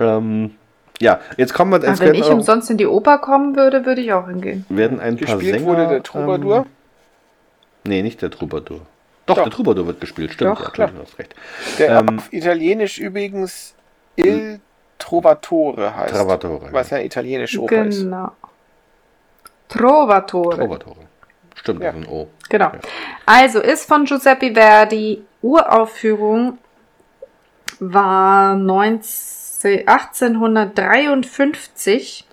[0.00, 0.52] Ähm,
[1.00, 4.00] ja, jetzt kommen wir jetzt Aber wenn ich umsonst in die Oper kommen würde, würde
[4.00, 4.64] ich auch hingehen.
[4.68, 5.66] werden ein paar Gespielt Sänger.
[5.66, 6.56] wurde der Troubadour.
[6.58, 6.64] Ähm,
[7.86, 8.80] nee, nicht der Troubadour.
[9.26, 9.44] Doch, Doch.
[9.44, 10.58] der Troubadour wird gespielt, stimmt.
[10.58, 11.34] Doch, ja, Entschuldigung, du hast recht.
[11.78, 13.74] der ähm, auf Italienisch übrigens
[14.16, 14.60] Il
[15.04, 16.14] Trovatore heißt.
[16.14, 16.68] Travatore.
[16.72, 18.00] Was ja italienische Oper ist.
[18.02, 18.30] Genau.
[19.68, 20.56] Trovatore.
[20.56, 20.96] Troubadour.
[21.54, 21.92] Stimmt, Ja.
[21.92, 22.28] das ist ein O.
[22.48, 22.64] Genau.
[22.66, 22.72] Ja.
[23.26, 26.58] Also ist von Giuseppe Verdi Uraufführung
[27.80, 32.24] war 19, 1853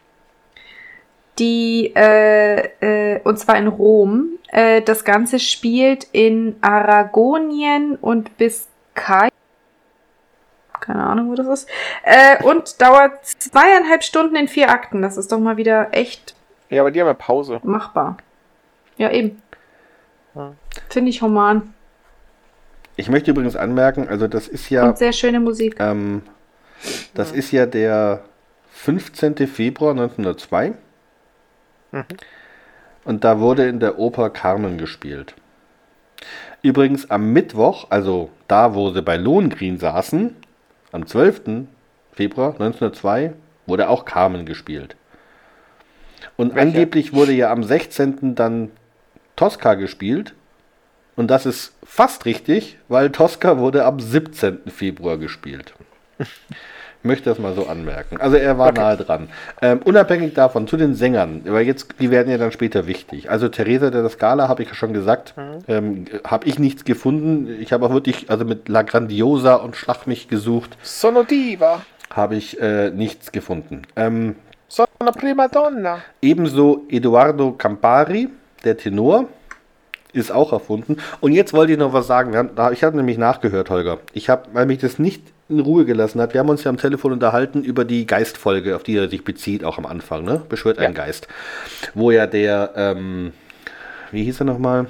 [1.40, 4.38] die äh, äh, und zwar in Rom.
[4.50, 9.30] Äh, das Ganze spielt in Aragonien und Biscay.
[10.82, 11.70] Keine Ahnung, wo das ist.
[12.04, 15.02] Äh, und dauert zweieinhalb Stunden in vier Akten.
[15.02, 16.36] Das ist doch mal wieder echt
[16.70, 17.60] Ja, aber die haben ja Pause.
[17.64, 18.18] machbar.
[18.98, 19.42] Ja, eben.
[20.36, 20.54] Ja.
[20.90, 21.74] Finde ich human.
[22.98, 25.78] Ich möchte übrigens anmerken, also das ist ja, Und sehr schöne Musik.
[25.80, 26.24] ähm,
[27.14, 28.22] das ist ja der
[28.74, 29.48] 15.
[29.48, 30.74] Februar 1902.
[31.92, 32.04] Mhm.
[33.06, 35.36] Und da wurde in der Oper Carmen gespielt.
[36.62, 40.36] Übrigens am Mittwoch, also da, wo sie bei Lohengrin saßen,
[40.92, 41.68] am 12.
[42.14, 43.34] Februar 1902,
[43.66, 44.96] wurde auch Carmen gespielt.
[46.38, 46.68] Und Welche?
[46.68, 48.36] angeblich wurde ja am 16.
[48.36, 48.72] dann
[49.36, 50.34] Tosca gespielt.
[51.16, 54.60] Und das ist fast richtig, weil Tosca wurde am 17.
[54.68, 55.74] Februar gespielt.
[57.04, 58.18] Ich möchte das mal so anmerken.
[58.22, 58.80] Also er war okay.
[58.80, 59.30] nahe dran.
[59.60, 63.32] Ähm, unabhängig davon, zu den Sängern, weil jetzt, die werden ja dann später wichtig.
[63.32, 65.64] Also Theresa de la Scala, habe ich ja schon gesagt, mhm.
[65.68, 67.48] ähm, habe ich nichts gefunden.
[67.60, 70.78] Ich habe auch wirklich, also mit La Grandiosa und Schlag mich gesucht.
[70.84, 71.82] Sono Diva.
[72.12, 73.82] Habe ich äh, nichts gefunden.
[73.96, 74.36] Ähm,
[74.68, 76.04] Sono Prima Donna.
[76.22, 78.30] Ebenso Eduardo Campari,
[78.64, 79.26] der Tenor
[80.14, 80.98] ist auch erfunden.
[81.20, 82.36] Und jetzt wollte ich noch was sagen.
[82.36, 83.98] Haben, ich habe nämlich nachgehört, Holger.
[84.14, 86.34] Ich habe, weil mich das nicht in Ruhe gelassen hat.
[86.34, 89.64] Wir haben uns ja am Telefon unterhalten über die Geistfolge, auf die er sich bezieht,
[89.64, 90.42] auch am Anfang, ne?
[90.50, 90.88] Beschwört ja.
[90.88, 91.28] ein Geist.
[91.94, 93.34] Wo ja der, ähm,
[94.12, 94.88] wie hieß er nochmal?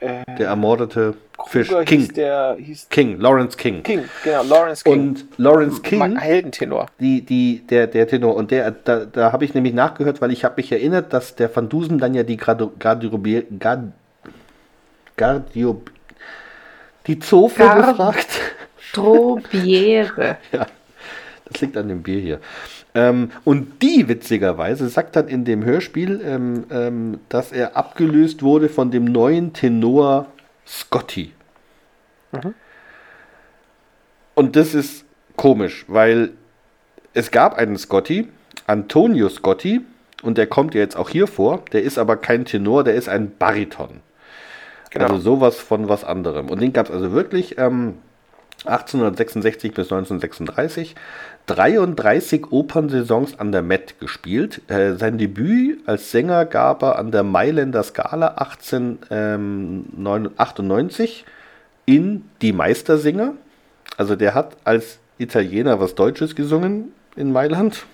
[0.00, 1.14] Äh, der ermordete
[1.46, 1.68] Fisch.
[1.68, 2.00] King.
[2.00, 3.82] Hieß der, hieß King, Lawrence King.
[3.82, 4.92] King, genau, Lawrence King.
[4.92, 6.18] Und Lawrence King.
[6.18, 6.86] Heldentenor.
[6.98, 8.34] Die, die, der, der Tenor.
[8.34, 11.54] Und der, da, da habe ich nämlich nachgehört, weil ich habe mich erinnert, dass der
[11.54, 13.92] Van Dusen dann ja die Gardirobier, Gard,
[15.16, 15.82] Gardio,
[17.06, 18.28] die Zofe Gard befragt.
[18.90, 20.38] Strobiere.
[20.52, 20.66] ja,
[21.44, 22.40] das liegt an dem Bier hier.
[22.94, 28.68] Ähm, und die, witzigerweise, sagt dann in dem Hörspiel, ähm, ähm, dass er abgelöst wurde
[28.68, 30.26] von dem neuen Tenor
[30.66, 31.32] Scotty.
[32.32, 32.54] Mhm.
[34.34, 35.04] Und das ist
[35.36, 36.32] komisch, weil
[37.14, 38.28] es gab einen Scotty,
[38.66, 39.82] Antonio Scotty,
[40.22, 41.62] und der kommt ja jetzt auch hier vor.
[41.72, 44.00] Der ist aber kein Tenor, der ist ein Bariton.
[44.90, 45.06] Genau.
[45.06, 46.50] Also sowas von was anderem.
[46.50, 47.56] Und den gab es also wirklich.
[47.58, 47.94] Ähm,
[48.66, 50.94] 1866 bis 1936
[51.46, 54.60] 33 Opernsaisons an der Met gespielt.
[54.68, 61.32] Äh, sein Debüt als Sänger gab er an der Mailänder Scala 1898 ähm,
[61.86, 63.32] in Die Meistersinger.
[63.96, 67.86] Also der hat als Italiener was Deutsches gesungen in Mailand.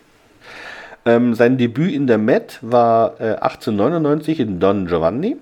[1.05, 5.37] Ähm, sein Debüt in der Met war äh, 1899 in Don Giovanni.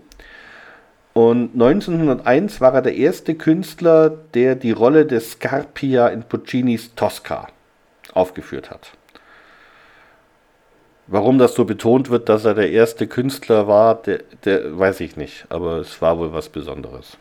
[1.15, 7.47] Und 1901 war er der erste Künstler, der die Rolle des Scarpia in Puccinis Tosca
[8.13, 8.91] aufgeführt hat.
[11.07, 15.17] Warum das so betont wird, dass er der erste Künstler war, der, der weiß ich
[15.17, 17.17] nicht, aber es war wohl was Besonderes.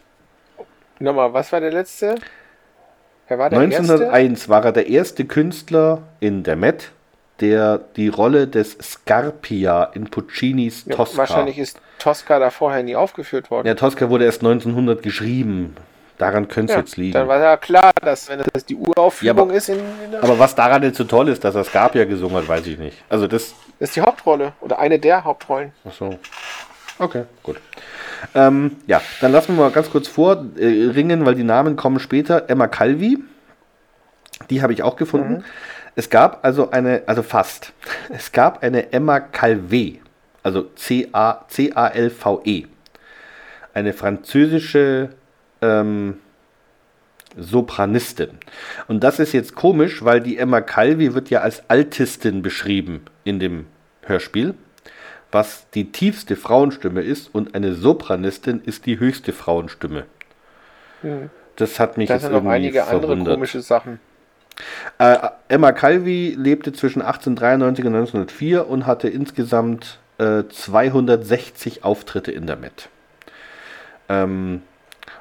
[1.00, 2.16] Nochmal, was war der letzte?
[3.28, 4.50] Wer war der 1901 erste?
[4.50, 6.92] war er der erste Künstler in der Met,
[7.44, 11.18] der die Rolle des Scarpia in Puccinis ja, Tosca.
[11.18, 13.68] Wahrscheinlich ist Tosca da vorher nie aufgeführt worden.
[13.68, 15.76] Ja, Tosca wurde erst 1900 geschrieben.
[16.18, 17.12] Daran könnte es ja, jetzt liegen.
[17.12, 19.68] Dann war ja klar, dass wenn das die Uraufführung ja, ist.
[19.68, 19.76] In,
[20.06, 22.78] in aber was daran jetzt so toll ist, dass er Scarpia gesungen hat, weiß ich
[22.78, 23.04] nicht.
[23.10, 25.74] Also das, das ist die Hauptrolle oder eine der Hauptrollen.
[25.86, 26.18] Ach so.
[26.98, 27.58] Okay, gut.
[28.36, 32.50] Ähm, ja, dann lassen wir mal ganz kurz vorringen, äh, weil die Namen kommen später.
[32.50, 33.18] Emma Calvi,
[34.50, 35.34] die habe ich auch gefunden.
[35.34, 35.44] Mhm.
[35.96, 37.74] Es gab also eine, also fast,
[38.10, 40.00] es gab eine Emma Calvé,
[40.42, 42.66] also C-A-L-V-E,
[43.74, 45.10] eine französische
[45.62, 46.18] ähm,
[47.38, 48.30] Sopranistin.
[48.88, 53.40] Und das ist jetzt komisch, weil die Emma Calvi wird ja als Altistin beschrieben in
[53.40, 53.66] dem
[54.02, 54.56] Hörspiel,
[55.32, 60.06] was die tiefste Frauenstimme ist und eine Sopranistin ist die höchste Frauenstimme.
[61.02, 61.30] Hm.
[61.56, 63.12] Das hat mich das jetzt irgendwie noch einige verwundert.
[63.12, 64.00] andere komische Sachen.
[65.00, 65.18] Äh,
[65.48, 72.56] Emma Calvi lebte zwischen 1893 und 1904 und hatte insgesamt äh, 260 Auftritte in der
[72.56, 72.90] Met.
[74.10, 74.62] Ähm,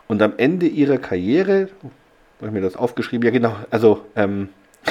[0.09, 1.69] und am Ende ihrer Karriere,
[2.39, 4.51] habe ich mir das aufgeschrieben, ja genau, also ähm,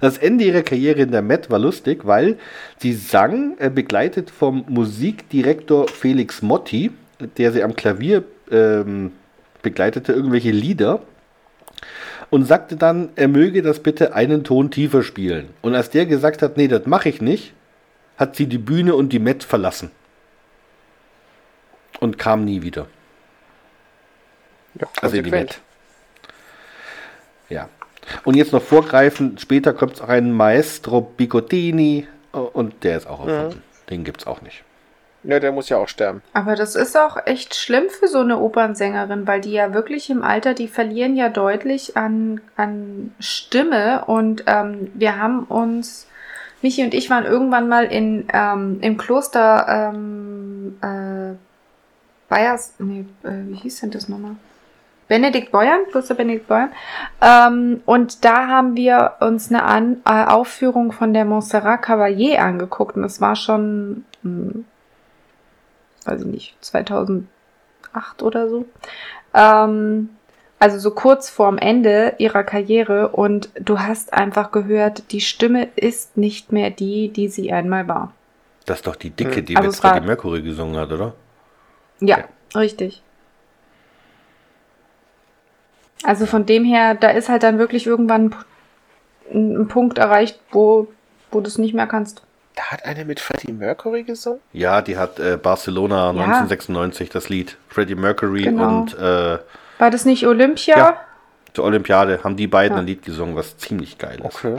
[0.00, 2.38] das Ende ihrer Karriere in der Met war lustig, weil
[2.78, 6.92] sie sang, äh, begleitet vom Musikdirektor Felix Motti,
[7.36, 9.12] der sie am Klavier ähm,
[9.62, 11.00] begleitete, irgendwelche Lieder
[12.32, 15.50] und sagte dann, er möge das bitte einen Ton tiefer spielen.
[15.60, 17.52] Und als der gesagt hat, nee, das mache ich nicht,
[18.16, 19.90] hat sie die Bühne und die Met verlassen.
[22.00, 22.86] Und kam nie wieder.
[24.80, 25.60] Ja, also die Met.
[27.50, 27.68] Ja.
[28.24, 33.58] Und jetzt noch vorgreifen, später kommt auch ein Maestro Bigottini und der ist auch erfunden.
[33.58, 33.88] Mhm.
[33.90, 34.64] Den gibt es auch nicht.
[35.24, 36.22] Ja, der muss ja auch sterben.
[36.32, 40.22] Aber das ist auch echt schlimm für so eine Opernsängerin, weil die ja wirklich im
[40.22, 44.04] Alter, die verlieren ja deutlich an, an Stimme.
[44.06, 46.08] Und ähm, wir haben uns,
[46.60, 51.36] Michi und ich waren irgendwann mal in, ähm, im Kloster ähm, äh,
[52.28, 54.36] Bayers, nee, äh, wie hieß denn das nochmal?
[55.06, 56.70] Benedikt Beuern, Kloster Benedikt Beuern.
[57.20, 62.96] Ähm, und da haben wir uns eine An äh, Aufführung von der Montserrat Cavalier angeguckt.
[62.96, 64.64] Und das war schon mh, hm,
[66.06, 67.26] weiß ich nicht, 2008
[68.22, 68.64] oder so.
[69.34, 70.10] Ähm,
[70.58, 76.16] also so kurz vorm Ende ihrer Karriere und du hast einfach gehört, die Stimme ist
[76.16, 78.12] nicht mehr die, die sie einmal war.
[78.66, 79.44] Das ist doch die Dicke, hm.
[79.44, 81.14] die also mit Freddie Mercury gesungen hat, oder?
[82.00, 82.24] Ja, ja,
[82.60, 83.02] richtig.
[86.04, 88.34] Also von dem her, da ist halt dann wirklich irgendwann
[89.32, 90.88] ein, ein Punkt erreicht, wo,
[91.30, 92.22] wo du es nicht mehr kannst.
[92.54, 94.40] Da hat eine mit Freddie Mercury gesungen?
[94.52, 96.10] Ja, die hat äh, Barcelona Ja.
[96.10, 98.80] 1996 das Lied Freddie Mercury Genau.
[98.80, 99.38] und äh,
[99.78, 100.76] War das nicht Olympia?
[100.76, 100.96] Ja.
[101.54, 102.80] zur Olympiade haben die beiden Ja.
[102.82, 104.24] ein Lied gesungen, was ziemlich geil ist.
[104.44, 104.56] Okay.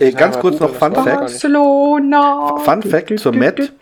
[0.00, 1.04] Äh, ganz kurz noch Fun Fact.
[1.20, 2.56] Barcelona.
[2.58, 3.72] Fun Fact zur Met.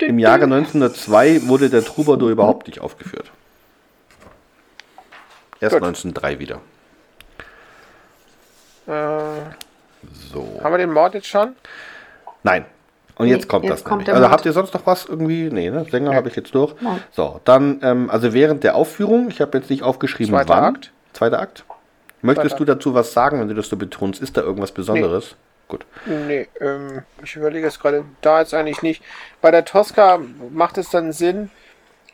[0.00, 3.30] Im Jahre 1902 wurde der Troubadour überhaupt nicht aufgeführt.
[5.60, 5.82] Erst Gut.
[5.82, 6.60] 1903 wieder.
[8.86, 8.90] Äh,
[10.32, 10.60] So.
[10.62, 11.56] haben wir den Mord jetzt schon?
[12.42, 12.64] Nein.
[13.18, 14.06] Und Nee, jetzt kommt jetzt das kommt nämlich.
[14.06, 15.50] der Also habt ihr sonst noch was irgendwie?
[15.50, 15.84] Nee, ne?
[15.90, 16.74] Sänger habe ich jetzt durch.
[16.80, 17.02] Nein.
[17.10, 20.64] So, dann, ähm, also während der Aufführung, ich habe jetzt nicht aufgeschrieben, Zweiter wann.
[20.76, 20.92] Akt.
[21.12, 21.64] Zweiter Akt.
[22.22, 24.22] Möchtest Zweiter du dazu was sagen, wenn du das so betonst?
[24.22, 25.34] Ist da irgendwas Besonderes?
[25.66, 25.84] Gut.
[26.06, 28.04] Nee, ähm, ich überlege es gerade.
[28.20, 29.02] Da jetzt eigentlich nicht.
[29.42, 30.18] Bei der Tosca
[30.50, 31.50] macht es dann Sinn.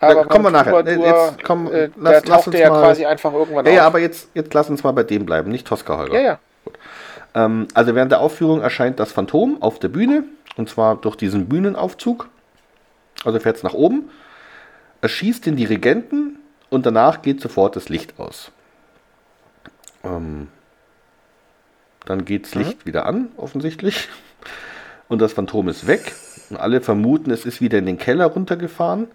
[0.01, 0.73] Aber Da kommen wir nachher.
[0.73, 3.73] Troubadour, Jetzt komm, äh, lass- der lass tauchte uns ja mal- quasi einfach irgendwann Ja,
[3.73, 3.87] ja, auf.
[3.89, 6.15] aber jetzt, jetzt lass uns mal bei dem bleiben, nicht Tosca Holger.
[6.15, 6.39] ja, ja.
[7.37, 10.25] Ähm, also während der Aufführung erscheint das Phantom auf der Bühne
[10.57, 12.29] und zwar durch diesen Bühnenaufzug.
[13.25, 14.11] Also fährt es nach oben,
[15.01, 16.39] erschießt den Dirigenten
[16.71, 18.53] und danach geht sofort das Licht aus.
[20.03, 20.49] Ähm,
[22.05, 24.09] dann geht das Licht wieder an, offensichtlich.
[25.09, 26.15] Und das Phantom ist weg.
[26.51, 29.09] Und alle vermuten, es ist wieder in den Keller runtergefahren.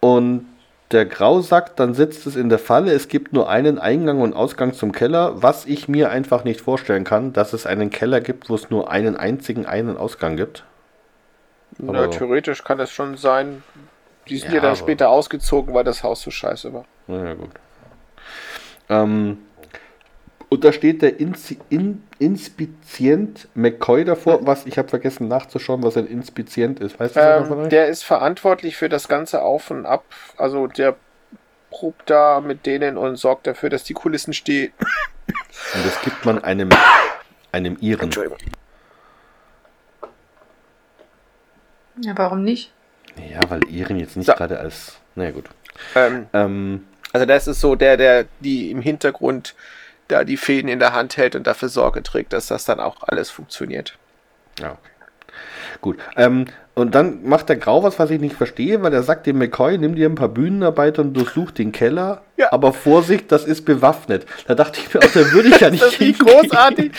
[0.00, 0.46] Und
[0.92, 2.92] der Grau sagt, dann sitzt es in der Falle.
[2.92, 7.04] Es gibt nur einen Eingang und Ausgang zum Keller, was ich mir einfach nicht vorstellen
[7.04, 10.64] kann, dass es einen Keller gibt, wo es nur einen einzigen einen Ausgang gibt.
[11.78, 13.62] Na, Aber- theoretisch kann es schon sein.
[14.28, 16.84] Die sind ja, Ja, dann später ausgezogen, weil das Haus so scheiße war.
[17.08, 17.50] Na ja, gut.
[18.88, 19.38] Ähm,
[20.52, 25.96] und da steht der Inzi in Inspizient McCoy davor, was ich habe vergessen nachzuschauen, was
[25.96, 27.00] ein Inspizient ist.
[27.00, 27.68] Weißt du Ähm, euch?
[27.70, 30.04] der ist verantwortlich für das ganze Auf und Ab.
[30.36, 30.96] Also der
[31.70, 34.72] probt da mit denen und sorgt dafür, dass die Kulissen stehen.
[35.74, 36.68] Und das gibt man einem,
[37.50, 38.04] einem Iren.
[38.04, 38.36] Entschuldigung.
[42.02, 42.72] Ja, warum nicht?
[43.30, 44.34] Ja, weil Iren jetzt nicht So.
[44.34, 44.98] gerade als.
[45.14, 45.44] Na ja, gut.
[45.94, 49.54] Ähm, Ähm, also das ist so der, der die im Hintergrund
[50.12, 52.96] da die Fäden in der Hand hält und dafür Sorge trägt, dass das dann auch
[53.00, 53.98] alles funktioniert.
[54.60, 54.92] Ja, okay.
[55.80, 55.98] Gut.
[56.16, 59.38] Ähm, und dann macht der Grau was, was ich nicht verstehe, weil er sagt dem
[59.38, 62.22] McCoy, nimm dir ein paar Bühnenarbeiter und durchsuch den Keller.
[62.36, 62.52] Ja.
[62.52, 64.26] Aber Vorsicht, das ist bewaffnet.
[64.46, 66.92] Da dachte ich mir auch, da würde ich ja nicht Das ist nicht großartig.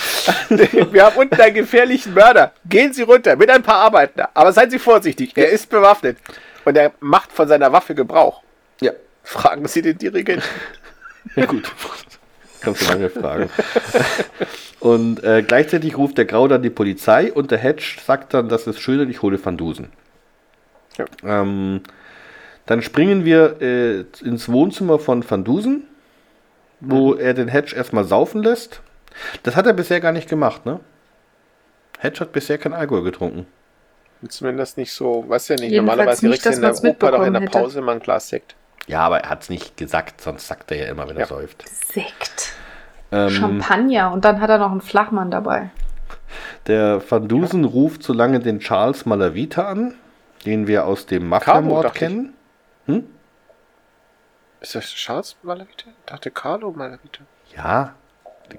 [0.91, 2.51] Wir haben unten einen gefährlichen Mörder.
[2.65, 4.29] Gehen Sie runter mit ein paar Arbeiter.
[4.33, 5.31] Aber seien Sie vorsichtig.
[5.35, 6.17] Er ist bewaffnet.
[6.65, 8.43] Und er macht von seiner Waffe Gebrauch.
[8.81, 8.91] Ja,
[9.23, 10.43] Fragen Sie den Dirigenten.
[11.35, 11.71] ja gut.
[12.63, 13.49] Kannst du lange fragen.
[14.79, 18.67] Und äh, gleichzeitig ruft der Grau dann die Polizei und der Hedge sagt dann, das
[18.67, 19.93] ist schön und ich hole Van Dusen.
[20.97, 21.05] Ja.
[21.23, 21.79] Ähm,
[22.65, 25.87] dann springen wir äh, ins Wohnzimmer von Van Dusen,
[26.81, 28.81] wo er den Hedge erstmal saufen lässt.
[29.43, 30.81] Das hat er bisher gar nicht gemacht, ne?
[31.99, 33.45] Hedge hat bisher kein Alkohol getrunken.
[34.27, 35.71] Zumindest nicht so, weiß ja nicht.
[35.71, 37.59] Jedenfalls Normalerweise nicht, kriegst du in der Oper doch in der mitbekommen hätte.
[37.59, 38.55] Pause immer ein Glas Sekt.
[38.87, 41.27] Ja, aber er hat es nicht gesagt, sonst sagt er ja immer, wenn er Ja.
[41.27, 41.63] säuft.
[41.69, 42.53] Sekt.
[43.11, 44.11] Ähm, Champagner.
[44.11, 45.69] Und dann hat er noch einen Flachmann dabei.
[46.67, 49.93] Der Van Dusen ruft so lange den Charles Malavita an,
[50.45, 51.93] den wir aus dem Mafia-Mord ich.
[51.93, 52.33] kennen.
[54.59, 55.89] Ist das Charles Malavita?
[55.89, 57.19] Ich dachte Carlo Malavita.
[57.55, 57.93] Ja,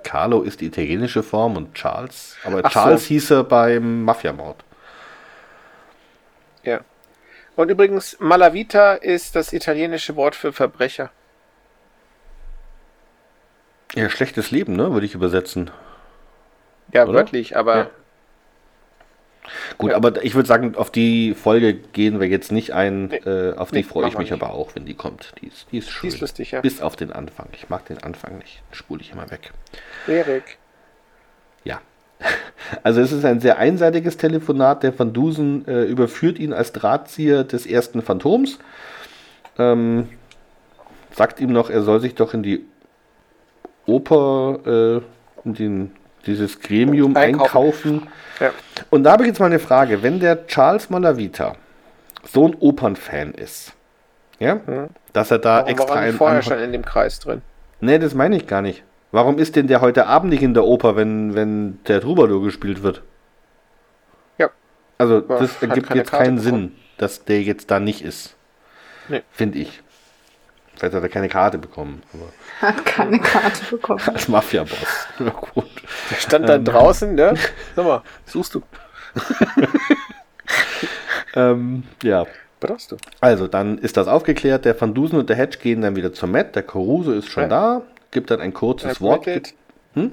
[0.02, 2.78] Carlo ist die italienische Form und Charles, aber Ach so.
[2.80, 4.62] Charles hieß er beim Mafia-Mord.
[7.56, 11.10] Und übrigens, Malavita ist das italienische Wort für Verbrecher.
[13.94, 15.70] Ja, schlechtes Leben, ne, würde ich übersetzen.
[16.92, 17.14] Ja, Oder?
[17.14, 17.90] wörtlich, aber Ja.
[19.76, 19.96] Gut, Ja.
[19.96, 23.06] aber ich würde sagen, auf die Folge gehen wir jetzt nicht ein.
[23.08, 23.16] Nee.
[23.18, 24.42] Äh, auf die Nee, freue ich mich nicht.
[24.42, 25.34] aber auch, wenn die kommt.
[25.42, 26.08] Die ist, die ist schön.
[26.08, 26.60] die ist lustig, ja.
[26.62, 27.48] Bis auf den Anfang.
[27.52, 28.62] Ich mag den Anfang nicht.
[28.72, 29.52] Spule ich immer weg.
[30.08, 30.56] Erik.
[32.82, 34.82] Also es ist ein sehr einseitiges Telefonat.
[34.82, 38.58] Der Van Dusen äh, überführt ihn als Drahtzieher des ersten Phantoms.
[39.58, 40.08] Ähm,
[41.14, 42.64] sagt ihm noch, er soll sich doch in die
[43.86, 44.58] Oper,
[45.44, 45.92] äh, in den,
[46.26, 48.00] dieses Gremium Einkaufen.
[48.00, 48.08] einkaufen.
[48.40, 48.50] Ja.
[48.90, 50.02] Und da habe ich jetzt mal eine Frage.
[50.02, 51.54] Wenn der Charles Malavita
[52.26, 53.72] so ein Opernfan ist,
[54.38, 54.88] ja, Hm.
[55.12, 57.42] dass er da Warum extra war er nicht vorher schon in dem Kreis drin?
[57.80, 58.82] Nee, das meine ich gar nicht.
[59.14, 62.82] Warum ist denn der heute Abend nicht in der Oper, wenn, wenn der Troubadour gespielt
[62.82, 63.02] wird?
[64.38, 64.50] Ja.
[64.98, 66.60] Also, das ergibt keine jetzt Karte keinen bekommen.
[66.70, 68.34] Sinn, dass der jetzt da nicht ist.
[69.08, 69.22] Nee.
[69.30, 69.82] Finde ich.
[70.74, 72.32] Vielleicht hat er keine Karte bekommen, aber
[72.68, 74.00] Hat keine Karte bekommen.
[74.04, 75.06] als Mafia-Boss.
[75.20, 75.70] Ja, gut.
[76.10, 77.34] Der stand dann draußen, ne?
[77.76, 78.62] Sag mal, suchst du.
[81.36, 82.26] Ähm, ja.
[82.60, 82.96] Was hast du?
[83.20, 84.64] Also, dann ist das aufgeklärt.
[84.64, 86.54] Der Van Dusen und der Hedge gehen dann wieder zur Matt.
[86.54, 87.48] Der Caruso ist schon Ja.
[87.48, 87.82] da.
[88.14, 89.26] Gibt dann ein kurzes Wort.
[89.26, 89.54] Ermittelt.
[89.94, 90.12] Hm?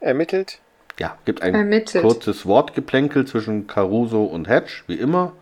[0.00, 0.60] Ermittelt.
[0.98, 2.02] Ja, gibt ein Ermittelt.
[2.04, 5.32] kurzes Wortgeplänkel zwischen Caruso und Hedge, wie immer.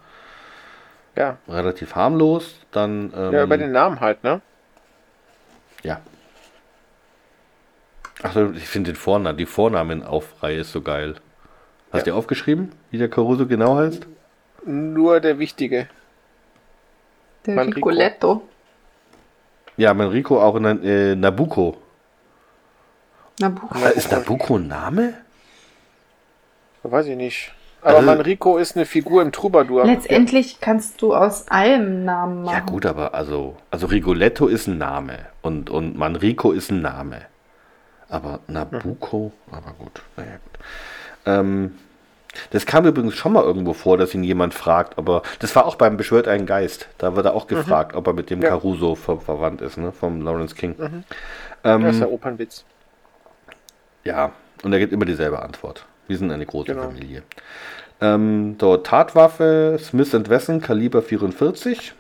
[1.15, 1.37] Ja.
[1.47, 2.55] Relativ harmlos.
[2.73, 3.13] Dann.
[3.15, 4.41] Ähm, ja, über den Namen halt, ne?
[5.83, 6.01] Ja.
[8.23, 11.17] Achso, ich finde den Vornamen, die Vornamenaufreihe ist so geil.
[11.93, 12.05] Hast du Ja.
[12.05, 14.07] dir aufgeschrieben, wie der Caruso genau heißt?
[14.65, 15.87] Nur der Wichtige.
[17.47, 17.77] Der Manrico.
[17.91, 18.43] Ricoletto.
[19.79, 21.77] Ja, Manrico auch in äh, Nabucco.
[23.39, 23.79] Nabucco.
[23.79, 25.15] Äh, ist Nabucco ein Name?
[26.83, 27.53] Weiß ich nicht.
[27.81, 29.85] Aber Also- Manrico ist eine Figur im Troubadour.
[29.85, 32.55] Letztendlich kannst du aus allem Namen machen.
[32.55, 37.23] Ja gut, aber also, also Rigoletto ist ein Name und, und Manrico ist ein Name.
[38.09, 40.61] Aber Nabucco, aber gut, naja gut.
[41.25, 41.79] Ähm,
[42.51, 45.77] das kam übrigens schon mal irgendwo vor, dass ihn jemand fragt, aber das war auch
[45.77, 46.89] beim Beschwört einen Geist.
[46.99, 48.51] Da wird er auch gefragt, ob er mit dem Ja.
[48.51, 49.93] Caruso ver verwandt ist, ne?
[49.93, 50.75] Vom Lawrence King.
[50.79, 51.05] Das ist
[51.65, 52.65] Ähm, der Opernwitz.
[54.05, 54.33] ja,
[54.63, 55.87] und er gibt immer dieselbe Antwort.
[56.07, 56.83] Wir sind eine große Genau.
[56.83, 57.23] Familie.
[58.01, 61.93] Ähm, dort Tatwaffe, Smith Wesson, Kaliber 44.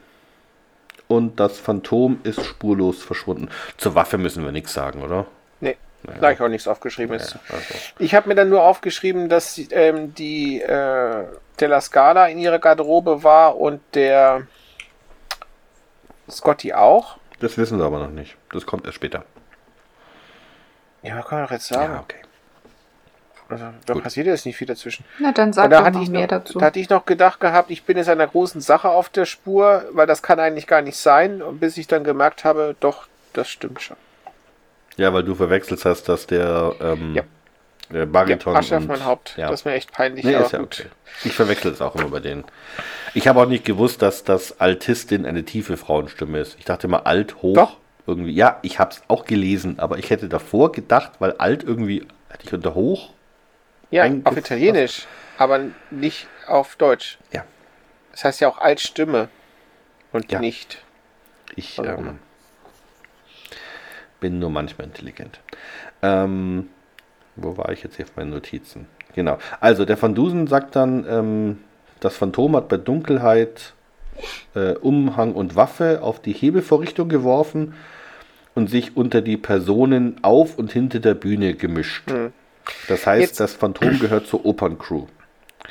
[1.09, 3.49] Und das Phantom ist spurlos verschwunden.
[3.79, 5.27] Zur Waffe müssen wir nichts sagen, oder?
[5.61, 6.19] Nee, Naja.
[6.20, 7.16] da habe ich auch nichts aufgeschrieben.
[7.16, 7.35] Ist.
[7.35, 7.75] Ja, also.
[7.99, 11.25] Ich habe mir dann nur aufgeschrieben, dass ähm, die äh,
[11.61, 14.47] Della Scala in ihrer Garderobe war und der
[16.31, 17.16] Scotty auch.
[17.41, 18.37] Das wissen wir aber noch nicht.
[18.53, 19.25] Das kommt erst später.
[21.03, 21.93] Ja, man kann doch jetzt sagen.
[21.95, 22.16] Ja, okay.
[23.49, 24.03] Also, da Gut.
[24.03, 25.07] passiert jetzt nicht viel dazwischen.
[25.19, 26.59] Na, dann sag da doch hatte, noch ich mehr noch, dazu.
[26.59, 29.85] da hatte ich noch gedacht gehabt, ich bin jetzt einer großen Sache auf der Spur,
[29.93, 31.41] weil das kann eigentlich gar nicht sein.
[31.41, 33.97] Und bis ich dann gemerkt habe, doch, das stimmt schon.
[34.99, 37.23] Ja, weil du verwechselt hast, dass der, ähm, Ja.
[37.91, 38.53] der Bariton.
[38.53, 39.35] ja, Asche auf mein Haupt.
[39.39, 39.49] Ja.
[39.51, 40.25] Das ist mir echt peinlich.
[40.25, 40.81] Nee, ist ja gut.
[40.81, 40.89] okay.
[41.25, 42.45] Ich verwechsel es auch immer bei denen.
[43.15, 46.57] Ich habe auch nicht gewusst, dass das Altistin eine tiefe Frauenstimme ist.
[46.59, 47.55] Ich dachte immer alt, hoch.
[47.55, 47.77] Doch.
[48.07, 48.33] Irgendwie.
[48.33, 52.45] Ja, ich habe es auch gelesen, aber ich hätte davor gedacht, weil alt irgendwie, hätte
[52.47, 53.11] ich unter hoch.
[53.91, 55.07] Ja, auf Italienisch,
[55.39, 55.61] aber
[55.91, 57.19] nicht auf Deutsch.
[57.33, 57.45] Ja.
[58.12, 59.29] Das heißt ja auch Altstimme
[60.12, 60.41] und Ja.
[60.41, 60.79] nicht.
[61.57, 62.19] Ich ähm,
[64.20, 65.40] bin nur manchmal intelligent.
[66.03, 66.69] Ähm,
[67.36, 68.86] wo war ich jetzt hier auf meinen Notizen?
[69.15, 69.39] Genau.
[69.61, 71.59] Also der Van Dusen sagt dann, ähm,
[72.01, 73.74] das Phantom hat bei Dunkelheit
[74.55, 77.74] äh, Umhang und Waffe auf die Hebelvorrichtung geworfen
[78.55, 82.11] und sich unter die Personen auf und hinter der Bühne gemischt.
[82.11, 82.32] Hm.
[82.89, 85.07] Das heißt, Jetzt- das Phantom gehört zur Operncrew.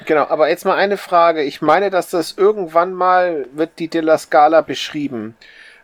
[0.05, 1.41] Genau, aber jetzt mal eine Frage.
[1.43, 5.35] Ich meine, dass das irgendwann mal wird die Della Scala beschrieben.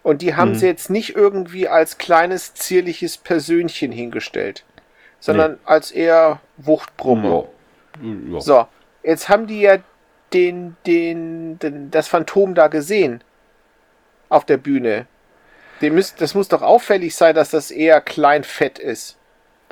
[0.03, 0.37] Und die Mhm.
[0.37, 4.63] haben sie jetzt nicht irgendwie als kleines, zierliches Persönchen hingestellt,
[5.19, 7.45] sondern als eher Wuchtbrumme.
[8.01, 8.33] Ja.
[8.33, 8.41] Ja.
[8.41, 8.67] So,
[9.03, 9.77] jetzt haben die ja
[10.33, 13.23] den, den, den, das Phantom da gesehen.
[14.29, 15.05] Auf der Bühne.
[15.81, 19.17] Dem müsst, das muss doch auffällig sein, dass das eher klein fett ist.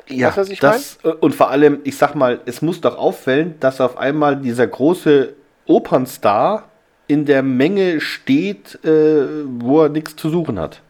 [0.08, 2.80] Ja, Weißt du, was ich das, äh, und vor allem, ich sag mal, es muss
[2.80, 5.34] doch auffällen, dass auf einmal dieser große
[5.66, 6.68] Opernstar
[7.12, 10.80] in der Menge steht, äh, wo er nichts zu suchen hat.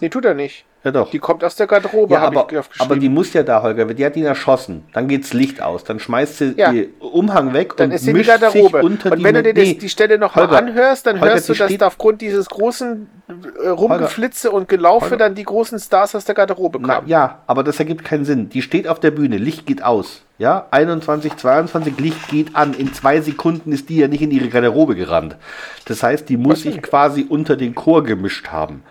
[0.00, 0.64] Nee, tut er nicht.
[0.84, 1.10] Ja doch.
[1.12, 2.90] Die kommt aus der Garderobe, ja, habe aber, ich aufgeschrieben.
[2.92, 4.82] aber die muss ja da, Holger, die hat ihn erschossen.
[4.92, 6.72] Dann geht's Licht aus, dann schmeißt sie Ja.
[6.72, 8.82] den Umhang weg dann und ist sie in die mischt sich Garderobe.
[8.82, 11.34] unter Und die wenn du dir Nee, die Stelle noch Holger, mal anhörst, dann Holger,
[11.34, 13.08] hörst du, dass da aufgrund dieses großen
[13.62, 15.16] äh, Rumgeflitze und Gelaufe Holger.
[15.18, 17.08] dann die großen Stars aus der Garderobe Na, kamen.
[17.08, 18.48] ja, aber das ergibt keinen Sinn.
[18.48, 20.22] Die steht auf der Bühne, Licht geht aus.
[20.38, 22.74] Ja, 21, 22, Licht geht an.
[22.74, 25.36] In zwei Sekunden ist die ja nicht in ihre Garderobe gerannt.
[25.84, 28.82] Das heißt, die muss sich quasi unter den Chor gemischt haben.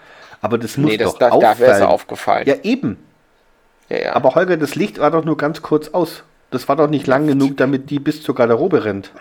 [0.41, 1.77] Aber das muss nee, das, doch da, da wäre auffallen.
[1.77, 2.47] sie aufgefallen.
[2.47, 2.97] Ja, eben.
[3.89, 4.15] ja, ja.
[4.15, 6.23] Aber Holger, das Licht war doch nur ganz kurz aus.
[6.49, 9.11] Das war doch nicht lang genug, damit die bis zur Garderobe rennt.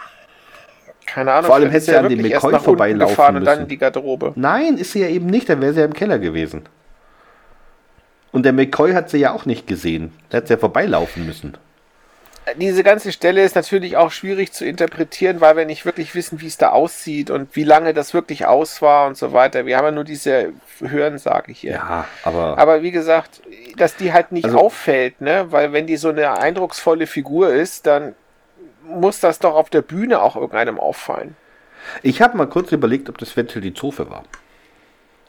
[1.07, 1.47] Keine Ahnung.
[1.47, 3.63] vor allem hätte ist sie an dem McCoy vorbeilaufen und dann müssen.
[3.63, 4.33] in die Garderobe.
[4.37, 5.49] Nein, ist sie ja eben nicht.
[5.49, 6.63] Dann wäre sie ja im Keller gewesen.
[8.33, 10.13] Und der McCoy hat sie ja auch nicht gesehen.
[10.31, 11.57] Der hat sie ja vorbeilaufen müssen.
[12.57, 16.47] Diese ganze Stelle ist natürlich auch schwierig zu interpretieren, weil wir nicht wirklich wissen, wie
[16.47, 19.67] es da aussieht und wie lange das wirklich aus war und so weiter.
[19.67, 21.73] Wir haben ja nur diese Hörensage hier.
[21.73, 22.59] Ja, aber.
[22.59, 23.43] Aber wie gesagt,
[23.77, 25.47] dass die halt nicht Also- auffällt, ne?
[25.51, 28.15] Weil wenn die so eine eindrucksvolle Figur ist, dann
[28.85, 31.37] muss das doch auf der Bühne auch irgendeinem auffallen.
[32.03, 34.25] Ich habe mal kurz überlegt, ob das eventuell die Zofe war.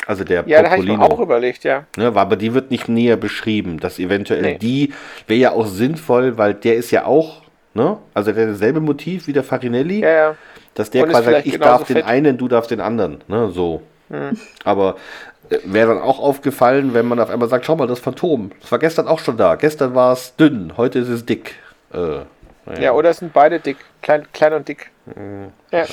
[0.07, 1.13] Also der Ja, da habe ich Popolino.
[1.15, 1.85] auch überlegt, ja.
[1.95, 3.79] Ne, aber die wird nicht näher beschrieben.
[3.79, 4.57] Dass eventuell Nee.
[4.57, 4.93] die
[5.27, 7.97] wäre ja auch sinnvoll, weil der ist ja auch, ne?
[8.13, 9.99] Also der dasselbe Motiv wie der Farinelli.
[10.01, 10.35] Ja, ja.
[10.73, 13.23] Dass der Und quasi sagt, ich darf den einen, du darfst den anderen.
[13.27, 13.49] Ne?
[13.51, 13.81] So.
[14.09, 14.37] Hm.
[14.63, 14.95] Aber
[15.49, 18.51] äh, wäre dann auch aufgefallen, wenn man auf einmal sagt, schau mal, das Phantom.
[18.61, 19.55] Das war gestern auch schon da.
[19.55, 21.55] Gestern war es dünn, heute ist es dick.
[21.93, 21.97] Äh,
[22.65, 22.81] naja.
[22.81, 23.77] Ja, oder sind beide dick.
[24.01, 24.91] Klein, klein und dick.
[25.07, 25.47] Mhm.
[25.71, 25.85] Ja.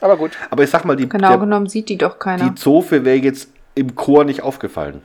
[0.00, 0.32] Aber gut.
[0.50, 2.44] Aber ich sag mal, die, Genau der, genommen sieht die doch keiner.
[2.48, 5.02] die Zofe wäre jetzt im Chor nicht aufgefallen.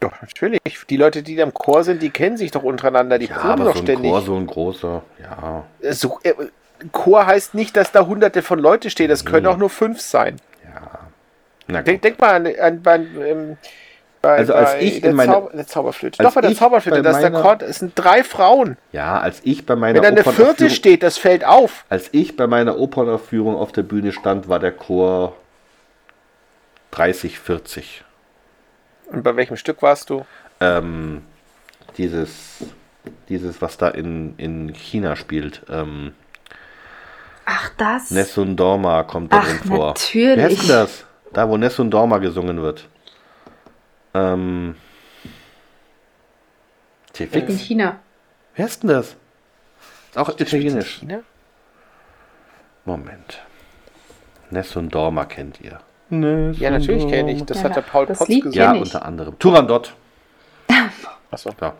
[0.00, 0.60] Doch, natürlich.
[0.88, 3.18] Die Leute, die da im Chor sind, die kennen sich doch untereinander.
[3.18, 4.10] Die Ja, proben aber doch so ein ständig.
[4.10, 5.64] Chor, so ein großer, ja.
[5.92, 6.34] So, äh,
[6.92, 9.08] Chor heißt nicht, dass da hunderte von Leute stehen.
[9.08, 9.48] Das können Nee.
[9.52, 10.36] auch nur fünf sein.
[11.70, 12.04] Na Denk, gut.
[12.04, 13.58] denk mal an, an bei, ähm,
[14.20, 16.18] bei, Also als ich in meine- Zauber, der Zauberflöte.
[16.20, 18.24] als Doch, bei der ich Zauberflöte, bei das ist der meiner- Chor, es sind drei
[18.24, 18.76] Frauen.
[18.92, 21.84] Ja, als ich bei meiner Wenn da eine vierte Opernaufführung, steht, das fällt auf.
[21.88, 25.34] als ich bei meiner Opernaufführung auf der Bühne stand, war der Chor
[26.90, 28.04] 30, 40.
[29.10, 30.24] Und bei welchem Stück warst du?
[30.60, 31.22] Ähm,
[31.96, 32.64] dieses,
[33.28, 36.12] dieses, was da in, in China spielt, ähm,
[37.50, 38.10] Ach, das?
[38.10, 39.86] Nessun Dorma kommt da Ach, drin vor.
[39.88, 40.36] natürlich.
[40.36, 41.04] Wer ist denn das?
[41.32, 42.86] Da, wo Nessun Dorma gesungen wird.
[44.18, 44.74] Ähm,
[47.12, 47.58] tja, In.
[47.58, 47.98] China.
[48.56, 49.16] Wer ist denn das?
[50.10, 50.98] Ist auch italienisch.
[51.00, 51.20] China?
[52.84, 53.40] Moment.
[54.50, 55.80] Nessun Dorma kennt ihr.
[56.10, 57.44] Ja, natürlich kenne ich.
[57.44, 58.52] Das Ja, hat der Paul Potts gesungen.
[58.52, 59.38] Ja, unter anderem.
[59.38, 59.94] Turandot.
[61.30, 61.50] Achso.
[61.60, 61.74] Ja,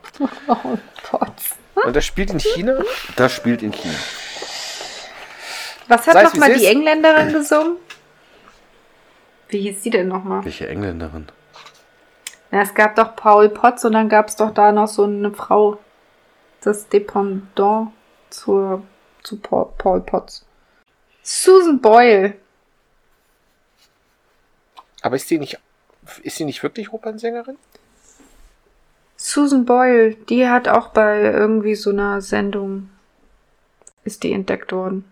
[0.49, 1.57] Oh, Potz.
[1.75, 2.79] Und das spielt in China?
[3.17, 3.95] das spielt in China.
[5.87, 6.71] Was hat nochmal die ist.
[6.71, 7.77] Engländerin gesungen?
[9.49, 10.45] Wie hieß die denn nochmal?
[10.45, 11.29] Welche Engländerin?
[12.51, 15.33] Ja, es gab doch Paul Potts und dann gab es doch da noch so eine
[15.33, 15.79] Frau.
[16.61, 17.93] Das Dependant
[18.31, 18.83] zur,
[19.23, 20.45] zu Paul, Paul Potts.
[21.23, 22.35] Susan Boyle.
[25.03, 25.59] Aber ist die nicht,
[26.23, 27.59] ist sie nicht wirklich Opernsängerin?
[29.17, 32.91] Susan Boyle, die hat auch bei irgendwie so einer Sendung
[34.05, 35.05] ist die entdeckt worden.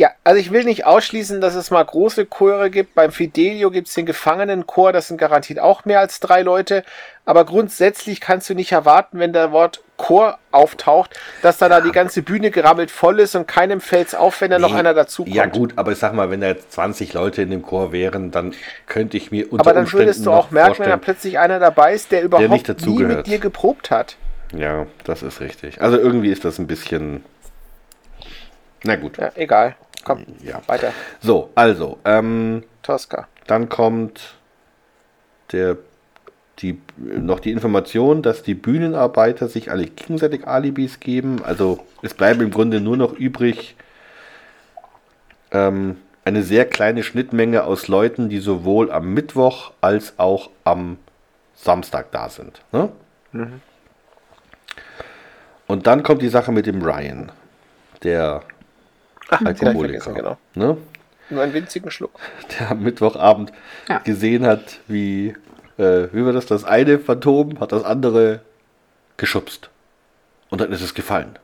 [0.00, 2.94] Ja, also ich will nicht ausschließen, dass es mal große Chöre gibt.
[2.94, 6.84] Beim Fidelio gibt es den Gefangenenchor, das sind garantiert auch mehr als drei Leute.
[7.26, 11.92] Aber grundsätzlich kannst du nicht erwarten, wenn der Wort Chor auftaucht, dass da, da die
[11.92, 15.36] ganze Bühne gerammelt voll ist und keinem fällt's auf, wenn da noch Nee, einer dazukommt.
[15.36, 18.30] Ja gut, aber ich sag mal, wenn da jetzt 20 Leute in dem Chor wären,
[18.30, 18.54] dann
[18.86, 21.38] könnte ich mir unter Aber dann Umständen würdest du noch auch merken, wenn da plötzlich
[21.38, 23.16] einer dabei ist, der überhaupt nicht nie dazugehört.
[23.18, 24.16] mit dir geprobt hat.
[24.56, 25.82] Ja, das ist richtig.
[25.82, 27.22] Also irgendwie ist das ein bisschen...
[28.82, 29.18] Na gut.
[29.18, 29.76] Ja, egal.
[30.04, 30.60] Komm, Ja.
[30.66, 30.92] weiter.
[31.20, 33.28] So, also, ähm, Tosca.
[33.46, 34.34] Dann kommt
[35.52, 35.76] der,
[36.60, 41.42] die, noch die Information, dass die Bühnenarbeiter sich alle gegenseitig Alibis geben.
[41.44, 43.76] Also es bleiben im Grunde nur noch übrig
[45.50, 50.98] ähm, eine sehr kleine Schnittmenge aus Leuten, die sowohl am Mittwoch als auch am
[51.54, 52.62] Samstag da sind.
[52.72, 52.90] Ne?
[55.66, 57.32] Und dann kommt die Sache mit dem Ryan,
[58.02, 58.42] der
[59.30, 60.12] Ach, ich Alkoholiker.
[60.12, 60.38] genau.
[60.54, 60.76] Ne?
[61.30, 62.18] Nur einen winzigen Schluck.
[62.58, 63.52] der am Mittwochabend
[63.88, 63.98] Ja.
[63.98, 65.28] gesehen hat, wie,
[65.78, 68.40] äh, wie war das, das eine Phantom hat das andere
[69.16, 69.70] geschubst.
[70.50, 71.38] Und dann ist es gefallen.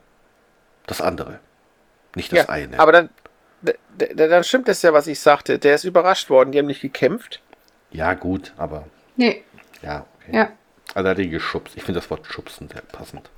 [0.85, 1.39] Das andere.
[2.15, 2.79] Nicht das ja, eine.
[2.79, 3.09] aber dann,
[4.15, 5.59] dann stimmt das ja, was ich sagte.
[5.59, 6.51] Der ist überrascht worden.
[6.51, 7.41] Die haben nicht gekämpft.
[7.91, 8.85] ja, gut, aber
[9.15, 9.43] Nee,
[9.81, 10.35] ja, okay.
[10.35, 10.49] ja.
[10.93, 11.75] Also er hat ihn geschubst.
[11.77, 13.29] Ich finde das Wort schubsen sehr passend.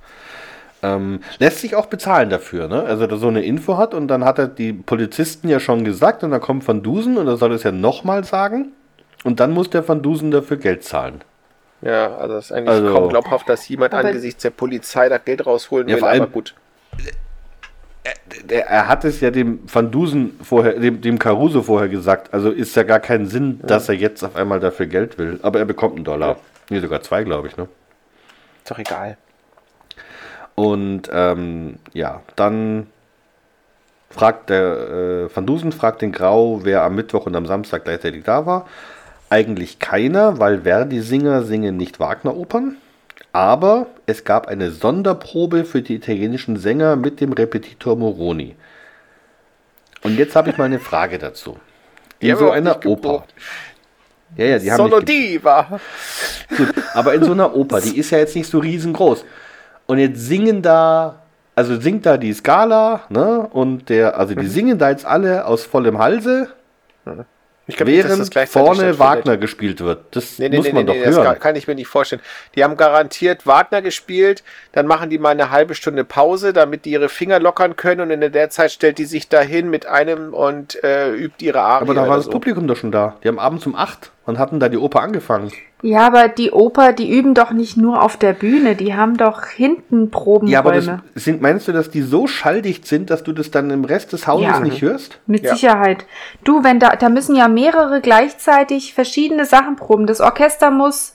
[0.82, 2.82] Ähm, lässt sich auch bezahlen dafür, ne?
[2.84, 5.84] Also, dass er so eine Info hat und dann hat er die Polizisten ja schon
[5.84, 8.72] gesagt und dann kommt Van Dusen und er soll es ja nochmal sagen
[9.24, 11.20] und dann muss der Van Dusen dafür Geld zahlen.
[11.82, 15.44] Ja, also es ist eigentlich Also- kaum glaubhaft, dass jemand angesichts der Polizei da Geld
[15.46, 16.00] rausholen Ja, will.
[16.00, 16.54] vor allem- aber gut.
[18.48, 22.32] Der, er hat es ja dem Van Dusen vorher, dem, dem Caruso vorher gesagt.
[22.32, 25.38] Also ist ja gar kein Sinn, dass er jetzt auf einmal dafür Geld will.
[25.42, 26.28] Aber er bekommt einen Dollar.
[26.30, 26.36] Ja.
[26.70, 27.68] Nee, sogar zwei, glaube ich, ne?
[28.64, 29.18] Ist doch egal.
[30.60, 32.86] Und ähm, ja, dann
[34.10, 38.24] fragt der äh, Van Dusen fragt den Grau, wer am Mittwoch und am Samstag gleichzeitig
[38.24, 38.66] da war.
[39.30, 42.76] Eigentlich keiner, weil Verdi-Singer singen nicht Wagner-Opern.
[43.32, 48.54] Aber es gab eine Sonderprobe für die italienischen Sänger mit dem Repetitor Moroni.
[50.02, 51.56] Und jetzt habe ich mal eine Frage dazu.
[52.18, 53.24] In so einer Oper.
[54.36, 55.80] Ja, ja, die haben Solo Diva.
[56.54, 59.24] Gut, aber in so einer Oper, die ist ja jetzt nicht so riesengroß.
[59.90, 61.16] Und jetzt singen da,
[61.56, 63.48] also singt da die Skala, ne?
[63.50, 64.40] Und der, also Mhm.
[64.40, 66.48] die singen da jetzt alle aus vollem Halse,
[67.66, 68.98] Ich glaub nicht, während gleichzeitig vorne.
[68.98, 70.04] Wagner gespielt wird.
[70.16, 71.24] Das Nee, nee, muss nee, man nee, doch nee, das hören.
[71.24, 72.20] kann, kann ich mir nicht vorstellen.
[72.56, 74.42] Die haben garantiert Wagner gespielt,
[74.72, 78.10] dann machen die mal eine halbe Stunde Pause, damit die ihre Finger lockern können und
[78.22, 81.82] in der Zeit stellt die sich dahin mit einem und äh, übt ihre Arie.
[81.82, 82.30] aber da war das so.
[82.32, 83.16] Publikum doch schon da.
[83.22, 83.74] Die haben abends um
[84.30, 85.50] 8 und hatten da die Oper angefangen.
[85.82, 89.46] Ja, aber die Oper, die üben doch nicht nur auf der Bühne, die haben doch
[89.46, 90.52] hinten Probenräume.
[90.52, 93.70] Ja, aber das sind, meinst du, dass die so schalldicht sind, dass du das dann
[93.70, 94.60] im Rest des Hauses Ja.
[94.60, 95.18] nicht hörst?
[95.26, 95.54] Mit Ja.
[95.54, 96.04] Sicherheit.
[96.44, 100.06] Du, wenn da, da müssen ja mehrere gleichzeitig verschiedene Sachen proben.
[100.06, 101.14] Das Orchester muss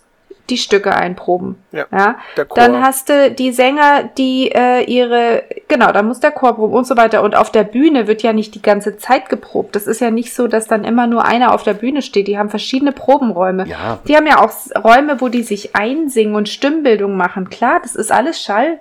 [0.50, 1.56] die Stücke einproben.
[1.72, 2.18] Ja, ja?
[2.56, 6.86] Dann hast du die Sänger, die äh, ihre, genau, dann muss der Chor proben und
[6.86, 7.24] so weiter.
[7.24, 9.76] Und auf der Bühne wird ja nicht die ganze Zeit geprobt.
[9.76, 12.28] Das ist ja nicht so, dass dann immer nur einer auf der Bühne steht.
[12.28, 13.68] Die haben verschiedene Probenräume.
[13.68, 14.00] Ja.
[14.08, 14.52] Die haben ja auch
[14.84, 17.50] Räume, wo die sich einsingen und Stimmbildung machen.
[17.50, 18.80] Klar, das ist alles Schall.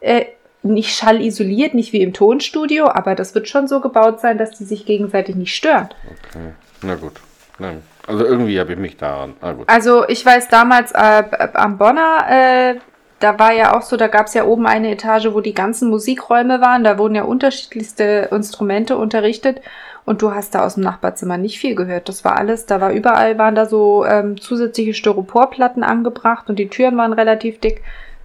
[0.00, 0.26] Äh,
[0.62, 4.64] nicht schallisoliert, nicht wie im Tonstudio, aber das wird schon so gebaut sein, dass die
[4.64, 5.88] sich gegenseitig nicht stören.
[6.28, 6.52] Okay.
[6.82, 7.14] Na gut.
[7.58, 7.82] Nein.
[8.06, 9.34] Also irgendwie habe ich mich daran.
[9.40, 9.54] Ah.
[9.66, 11.22] Also ich weiß damals äh,
[11.54, 12.74] am Bonner, äh,
[13.20, 15.90] da war ja auch so, da gab es ja oben eine Etage, wo die ganzen
[15.90, 16.84] Musikräume waren.
[16.84, 19.60] Da wurden ja unterschiedlichste Instrumente unterrichtet.
[20.06, 22.08] Und du hast da aus dem Nachbarzimmer nicht viel gehört.
[22.08, 26.68] Das war alles, da war überall, waren da so ähm, zusätzliche Styroporplatten angebracht und die
[26.68, 27.84] Türen waren relativ dick,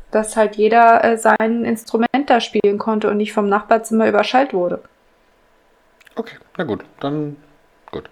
[0.10, 4.82] dass halt jeder äh, sein Instrument da spielen konnte und nicht vom Nachbarzimmer überschallt wurde.
[6.16, 6.38] Okay.
[6.58, 6.86] Na gut.
[7.02, 7.36] Dann
[7.92, 8.10] gut.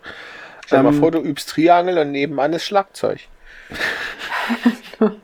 [0.66, 3.20] Stell dir mal Ähm, vor, du übst Triangel und nebenan ist Schlagzeug.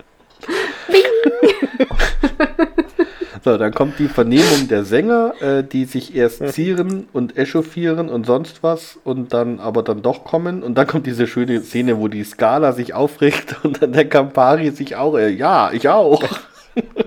[3.44, 8.26] So, dann kommt die Vernehmung der Sänger, äh, die sich erst zieren und echauffieren und
[8.26, 10.62] sonst was und dann aber dann doch kommen.
[10.62, 14.72] Und dann kommt diese schöne Szene, wo die Skala sich aufregt und dann der Campari
[14.72, 16.22] sich auch, äh, ja, ich auch.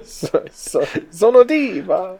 [0.02, 0.80] So, so,
[1.10, 2.18] sono diva.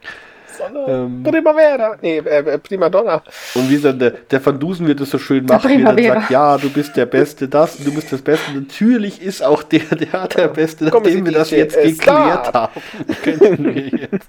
[0.86, 1.22] Ähm.
[1.22, 1.97] Primavera.
[2.01, 3.22] Nee, äh, Primadonna.
[3.55, 6.05] Und wie dann der, der Van Dusen wird es so schön macht, wie er dann
[6.05, 8.52] sagt, ja, du bist der Beste, das, und du bist das Beste.
[8.52, 12.80] Natürlich ist auch der, der, der Beste, nachdem wir das jetzt äh, geklärt haben.
[13.22, 14.28] Können wir jetzt.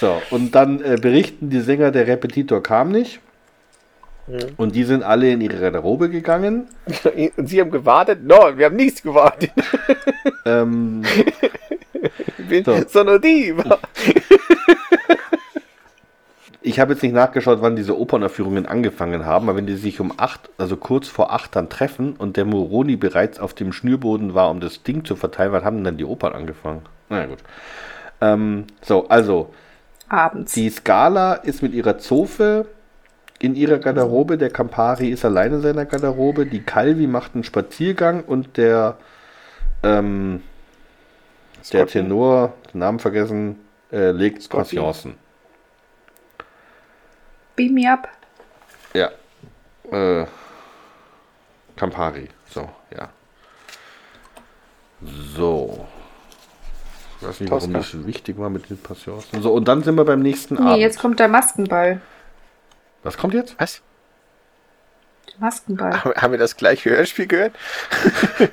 [0.00, 3.20] So, und dann äh, berichten die Sänger, der Repetitor kam nicht.
[4.56, 6.66] Und die sind alle in ihre Garderobe gegangen.
[7.36, 8.24] Und Sie haben gewartet?
[8.24, 9.50] No, wir haben nichts gewartet.
[10.44, 11.02] Ähm,
[12.38, 12.76] Ich bin So.
[12.86, 13.78] Sono diva.
[16.62, 20.12] ich habe jetzt nicht nachgeschaut, wann diese Opernaufführungen angefangen haben, aber wenn die sich um
[20.16, 24.50] acht, also kurz vor acht dann treffen und der Moroni bereits auf dem Schnürboden war,
[24.50, 26.82] um das Ding zu verteilen, wann haben denn dann die Opern angefangen?
[27.08, 27.38] Na ja, gut.
[28.20, 29.52] Ähm, so, also,
[30.08, 30.52] Abends.
[30.52, 32.66] die Scala ist mit ihrer Zofe
[33.38, 38.24] in ihrer Garderobe, der Campari ist allein in seiner Garderobe, die Calvi macht einen Spaziergang
[38.24, 38.96] und der,
[39.82, 40.42] ähm,
[41.72, 41.86] der.
[41.86, 43.60] Tenor, den Namen vergessen,
[43.92, 44.48] äh, legt.
[44.48, 45.14] Passioncen.
[47.56, 48.08] Beam me up.
[48.94, 49.10] Ja.
[49.90, 50.26] Äh,
[51.76, 52.28] Campari.
[52.50, 53.08] So, ja.
[55.36, 55.86] So.
[57.20, 57.78] Ich weiß nicht, warum Tosca.
[57.78, 59.42] das so wichtig war mit den Passioncen.
[59.42, 60.78] So, und dann sind wir beim nächsten Nee, Abend.
[60.78, 62.00] jetzt kommt der Maskenball.
[63.06, 63.54] Was kommt jetzt?
[63.58, 63.82] Was?
[65.28, 65.92] Der Maskenball.
[65.92, 67.52] Haben wir das gleiche Hörspiel gehört?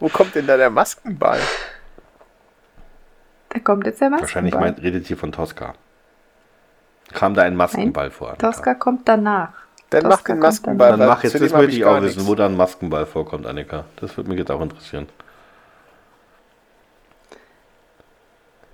[0.00, 1.38] Wo kommt denn da der Maskenball?
[3.50, 4.20] Da kommt jetzt der Maskenball.
[4.22, 5.74] Wahrscheinlich meint, redet sie von Tosca.
[7.12, 8.30] Kam da ein Maskenball vor?
[8.30, 8.50] Annika?
[8.50, 9.52] Tosca kommt danach.
[9.90, 10.96] Dann Tosca mach den kommt Maskenball.
[10.96, 12.26] Dann mach jetzt, das möchte ich auch wissen, nichts.
[12.26, 13.84] wo da ein Maskenball vorkommt, Annika.
[13.96, 15.08] Das würde mich jetzt auch interessieren.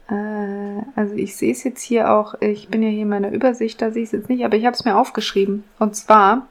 [0.08, 3.90] Also ich sehe es jetzt hier auch, ich bin ja hier in meiner Übersicht, da
[3.90, 5.64] sehe ich es jetzt nicht, aber ich habe es mir aufgeschrieben.
[5.78, 6.46] Und zwar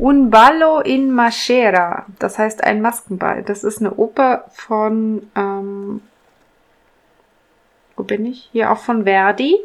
[0.00, 3.42] Un ballo in Maschera, das heißt ein Maskenball.
[3.42, 6.00] Das ist eine Oper von, ähm,
[7.96, 8.48] wo bin ich?
[8.52, 9.56] Hier auch von Verdi.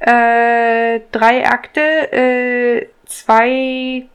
[0.00, 1.80] Äh, drei Akte,
[2.12, 4.08] äh, zwei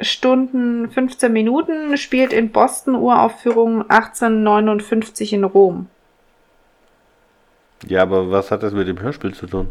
[0.00, 5.88] Stunden 15 Minuten, spielt in Boston, Uraufführung 1859 in Rom.
[7.86, 9.68] Ja, aber was hat das mit dem Hörspiel zu tun?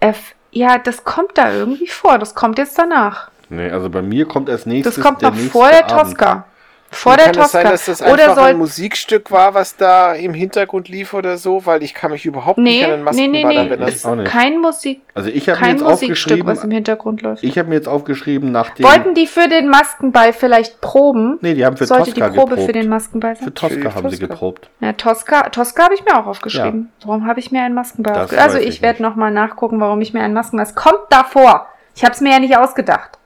[0.00, 2.18] F ja, das kommt da irgendwie vor.
[2.18, 3.30] Das kommt jetzt danach.
[3.48, 6.12] Nee, also bei mir kommt als nächstes Das kommt der noch vor der Abend.
[6.18, 6.46] Tosca.
[6.90, 7.48] Vor Kann der es Tosca.
[7.62, 8.54] sein, dass das Oder einfach ein soll.
[8.54, 11.66] Musikstück war, was da im Hintergrund lief oder so?
[11.66, 13.70] Weil ich kann mich überhaupt nicht Nee, an den nee, nee, Maskenball nee.
[13.70, 13.88] erinnern.
[13.88, 14.30] Ist auch nicht.
[14.30, 17.42] kein Musik, Also ich habe jetzt Musikstück, was im aufgeschrieben, Hintergrund läuft.
[17.42, 18.86] ich habe mir jetzt aufgeschrieben, nachdem...
[18.86, 21.38] Wollten die für den Maskenball vielleicht proben?
[21.40, 22.66] nee, die haben für Sollte Tosca die Probe geprobt.
[22.66, 23.44] für den Maskenball sein?
[23.44, 24.70] Für Tosca Für haben sie geprobt.
[24.80, 26.92] Ja, Tosca, Tosca habe ich mir auch aufgeschrieben.
[27.04, 28.44] Warum habe ich mir einen Maskenball Das aufgeschrieben?
[28.54, 29.10] Also ich, ich werde nicht.
[29.10, 30.64] nochmal nachgucken, warum ich mir einen Maskenball...
[30.66, 31.66] Es kommt davor.
[31.96, 33.18] Ich habe es mir ja nicht ausgedacht.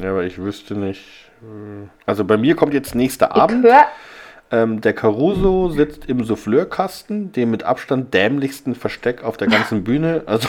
[0.00, 1.29] Ja, aber ich wüsste nicht...
[2.06, 3.66] Also bei mir kommt jetzt nächster Abend.
[4.52, 10.24] Ähm, der Caruso sitzt im Souffleurkasten, dem mit Abstand dämlichsten Versteck auf der ganzen Bühne.
[10.26, 10.48] Also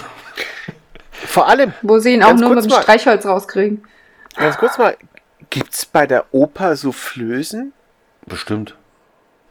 [1.11, 2.81] Vor allem, Wo sie ihn auch nur mit dem mal.
[2.81, 3.83] Streichholz rauskriegen.
[4.35, 4.97] ganz kurz mal,
[5.51, 7.73] gibt's bei der Oper Soufflösen?
[8.25, 8.75] bestimmt.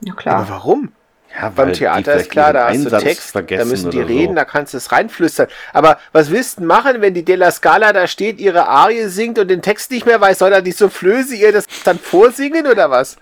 [0.01, 0.49] Ja, Aber klar.
[0.49, 0.93] warum?
[1.39, 4.33] Ja, Beim Theater ist klar, da hast du Text, da vergessen müssen die oder reden,
[4.33, 4.37] so.
[4.37, 5.47] da kannst du es reinflüstern.
[5.73, 9.49] Aber was willst du machen, wenn die Della Scala da steht, ihre Arie singt und
[9.49, 10.41] den Text nicht mehr weiß?
[10.41, 13.17] Soll da die Soufflöse ihr das dann vorsingen oder was?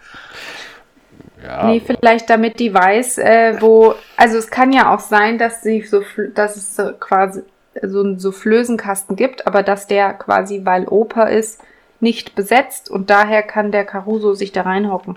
[1.45, 3.95] Ja, Nee, vielleicht damit die weiß, äh, wo.
[4.17, 6.03] Also es kann ja auch sein, dass sie so
[6.35, 7.43] dass es so quasi
[7.83, 11.61] so einen Soufflösenkasten gibt, aber dass der quasi, weil Oper ist,
[12.01, 15.17] nicht besetzt und daher kann der Caruso sich da reinhocken.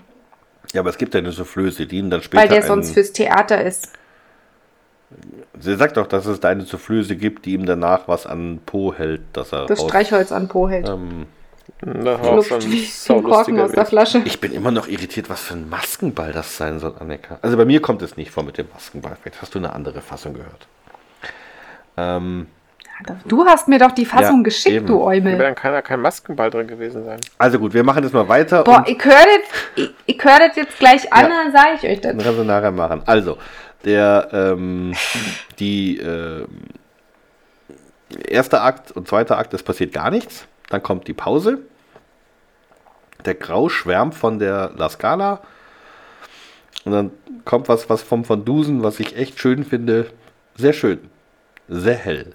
[0.72, 2.42] Ja, aber es gibt ja eine Soufflöse, die ihn dann später.
[2.42, 3.92] Weil der einen- sonst fürs Theater ist.
[5.60, 8.94] Sie sagt doch, dass es da eine Soufflöse gibt, die ihm danach was an Po
[8.94, 10.88] hält, dass er Das raus- Streichholz an Po hält.
[10.88, 11.26] ähm,
[11.80, 13.84] Das war auch schon saulustiger Korken aus der.
[13.86, 14.22] Flasche.
[14.24, 17.38] Ich bin immer noch irritiert, was für ein Maskenball das sein soll, Annika.
[17.42, 19.16] Also bei mir kommt es nicht vor mit dem Maskenball.
[19.20, 20.66] Vielleicht hast du eine andere Fassung gehört.
[21.98, 22.46] Ähm,
[23.26, 24.86] Du hast mir doch die Fassung Ja, geschickt, eben.
[24.86, 25.38] du Da Eumel.
[25.38, 27.20] dann kann da kein Maskenball drin gewesen sein.
[27.38, 28.64] also gut, wir machen das mal weiter.
[28.64, 31.28] Boah, und ich höre das, ich, ich hör das jetzt gleich an, Ja.
[31.44, 32.12] dann sage ich euch das.
[32.16, 33.02] dann kannst du nachher machen.
[33.06, 33.38] Also,
[33.84, 34.92] der, ähm,
[35.58, 36.46] die, ähm,
[38.28, 40.46] erste Akt und zweiter Akt, es passiert gar nichts.
[40.70, 41.58] Dann kommt die Pause.
[43.24, 45.40] Der Grau schwärmt von der La Scala.
[46.84, 47.10] Und dann
[47.44, 50.10] kommt was, was vom Van Dusen, was ich echt schön finde.
[50.56, 50.98] Sehr schön.
[51.68, 52.34] Sehr hell.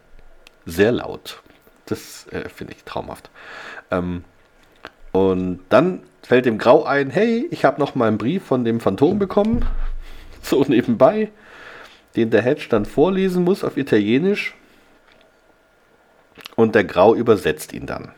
[0.67, 1.41] Sehr laut.
[1.85, 3.29] Das äh, finde ich traumhaft.
[3.89, 4.25] Ähm,
[5.13, 8.79] und dann fällt dem Grau ein, hey, ich habe noch mal einen Brief von dem
[8.79, 9.65] Phantom bekommen.
[10.43, 11.29] So nebenbei.
[12.15, 14.55] Den der Hedge dann vorlesen muss auf Italienisch.
[16.55, 18.13] Und der Grau übersetzt ihn dann.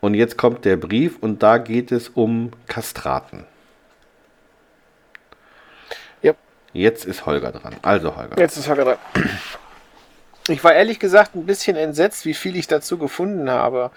[0.00, 3.44] Und jetzt kommt der Brief und da geht es um Kastraten.
[6.22, 6.34] Ja.
[6.72, 7.74] Jetzt ist Holger dran.
[7.82, 8.38] Also Holger.
[8.38, 8.98] Jetzt ist Holger dran.
[10.48, 13.90] Ich war ehrlich gesagt ein bisschen entsetzt, wie viel ich dazu gefunden habe.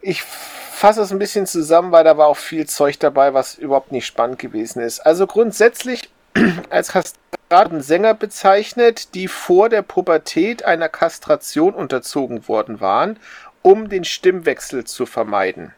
[0.00, 3.92] Ich fasse es ein bisschen zusammen, weil da war auch viel Zeug dabei, was überhaupt
[3.92, 5.00] nicht spannend gewesen ist.
[5.00, 6.08] Also grundsätzlich
[6.70, 13.18] als Kastraten Sänger bezeichnet, die vor der Pubertät einer Kastration unterzogen worden waren,
[13.62, 15.74] um den Stimmwechsel zu vermeiden.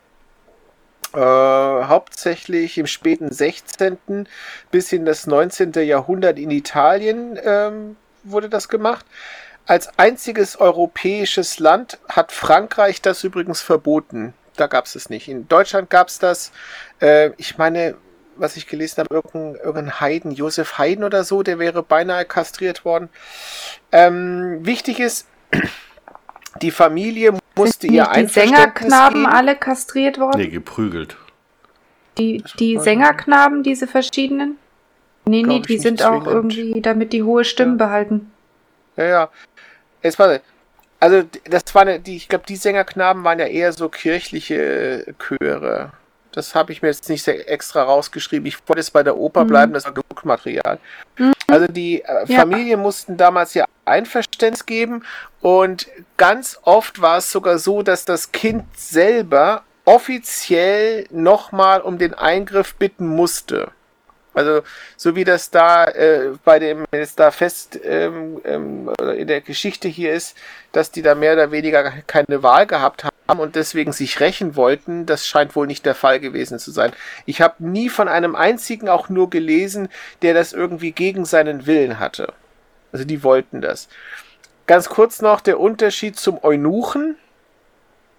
[1.15, 4.29] Äh, hauptsächlich im späten 16.
[4.71, 5.73] bis in das 19.
[5.73, 9.07] Jahrhundert in Italien ähm, wurde das gemacht.
[9.69, 14.33] Als einziges europäisches Land hat Frankreich das übrigens verboten.
[14.57, 15.29] Da gab es es nicht.
[15.29, 16.53] In Deutschland gab es das.
[17.01, 17.95] Äh, ich meine,
[18.37, 22.85] was ich gelesen habe, irgendein, irgendein Heiden, Josef Haydn oder so, der wäre beinahe kastriert
[22.87, 23.11] worden.
[23.93, 25.29] Ähm, wichtig ist,
[26.63, 29.33] die Familie musste Sind ihr nicht die Einverständnis Sängerknaben geben.
[29.35, 30.41] alle kastriert worden?
[30.41, 31.17] Nee, geprügelt.
[32.17, 34.57] Die, die Sängerknaben, diese verschiedenen?
[35.27, 36.57] Nee, Glaub nee, die sind auch zwingend.
[36.57, 37.87] irgendwie, damit die hohe Stimmen Ja.
[37.87, 38.33] behalten.
[38.97, 39.29] Ja, ja.
[40.03, 40.41] Jetzt warte.
[41.01, 45.93] Also, das war eine, die, ich glaube, die Sängerknaben waren ja eher so kirchliche Chöre.
[46.33, 48.47] Das habe ich mir jetzt nicht sehr extra rausgeschrieben.
[48.47, 49.49] Ich wollte es bei der Oper Mhm.
[49.49, 50.79] bleiben, das war genug Material.
[51.47, 52.41] Also die äh, Ja.
[52.41, 55.05] Familien mussten damals ja Einverständnis geben
[55.41, 62.13] und ganz oft war es sogar so, dass das Kind selber offiziell nochmal um den
[62.15, 63.71] Eingriff bitten musste.
[64.39, 64.63] Also
[64.97, 69.89] so wie das da äh, bei dem jetzt da fest ähm, ähm, in der Geschichte
[69.89, 70.37] hier ist,
[70.71, 75.07] dass die da mehr oder weniger keine Wahl gehabt haben und deswegen sich rächen wollten,
[75.07, 76.93] das scheint wohl nicht der Fall gewesen zu sein.
[77.27, 79.89] Ich habe nie von einem einzigen auch nur gelesen,
[80.23, 82.33] der das irgendwie gegen seinen Willen hatte.
[82.93, 83.89] Also die wollten das.
[84.69, 87.17] Ganz kurz noch der Unterschied zum Eunuchen.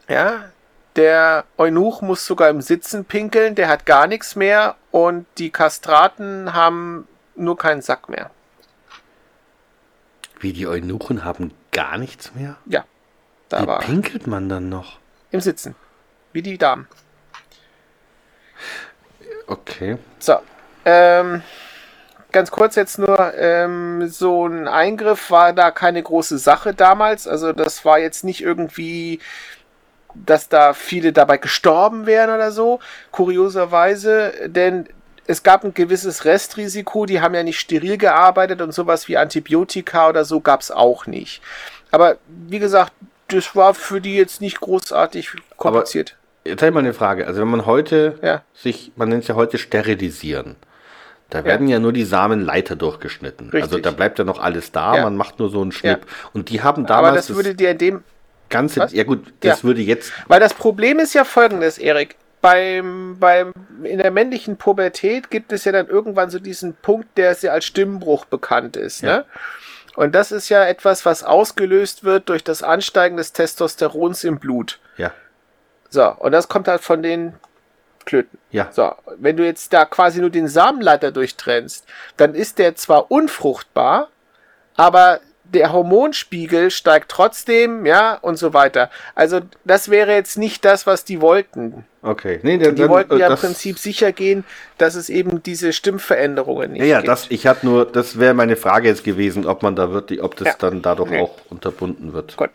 [0.10, 0.52] Ja,
[0.99, 6.53] der Eunuch muss sogar im Sitzen pinkeln, der hat gar nichts mehr und die Kastraten
[6.53, 8.30] haben nur keinen Sack mehr.
[10.41, 12.57] Wie die Eunuchen haben gar nichts mehr?
[12.65, 12.84] Ja,
[13.47, 14.99] da Wie war pinkelt man dann noch?
[15.31, 15.76] im Sitzen.
[16.34, 16.88] Wie die Damen.
[19.47, 19.97] Okay.
[20.19, 20.35] So,
[20.84, 21.43] ähm,
[22.34, 27.26] ganz kurz jetzt nur, ähm, so ein Eingriff war da keine große Sache damals.
[27.26, 29.19] Also das war jetzt nicht irgendwie,
[30.14, 32.80] dass da viele dabei gestorben wären oder so,
[33.11, 34.88] kurioserweise, denn
[35.27, 40.10] es gab ein gewisses Restrisiko, die haben ja nicht steril gearbeitet und sowas wie Antibiotika
[40.10, 41.41] oder so gab es auch nicht.
[41.91, 42.94] Aber wie gesagt,
[43.27, 46.15] das war für die jetzt nicht großartig kompliziert.
[46.45, 47.27] Jetzt habe ich mal eine Frage.
[47.27, 48.41] Also wenn man heute Ja.
[48.56, 50.56] sich, man nennt es ja heute sterilisieren.
[51.30, 53.52] Da werden ja, nur die Samenleiter durchgeschnitten.
[53.52, 53.61] Richtig.
[53.61, 55.03] Also da bleibt ja noch alles da, Ja.
[55.03, 56.07] man macht nur so einen Schnipp.
[56.34, 58.03] Und die haben damals Aber das würde dir in dem
[58.49, 58.93] ganze, Was?
[58.93, 59.63] ja gut, das Ja.
[59.63, 62.15] würde jetzt, Weil das Problem ist ja folgendes, Erik.
[62.41, 63.51] Beim, beim,
[63.84, 67.65] in der männlichen Pubertät gibt es ja dann irgendwann so diesen Punkt, der sehr als
[67.65, 69.01] Stimmbruch bekannt ist.
[69.01, 69.17] Ja.
[69.17, 69.26] Ne?
[69.95, 74.80] Und das ist ja etwas, was ausgelöst wird durch das Ansteigen des Testosterons im Blut.
[74.95, 75.11] ja,
[75.89, 77.34] So, und das kommt halt von den
[78.05, 78.39] Klöten.
[78.51, 81.85] ja, So, wenn du jetzt da quasi nur den Samenleiter durchtrennst,
[82.15, 84.07] dann ist der zwar unfruchtbar,
[84.77, 85.19] aber
[85.53, 88.89] der Hormonspiegel steigt trotzdem, ja, und so weiter.
[89.15, 91.85] Also, das wäre jetzt nicht das, was die wollten.
[92.01, 92.39] okay.
[92.43, 94.43] Nee, dann, Die dann, wollten äh, ja im Prinzip sicher gehen,
[94.77, 97.07] dass es eben diese Stimmveränderungen nicht Ja, ja, gibt.
[97.09, 100.35] das, ich hatte nur, das wäre meine Frage jetzt gewesen, ob man da wirklich, ob
[100.35, 100.53] das Ja.
[100.59, 101.21] dann dadurch Nee.
[101.21, 102.35] auch unterbunden wird.
[102.38, 102.51] Gut.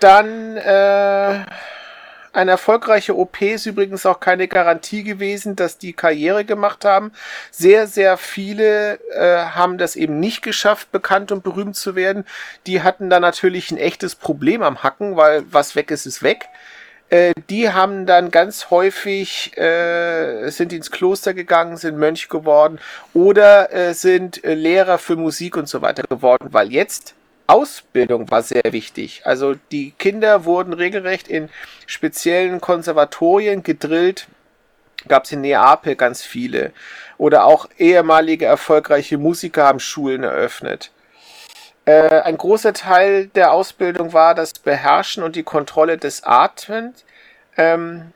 [0.00, 1.40] Dann, äh,
[2.32, 7.12] Eine erfolgreiche OP ist übrigens auch keine Garantie gewesen, dass die Karriere gemacht haben.
[7.50, 12.24] Sehr, sehr viele äh, haben das eben nicht geschafft, bekannt und berühmt zu werden.
[12.66, 16.48] Die hatten da natürlich ein echtes Problem am Hacken, weil was weg ist, ist weg.
[17.10, 22.78] Äh, die haben dann ganz häufig äh, sind ins Kloster gegangen, sind Mönch geworden
[23.14, 27.14] oder äh, sind äh, Lehrer für Musik und so weiter geworden, weil jetzt
[27.48, 29.22] Ausbildung war sehr wichtig.
[29.24, 31.48] Also die Kinder wurden regelrecht in
[31.86, 34.28] speziellen Konservatorien gedrillt.
[35.08, 36.72] Gab es in Neapel ganz viele.
[37.16, 40.90] Oder auch ehemalige erfolgreiche Musiker haben Schulen eröffnet.
[41.86, 47.04] Äh, ein großer Teil der Ausbildung war das Beherrschen und die Kontrolle des Atmens.
[47.56, 48.12] Ähm,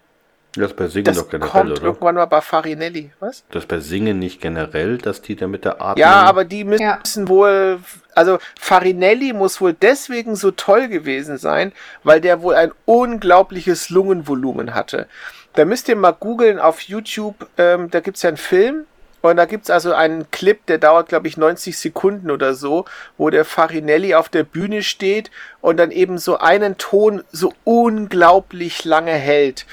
[0.55, 1.83] das bei Singen das doch generell, kommt oder?
[1.83, 3.11] irgendwann mal bei Farinelli.
[3.21, 3.45] Was?
[3.51, 5.97] Das bei Singen nicht generell, dass die da mit der Atmung...
[5.97, 7.01] Ja, aber die müssen Ja.
[7.29, 7.81] wohl,
[8.15, 11.73] also Farinelli muss wohl deswegen so toll gewesen sein,
[12.05, 15.07] weil der wohl ein unglaubliches Lungenvolumen hatte.
[15.55, 18.85] Da müsst ihr mal googeln auf YouTube, ähm, da gibt's ja einen Film
[19.23, 22.85] und da gibt's also einen Clip, der dauert glaube ich 90 Sekunden oder so,
[23.17, 25.31] wo der Farinelli auf der Bühne steht
[25.63, 29.65] und dann eben so einen Ton so unglaublich lange hält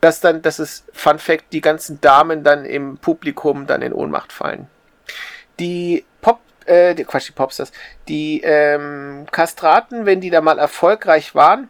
[0.00, 4.32] dass dann, das ist Fun Fact, die ganzen Damen dann im Publikum dann in Ohnmacht
[4.32, 4.68] fallen.
[5.58, 7.72] Die Pop, äh, die, Quatsch, die Popstars,
[8.06, 11.68] die ähm, Kastraten, wenn die da mal erfolgreich waren,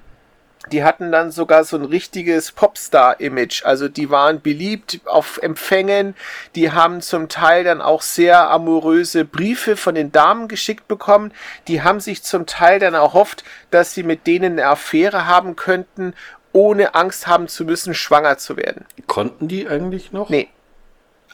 [0.73, 3.65] die hatten dann sogar so ein richtiges Popstar-Image.
[3.65, 6.15] Also die waren beliebt auf Empfängen.
[6.57, 11.33] Die haben zum Teil dann auch sehr amoröse Briefe von den Damen geschickt bekommen.
[11.69, 16.13] Die haben sich zum Teil dann erhofft, dass sie mit denen eine Affäre haben könnten,
[16.53, 18.85] ohne Angst haben zu müssen, schwanger zu werden.
[19.07, 20.29] Konnten die eigentlich noch?
[20.29, 20.49] Nee.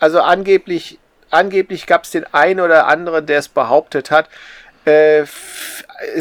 [0.00, 0.98] Also angeblich,
[1.30, 4.28] angeblich gab es den einen oder anderen, der es behauptet hat.
[4.84, 5.24] Äh,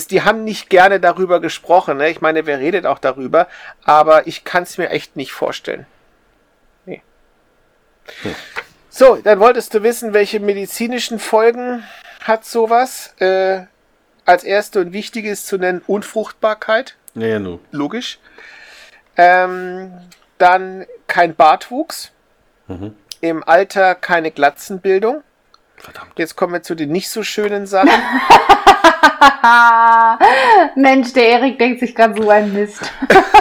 [0.09, 1.97] die haben nicht gerne darüber gesprochen.
[1.97, 2.09] Ne?
[2.09, 3.47] Ich meine, wer redet auch darüber?
[3.83, 5.85] Aber ich kann es mir echt nicht vorstellen.
[6.85, 7.01] Nee.
[8.89, 11.83] So, dann wolltest du wissen, welche medizinischen Folgen
[12.21, 13.13] hat sowas?
[13.19, 13.63] Äh,
[14.25, 17.59] als erste und wichtige ist zu nennen Unfruchtbarkeit Ja, ja, nu.
[17.71, 18.19] logisch.
[19.17, 19.93] Ähm,
[20.37, 22.11] dann kein Bartwuchs.
[22.67, 22.95] Mhm.
[23.21, 25.23] Im Alter keine Glatzenbildung.
[25.77, 26.11] Verdammt.
[26.17, 27.89] Jetzt kommen wir zu den nicht so schönen Sachen.
[30.75, 32.81] Mensch, der Erik denkt sich gerade so ein Mist.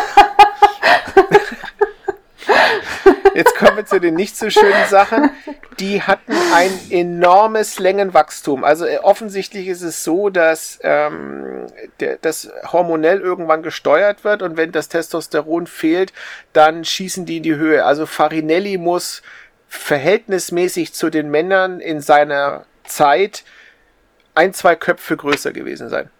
[3.34, 5.30] Jetzt kommen wir zu den nicht so schönen Sachen.
[5.78, 8.64] Die hatten ein enormes Längenwachstum.
[8.64, 11.66] Also äh, offensichtlich ist es so, dass ähm,
[12.00, 16.12] der, das hormonell irgendwann gesteuert wird und wenn das Testosteron fehlt,
[16.52, 17.84] dann schießen die in die Höhe.
[17.84, 19.22] Also Farinelli muss
[19.68, 23.44] verhältnismäßig zu den Männern in seiner Zeit
[24.34, 26.10] ein, zwei Köpfe größer gewesen sein.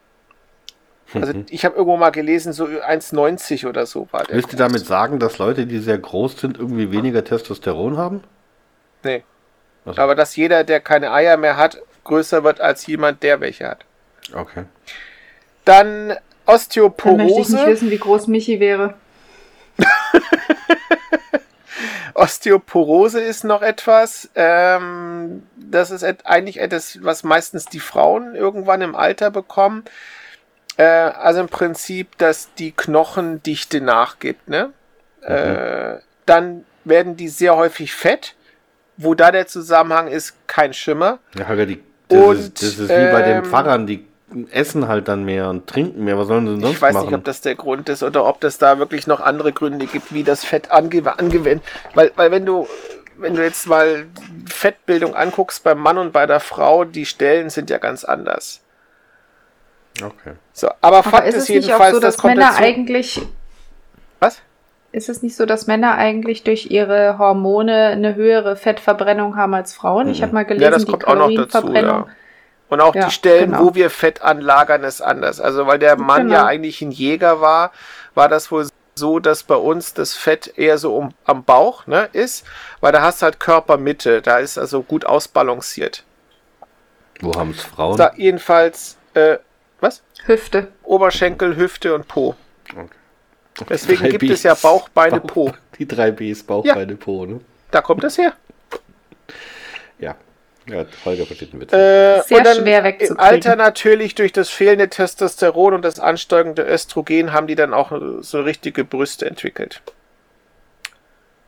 [1.15, 4.37] Also ich habe irgendwo mal gelesen, so 1,90 oder so war der.
[4.37, 8.23] Willst du damit sagen, dass Leute, die sehr groß sind, irgendwie weniger Testosteron haben?
[9.03, 9.25] Nee.
[9.85, 13.69] Also, Aber dass jeder, der keine Eier mehr hat, größer wird als jemand, der welche
[13.69, 13.85] hat.
[14.35, 14.65] okay.
[15.65, 17.67] Dann Dann möchte ich nicht Osteoporose.
[17.67, 18.95] wissen, wie groß Michi wäre.
[22.15, 24.29] Osteoporose ist noch etwas.
[24.35, 29.85] Ähm, das ist et eigentlich etwas, was meistens die Frauen irgendwann im Alter bekommen.
[30.77, 34.49] Äh, also im Prinzip, dass die Knochendichte nachgibt.
[34.49, 34.73] Ne?
[35.23, 38.35] Äh, dann werden die sehr häufig fett.
[38.99, 41.19] Wo da der Zusammenhang ist, kein Schimmer.
[41.37, 44.07] Ja, Holger, die, das, Und, ist, das ist wie bei den ähm, Pfarrern, die
[44.51, 46.19] essen halt dann mehr und trinken mehr.
[46.19, 47.07] Was sollen sie sonst Ich weiß machen?
[47.07, 50.13] nicht, ob das der Grund ist oder ob das da wirklich noch andere Gründe gibt,
[50.13, 51.65] wie das Fett ange angewendet.
[51.95, 52.67] Weil, weil wenn du,
[53.17, 54.07] wenn du jetzt mal
[54.47, 58.62] Fettbildung anguckst beim Mann und bei der Frau, die Stellen sind ja ganz anders.
[60.03, 60.33] Okay.
[60.53, 62.51] So, aber Aber Fakt ist ist es nicht auch jedenfalls, so, das dass kommt Männer
[62.51, 62.63] dazu.
[62.63, 63.23] eigentlich
[64.21, 64.41] Was?
[64.93, 69.75] Ist es nicht so, dass Männer eigentlich durch ihre Hormone eine höhere Fettverbrennung haben als
[69.75, 70.09] Frauen?
[70.09, 71.49] Ich habe mal gelesen, Ja, das die kommt auch noch dazu.
[71.49, 72.07] Kalorienverbrennung.
[72.09, 72.17] Ja.
[72.69, 73.65] Und auch Ja, die Stellen, genau.
[73.65, 75.41] wo wir Fett anlagern, ist anders.
[75.41, 76.35] Also weil der Mann Genau.
[76.35, 77.73] ja eigentlich ein Jäger war,
[78.15, 82.11] war das wohl so, dass bei uns das Fett eher so um, am Bauch ne,
[82.13, 82.45] ist,
[82.81, 86.05] weil da hast du halt Körpermitte, da ist also gut ausbalanciert.
[87.21, 87.97] Wo haben es Frauen?
[87.97, 89.39] Da jedenfalls, äh,
[89.83, 90.03] was?
[90.27, 90.69] Hüfte.
[90.85, 92.35] Oberschenkel, Hüfte und Po.
[92.71, 92.87] Okay.
[93.69, 94.31] Deswegen gibt Bs.
[94.31, 95.53] es ja Bauch, Beine, Bauch- Po.
[95.79, 96.75] Die drei Bs, Bauch, Ja.
[96.75, 97.41] Beine, Po, ne?
[97.71, 98.33] Da kommt das her.
[99.99, 100.15] Ja.
[100.69, 101.73] Ja, Holger versteht den Witz.
[101.73, 103.19] Äh, Sehr und dann schwer Im wegzukriegen.
[103.19, 107.91] Alter natürlich durch das fehlende Testosteron und das ansteigende Östrogen haben die dann auch
[108.21, 109.83] so richtige Brüste entwickelt.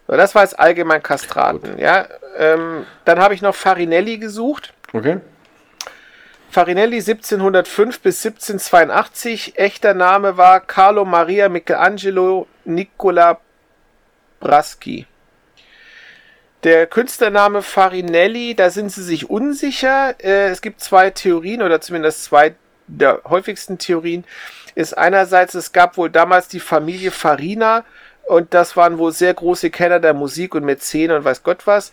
[0.09, 1.79] So, das war jetzt allgemein Kastraten.
[1.79, 2.07] Ja,
[2.37, 4.75] ähm, dann habe ich noch Farinelli gesucht.
[4.93, 5.19] Okay.
[6.55, 9.59] Farinelli 1705 bis 1782.
[9.59, 13.41] Echter Name war Carlo Maria Michelangelo Nicola
[14.39, 15.05] Braski.
[16.63, 20.15] Der Künstlername Farinelli, da sind sie sich unsicher.
[20.23, 22.55] Äh, es gibt zwei Theorien oder zumindest zwei
[22.87, 24.23] der häufigsten Theorien.
[24.77, 27.85] Ist einerseits, es gab wohl damals die Familie Farina
[28.29, 31.91] und das waren wohl sehr große Kenner der Musik und Mäzen und weiß Gott was.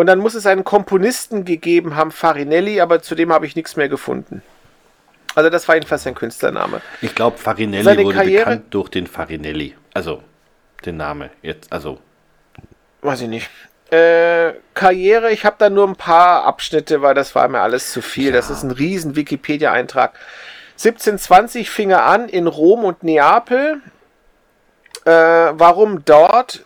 [0.00, 3.76] Und dann muss es einen Komponisten gegeben haben, Farinelli, aber zu dem habe ich nichts
[3.76, 4.40] mehr gefunden.
[5.34, 6.80] Also das war jedenfalls sein Künstlername.
[7.02, 9.76] Ich glaube, Farinelli Seine wurde Karriere- bekannt durch den Farinelli.
[9.92, 10.22] Also,
[10.86, 11.70] den Name jetzt.
[11.70, 11.98] Also,
[13.02, 13.50] Weiß ich nicht.
[13.90, 18.00] Äh, Karriere, ich habe da nur ein paar Abschnitte, weil das war mir alles zu
[18.00, 18.32] viel.
[18.32, 20.12] Das ist ein riesen Wikipedia-Eintrag.
[20.78, 23.82] 1720 fing er an in Rom und Neapel.
[25.04, 26.64] Äh, warum dort?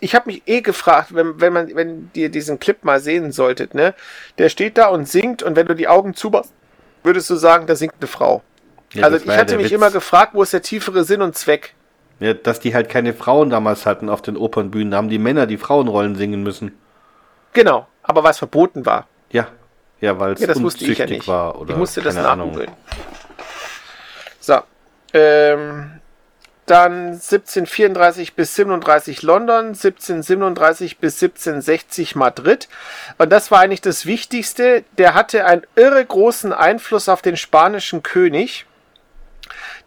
[0.00, 3.74] Ich habe mich eh gefragt, wenn, wenn man, wenn ihr diesen Clip mal sehen solltet,
[3.74, 3.94] ne?
[4.38, 6.52] Der steht da und singt und wenn du die Augen zumachst,
[7.02, 8.42] würdest du sagen, da singt eine Frau.
[8.92, 9.72] ja, also ich ja hatte mich Witz.
[9.72, 11.74] immer gefragt, wo ist der tiefere Sinn und Zweck?
[12.18, 14.90] Ja, dass die halt keine Frauen damals hatten auf den Opernbühnen.
[14.90, 16.76] Da haben die Männer die Frauenrollen singen müssen.
[17.54, 19.06] Genau, aber was verboten war.
[19.30, 19.48] Ja.
[20.02, 21.28] Ja, weil es Ja, das wusste ich ja unzüchtig nicht.
[21.28, 21.58] war.
[21.60, 22.48] Oder ich musste das keine Ahnung.
[22.50, 22.72] nachgoogeln.
[24.40, 24.58] So.
[25.12, 25.99] Ähm,
[26.70, 32.68] dann 1734 bis 37 London, 1737 bis 1760 Madrid.
[33.18, 34.84] Und das war eigentlich das Wichtigste.
[34.96, 38.66] Der hatte einen irre großen Einfluss auf den spanischen König.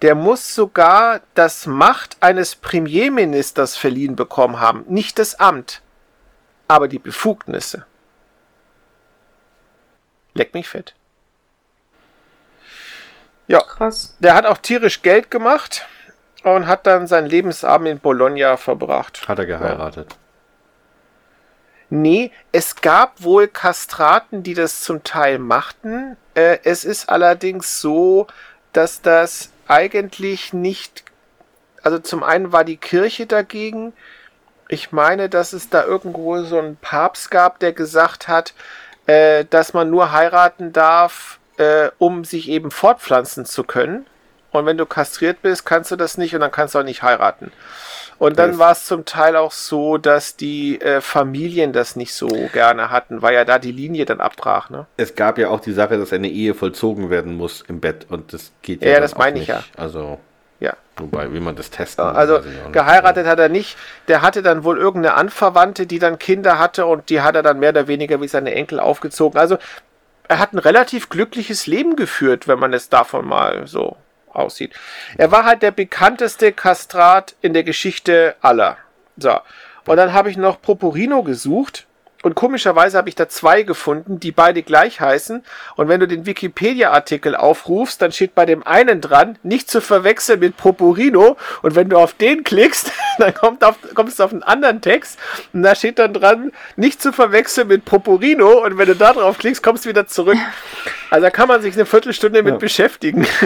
[0.01, 4.83] Der muss sogar das Macht eines Premierministers verliehen bekommen haben.
[4.89, 5.81] Nicht das Amt,
[6.67, 7.85] aber die Befugnisse.
[10.33, 10.95] Leck mich fett.
[13.47, 14.17] Ja, Krass.
[14.19, 15.85] der hat auch tierisch Geld gemacht
[16.43, 19.27] und hat dann seinen Lebensabend in Bologna verbracht.
[19.27, 20.15] Hat er geheiratet.
[21.89, 26.17] Nee, es gab wohl Kastraten, die das zum Teil machten.
[26.33, 28.27] Äh, es ist allerdings so,
[28.73, 31.03] dass das eigentlich nicht.
[31.83, 33.93] Also zum einen war die Kirche dagegen.
[34.69, 38.53] Ich meine, dass es da irgendwo so einen Papst gab, der gesagt hat,
[39.05, 44.07] äh, dass man nur heiraten darf, äh, um sich eben fortpflanzen zu können.
[44.53, 47.03] Und wenn du kastriert bist, kannst du das nicht und dann kannst du auch nicht
[47.03, 47.51] heiraten.
[48.19, 52.27] Und dann war es zum Teil auch so, dass die äh, Familien das nicht so
[52.53, 54.69] gerne hatten, weil ja da die Linie dann abbrach.
[54.69, 54.85] Ne?
[54.95, 58.31] Es gab ja auch die Sache, dass eine Ehe vollzogen werden muss im Bett und
[58.31, 59.49] das geht Ja, dann das meine ich nicht.
[59.49, 59.63] ja.
[59.75, 60.19] Also,
[60.59, 60.73] Ja.
[60.97, 62.71] wobei, wie man das testen Also auch nicht.
[62.73, 63.75] geheiratet hat er nicht.
[64.07, 67.59] Der hatte dann wohl irgendeine Anverwandte, die dann Kinder hatte und die hat er dann
[67.59, 69.39] mehr oder weniger wie seine Enkel aufgezogen.
[69.39, 69.57] Also
[70.29, 73.97] er hat ein relativ glückliches Leben geführt, wenn man es davon mal so
[74.33, 74.73] aussieht.
[75.17, 78.77] Er war halt der bekannteste Kastrat in der Geschichte aller.
[79.17, 79.37] So.
[79.85, 81.85] Und dann habe ich noch Proporino gesucht.
[82.23, 85.43] Und komischerweise habe ich da zwei gefunden, die beide gleich heißen.
[85.75, 90.39] Und wenn du den Wikipedia-Artikel aufrufst, dann steht bei dem einen dran, nicht zu verwechseln
[90.39, 91.35] mit Poporino.
[91.63, 95.19] Und wenn du auf den klickst, dann kommt auf, kommst du auf einen anderen Text.
[95.51, 98.63] Und da steht dann dran, nicht zu verwechseln mit Poporino.
[98.63, 100.37] Und wenn du da drauf klickst, kommst du wieder zurück.
[101.09, 102.57] Also da kann man sich eine Viertelstunde mit Ja.
[102.57, 103.27] beschäftigen.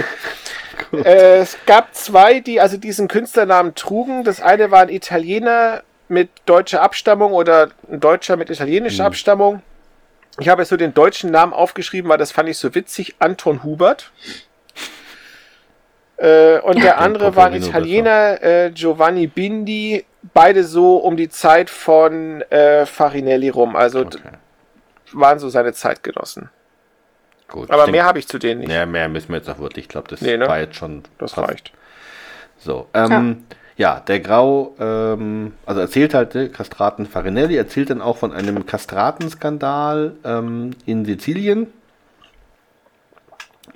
[0.94, 4.24] Äh, es gab zwei, die also diesen Künstlernamen trugen.
[4.24, 9.08] Das eine war ein Italiener mit deutscher Abstammung oder ein Deutscher mit italienischer Mhm.
[9.08, 9.62] Abstammung.
[10.40, 13.16] Ich habe jetzt so den deutschen Namen aufgeschrieben, weil das fand ich so witzig.
[13.20, 14.12] Anton Hubert.
[16.18, 20.06] Äh, und der andere war ein Italiener, äh, Giovanni Bindi.
[20.34, 23.76] Beide so um die Zeit von äh, Farinelli rum.
[23.76, 24.20] Also Okay.
[25.14, 26.50] waren so seine Zeitgenossen.
[27.50, 27.72] Gut.
[27.72, 28.72] Aber mehr habe ich zu denen nicht.
[28.72, 29.86] Ja, mehr müssen wir jetzt auch wirklich.
[29.86, 30.48] Ich glaube, das Nee, ne?
[30.48, 31.04] war jetzt schon.
[31.18, 31.72] Das fast- reicht.
[32.60, 33.44] So, ähm,
[33.78, 34.00] ja.
[34.02, 40.14] der Grau, ähm, also erzählt halt der Kastraten Farinelli, erzählt dann auch von einem Kastratenskandal
[40.26, 41.68] ähm, in Sizilien.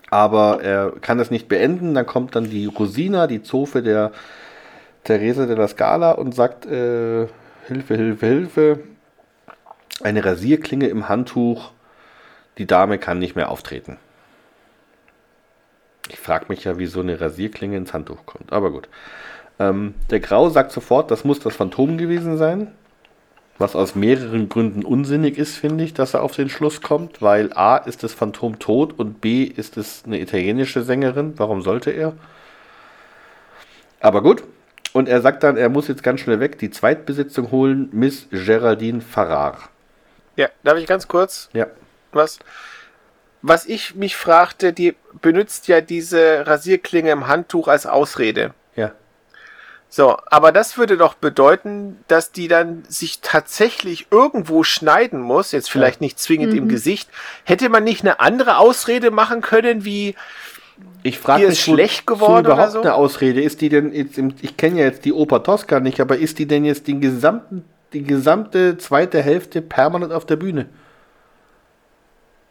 [0.09, 1.93] Aber er kann es nicht beenden.
[1.93, 4.11] Dann kommt dann die Rosina, die Zofe der
[5.05, 7.27] Teresa della Scala und sagt, äh,
[7.67, 8.79] Hilfe, Hilfe, Hilfe.
[10.03, 11.71] Eine Rasierklinge im Handtuch.
[12.57, 13.97] Die Dame kann nicht mehr auftreten.
[16.09, 18.51] Ich frage mich ja, wie so eine Rasierklinge ins Handtuch kommt.
[18.51, 18.89] Aber gut.
[19.59, 22.71] Ähm, der Grau sagt sofort, das muss das Phantom gewesen sein.
[23.57, 27.21] Was aus mehreren Gründen unsinnig ist, finde ich, dass er auf den Schluss kommt.
[27.21, 31.33] Weil A ist das Phantom tot und B ist es eine italienische Sängerin.
[31.37, 32.13] Warum sollte er?
[33.99, 34.43] Aber gut.
[34.93, 38.99] Und er sagt dann, er muss jetzt ganz schnell weg, die Zweitbesitzung holen, Miss Geraldine
[38.99, 39.69] Farrar.
[40.35, 41.67] Ja, darf ich ganz kurz Ja.
[42.13, 42.39] Was?
[43.41, 48.53] Was ich mich fragte, die benutzt ja diese Rasierklinge im Handtuch als Ausrede.
[48.75, 48.91] Ja.
[49.89, 55.69] So, aber das würde doch bedeuten, dass die dann sich tatsächlich irgendwo schneiden muss, jetzt
[55.69, 57.09] vielleicht nicht zwingend im Gesicht.
[57.43, 60.15] Hätte man nicht eine andere Ausrede machen können, wie
[61.03, 62.81] Ich frage mich, ist schlecht wo geworden überhaupt so?
[62.81, 63.41] eine Ausrede.
[63.41, 66.39] Ist die denn, jetzt im, ich kenne ja jetzt die Oper Tosca nicht, aber ist
[66.39, 70.69] die denn jetzt den gesamten, die gesamte zweite Hälfte permanent auf der Bühne?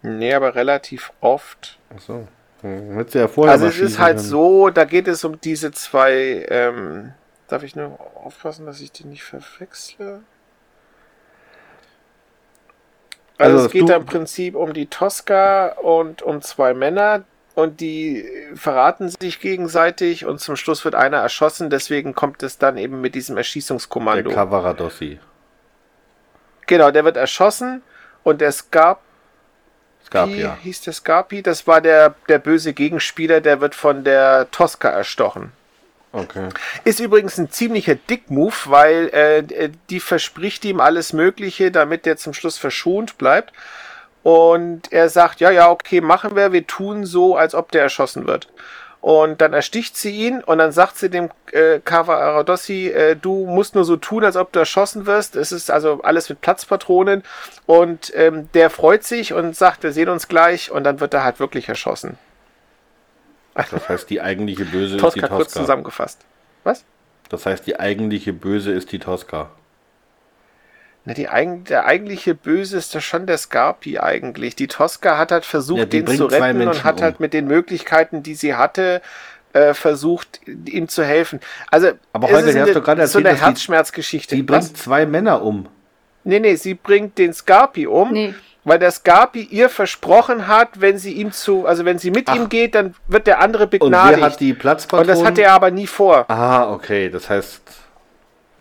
[0.03, 1.79] Nee, aber relativ oft.
[1.95, 2.27] Achso.
[2.63, 4.29] Hm, hätte sie ja vorher Also es ist halt können.
[4.29, 7.13] so, da geht es um diese zwei, ähm,
[7.49, 10.23] darf ich nur aufpassen, dass ich die nicht verwechsle?
[13.39, 17.25] Also, Also es geht du- im Prinzip um die Tosca und um zwei Männer
[17.55, 22.77] und die verraten sich gegenseitig und zum Schluss wird einer erschossen, deswegen kommt es dann
[22.77, 24.31] eben mit diesem Der Erschießungskommando.
[24.31, 25.19] Cavaradossi.
[26.67, 27.83] Genau, der wird erschossen
[28.23, 29.01] und der Es gab
[30.13, 30.59] ja.
[30.63, 35.53] hieß der Scarpi, das war der, der böse Gegenspieler, der wird von der Tosca erstochen.
[36.13, 36.49] Okay.
[36.85, 42.35] Ist übrigens ein ziemlicher Dick-Move, weil äh, die verspricht ihm alles Mögliche, damit der zum
[42.35, 43.53] Schluss verschont bleibt.
[44.23, 48.27] Und er sagt, ja, ja, okay, machen wir, wir tun so, als ob der erschossen
[48.27, 48.49] wird.
[49.01, 53.47] Und dann ersticht sie ihn und dann sagt sie dem äh, Kava Aradossi, äh, du
[53.47, 55.37] musst nur so tun, als ob du erschossen wirst.
[55.37, 57.23] Es ist also alles mit Platzpatronen.
[57.65, 60.71] Und ähm, der freut sich und sagt, wir sehen uns gleich.
[60.71, 62.19] Und dann wird er halt wirklich erschossen.
[63.55, 66.21] Das heißt, die eigentliche Böse ist die Tosca kurz zusammengefasst.
[66.65, 66.85] Was?
[67.31, 69.51] Das heißt, die eigentliche Böse ist die Tosca.
[71.07, 74.55] Na, die eigen, der eigentliche Böse ist ja schon der Scarpi eigentlich.
[74.55, 77.03] Die Tosca hat halt versucht, Ja, die den zu retten und hat um.
[77.03, 79.01] halt mit den Möglichkeiten, die sie hatte,
[79.55, 81.41] äh, versucht, ihm zu helfen.
[81.71, 83.45] Also, Aber es Holger, ist du hast eine- doch gerade so erzählt, eine dass die-
[83.47, 84.37] Herzschmerzgeschichte.
[84.37, 84.67] Die Was?
[84.67, 85.67] bringt zwei Männer um.
[86.25, 88.35] Nee, nee, sie bringt den Scarpi um, Nee.
[88.65, 92.37] weil der Scarpi ihr versprochen hat, wenn sie ihm zu, also wenn sie mit Ach.
[92.37, 94.19] ihm geht, dann wird der andere Und begnadigt.
[94.21, 95.11] wer hat die Platzpatronen?
[95.11, 96.27] und das hat er aber nie vor.
[96.31, 97.09] Ah, okay.
[97.09, 97.63] Das heißt,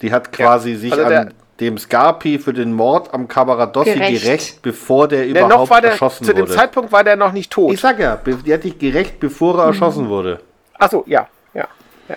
[0.02, 1.30] die hat quasi sich also an der-
[1.60, 4.61] dem Scarpi für den Mord am Cavaradossi gerecht, Gerecht.
[4.61, 6.53] bevor der Der überhaupt noch war der, erschossen zu dem wurde.
[6.56, 7.73] Zeitpunkt war der noch nicht tot.
[7.73, 9.60] ich sag ja, die hat dich gerecht, bevor Mhm.
[9.60, 10.40] er erschossen wurde.
[10.77, 11.68] Achso, ja, ja.
[12.07, 12.15] ja.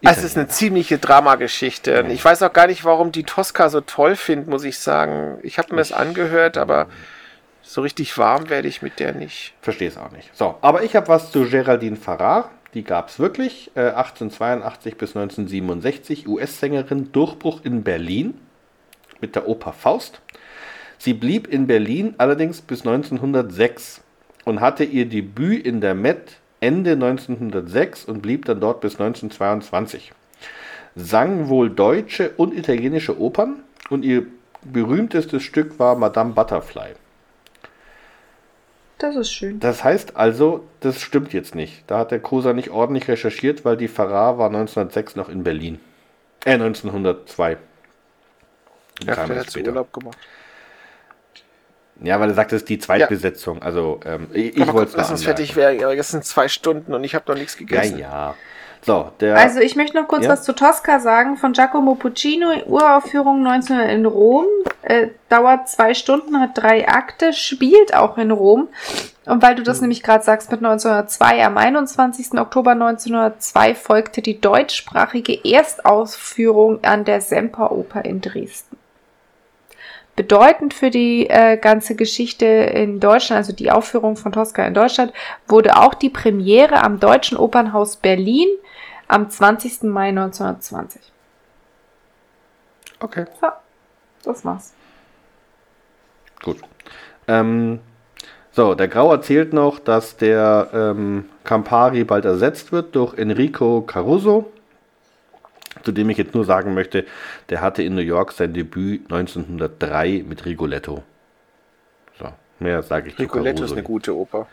[0.00, 2.04] Ich Es ist eine ziemliche Dramageschichte.
[2.10, 5.38] Ich weiß auch gar nicht, warum die Tosca so toll findet, muss ich sagen.
[5.42, 6.86] Ich habe mir das angehört, aber
[7.62, 9.54] so richtig warm werde ich mit der nicht.
[9.62, 10.30] Verstehe es auch nicht.
[10.36, 12.50] So, aber ich habe was zu Geraldine Farrar.
[12.74, 13.70] Die gab es wirklich.
[13.74, 16.28] Äh, 1882 bis 1967.
[16.28, 18.34] US-Sängerin, Durchbruch in Berlin
[19.20, 20.20] mit der Oper Faust.
[20.98, 24.02] Sie blieb in Berlin allerdings bis 1906
[24.44, 30.12] und hatte ihr Debüt in der Met Ende 1906 und blieb dann dort bis 1922.
[30.94, 34.26] Sang wohl deutsche und italienische Opern und ihr
[34.64, 36.94] berühmtestes Stück war Madame Butterfly.
[38.98, 39.60] Das ist schön.
[39.60, 41.84] Das heißt also, das stimmt jetzt nicht.
[41.86, 45.78] Da hat der Kosa nicht ordentlich recherchiert, weil die Farrar war 1906 noch in Berlin.
[46.44, 47.58] Äh, 1902.
[49.04, 49.70] Ja, Kam hat später.
[49.70, 50.16] Urlaub gemacht.
[52.02, 53.62] Ja, weil er sagt, das ist die Zweitbesetzung.
[53.62, 55.82] Also, ähm, ich, ich wollte es lass uns fertig werden.
[55.84, 57.98] Aber das sind zwei Stunden und ich habe noch nichts Ja, gegessen.
[57.98, 58.34] ja.
[58.86, 59.10] So.
[59.20, 60.30] Also ich möchte noch kurz Ja.
[60.30, 61.36] was zu Tosca sagen.
[61.36, 64.44] Von Giacomo Puccini, Uraufführung 19 in Rom.
[64.82, 68.68] Äh, dauert zwei Stunden, hat drei Akte, spielt auch in Rom.
[69.24, 72.38] Und weil du das nämlich gerade sagst mit 1902, am 21.
[72.38, 78.76] Oktober 1902 folgte die deutschsprachige Erstausführung an der Semperoper in Dresden.
[80.14, 85.12] Bedeutend für die äh, ganze Geschichte in Deutschland, also die Aufführung von Tosca in Deutschland,
[85.48, 88.48] wurde auch die Premiere am Deutschen Opernhaus Berlin
[89.08, 89.84] am 20.
[89.84, 91.00] Mai 1920.
[93.00, 93.48] okay, So,
[94.24, 94.72] das war's.
[96.42, 96.60] gut.
[97.28, 97.80] Ähm,
[98.52, 104.50] so, der Grau erzählt noch, dass der ähm, Campari bald ersetzt wird durch Enrico Caruso.
[105.82, 107.04] Zu dem ich jetzt nur sagen möchte,
[107.50, 111.02] der hatte in New York sein Debüt 1903 mit Rigoletto.
[112.18, 112.28] So,
[112.58, 114.46] mehr sage ich zu Rigoletto ist eine gute Oper.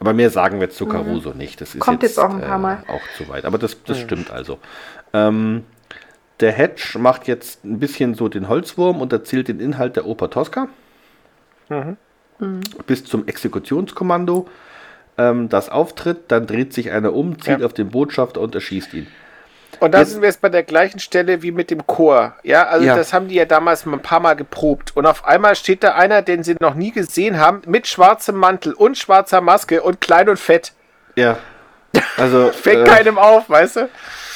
[0.00, 1.60] Aber mehr sagen wir jetzt zu Caruso nicht.
[1.60, 1.80] Das ist Mhm.
[1.80, 2.84] Kommt jetzt auch ein paar äh, Mal.
[2.88, 3.44] auch zu weit.
[3.44, 4.58] Aber das, das stimmt also.
[5.12, 5.64] Ähm,
[6.40, 10.30] der Hedge macht jetzt ein bisschen so den Holzwurm und erzählt den Inhalt der Oper
[10.30, 10.68] Tosca
[11.70, 11.96] Mhm.
[12.86, 14.48] bis zum Exekutionskommando.
[15.16, 17.66] Ähm, das auftritt, dann dreht sich einer um, zielt Ja.
[17.66, 19.06] auf den Botschafter und erschießt ihn.
[19.84, 22.34] Und da sind wir jetzt bei der gleichen Stelle wie mit dem Chor.
[22.42, 22.96] Ja, also Ja.
[22.96, 24.96] das haben die ja damals mal ein paar Mal geprobt.
[24.96, 28.72] Und auf einmal steht da einer, den sie noch nie gesehen haben, mit schwarzem Mantel
[28.72, 30.72] und schwarzer Maske und klein und fett.
[31.16, 31.36] Ja.
[32.16, 33.88] Also, Fängt äh, keinem auf, weißt du?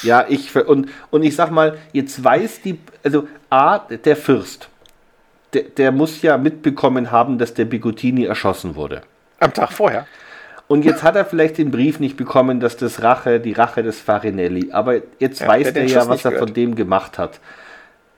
[0.02, 4.68] Ja, ich und, und ich sag mal, jetzt weiß die, also A, der Fürst,
[5.54, 9.00] der, der muss ja mitbekommen haben, dass der Bigotini erschossen wurde.
[9.40, 10.06] Am Tag vorher.
[10.68, 14.00] Und jetzt hat er vielleicht den Brief nicht bekommen, dass das Rache, die Rache des
[14.00, 16.48] Farinelli, aber jetzt Ja, weiß den ja, was er gehört.
[16.48, 17.40] von dem gemacht hat.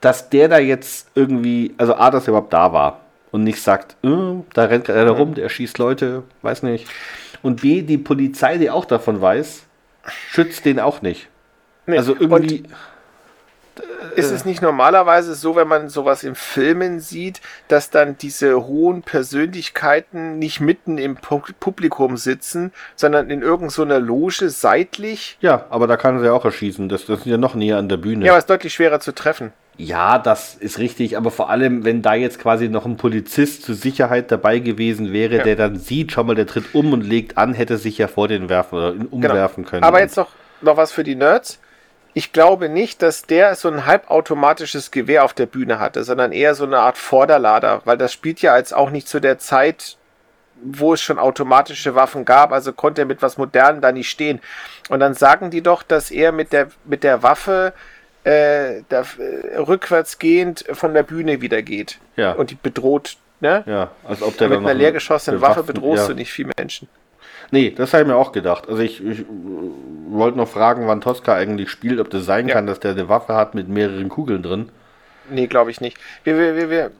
[0.01, 2.99] Dass der da jetzt irgendwie, also A, dass er überhaupt da war
[3.31, 4.09] und nicht sagt, äh,
[4.53, 6.87] da rennt einer rum, der schießt Leute, weiß nicht.
[7.41, 9.63] Und B, die Polizei, die auch davon weiß,
[10.05, 11.29] schützt den auch nicht.
[11.85, 11.97] Nee.
[11.97, 12.63] Also irgendwie.
[14.15, 19.03] Ist es nicht normalerweise so, wenn man sowas in Filmen sieht, dass dann diese hohen
[19.03, 25.37] Persönlichkeiten nicht mitten im Pu Publikum sitzen, sondern in irgendeiner Loge seitlich?
[25.41, 26.89] Ja, aber da kann er ja auch erschießen.
[26.89, 28.25] Das, das ist ja noch näher an der Bühne.
[28.25, 29.51] Ja, aber es ist deutlich schwerer zu treffen.
[29.77, 33.73] Ja, das ist richtig, aber vor allem, wenn da jetzt quasi noch ein Polizist zur
[33.75, 35.43] Sicherheit dabei gewesen wäre, Ja.
[35.43, 38.27] der dann sieht, schau mal, der tritt um und legt an, hätte sich ja vor
[38.27, 39.81] den werfen oder umwerfen können.
[39.81, 39.87] Genau.
[39.87, 40.29] Aber jetzt noch,
[40.61, 41.59] noch was für die Nerds.
[42.13, 46.55] Ich glaube nicht, dass der so ein halbautomatisches Gewehr auf der Bühne hatte, sondern eher
[46.55, 49.97] so eine Art Vorderlader, weil das spielt ja als auch nicht zu der Zeit,
[50.63, 54.39] wo es schon automatische Waffen gab, also konnte er mit was Modernem da nicht stehen.
[54.89, 57.73] Und dann sagen die doch, dass er mit der, mit der Waffe
[58.23, 61.99] äh, da, äh, rückwärtsgehend von der Bühne wieder geht.
[62.15, 62.33] Ja.
[62.33, 63.63] Und die bedroht, ne?
[63.65, 66.07] ja, als ob der Mit einer leer geschossenen eine Waffe bedrohst ja.
[66.09, 66.87] du nicht viele Menschen.
[67.51, 68.67] Nee, das habe ich mir auch gedacht.
[68.69, 69.25] Also ich, ich äh,
[70.09, 72.55] wollte noch fragen, wann Tosca eigentlich spielt, ob das sein Ja.
[72.55, 74.69] kann, dass der eine Waffe hat mit mehreren Kugeln drin.
[75.29, 75.97] Nee, glaube ich nicht.
[76.23, 76.91] Wir, wir, wir, wir,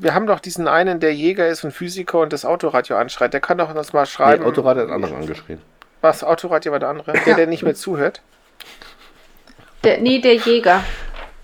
[0.00, 3.32] wir haben doch diesen einen, der Jäger ist und Physiker und das Autoradio anschreit.
[3.32, 4.44] Der kann doch das mal Nee, schreiben.
[4.44, 5.60] Autorad hat einen anderen angeschrien.
[6.00, 6.22] Was?
[6.24, 7.12] Autoradio war der andere?
[7.24, 8.20] Der, der nicht mehr zuhört?
[9.84, 10.82] Der, nee, der Jäger.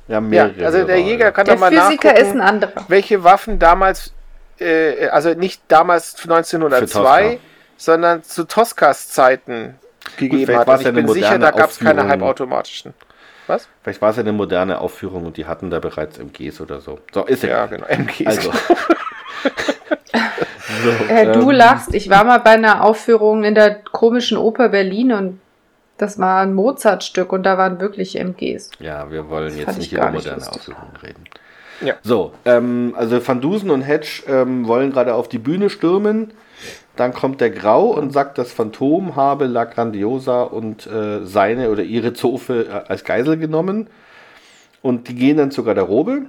[0.09, 0.67] Ja, Ja, mehrere.
[0.67, 1.31] also der Jäger ja.
[1.31, 2.73] kann Der doch mal Physiker nachgucken, ist ein anderer.
[2.89, 4.13] welche Waffen damals,
[4.59, 7.39] äh, also nicht damals Für 1902, Tosca.
[7.77, 9.77] Sondern zu Toscas Zeiten
[10.17, 10.69] gegeben vielleicht hat.
[10.69, 12.11] Und ja ich eine bin sicher, moderne da gab es keine Aufführung.
[12.11, 12.95] halbautomatischen.
[13.49, 13.69] Was?
[13.83, 17.01] Vielleicht war es ja eine moderne Aufführung und die hatten da bereits MGs oder so.
[17.13, 17.69] So, ist Ja, egal.
[17.69, 17.87] genau.
[17.87, 18.27] MGs.
[18.27, 18.53] Also.
[20.85, 21.95] so, Äh, du ähm, lachst.
[21.95, 25.41] Ich war mal bei einer Aufführung in der komischen Oper Berlin und
[25.99, 28.71] das war ein Mozart-Stück und da waren wirklich MGs.
[28.81, 30.57] Ja, wir wollen jetzt nicht über nicht moderne lustig.
[30.57, 31.25] Aufführungen reden.
[31.81, 31.95] Ja.
[32.03, 36.33] So, ähm, also Van Dusen und Hedge ähm, wollen gerade auf die Bühne stürmen.
[36.97, 41.83] Dann kommt der Grau und sagt, das Phantom habe La Grandiosa und äh, seine oder
[41.83, 43.89] ihre Zofe äh, als Geisel genommen.
[44.83, 46.27] Und die gehen dann zur Garderobe.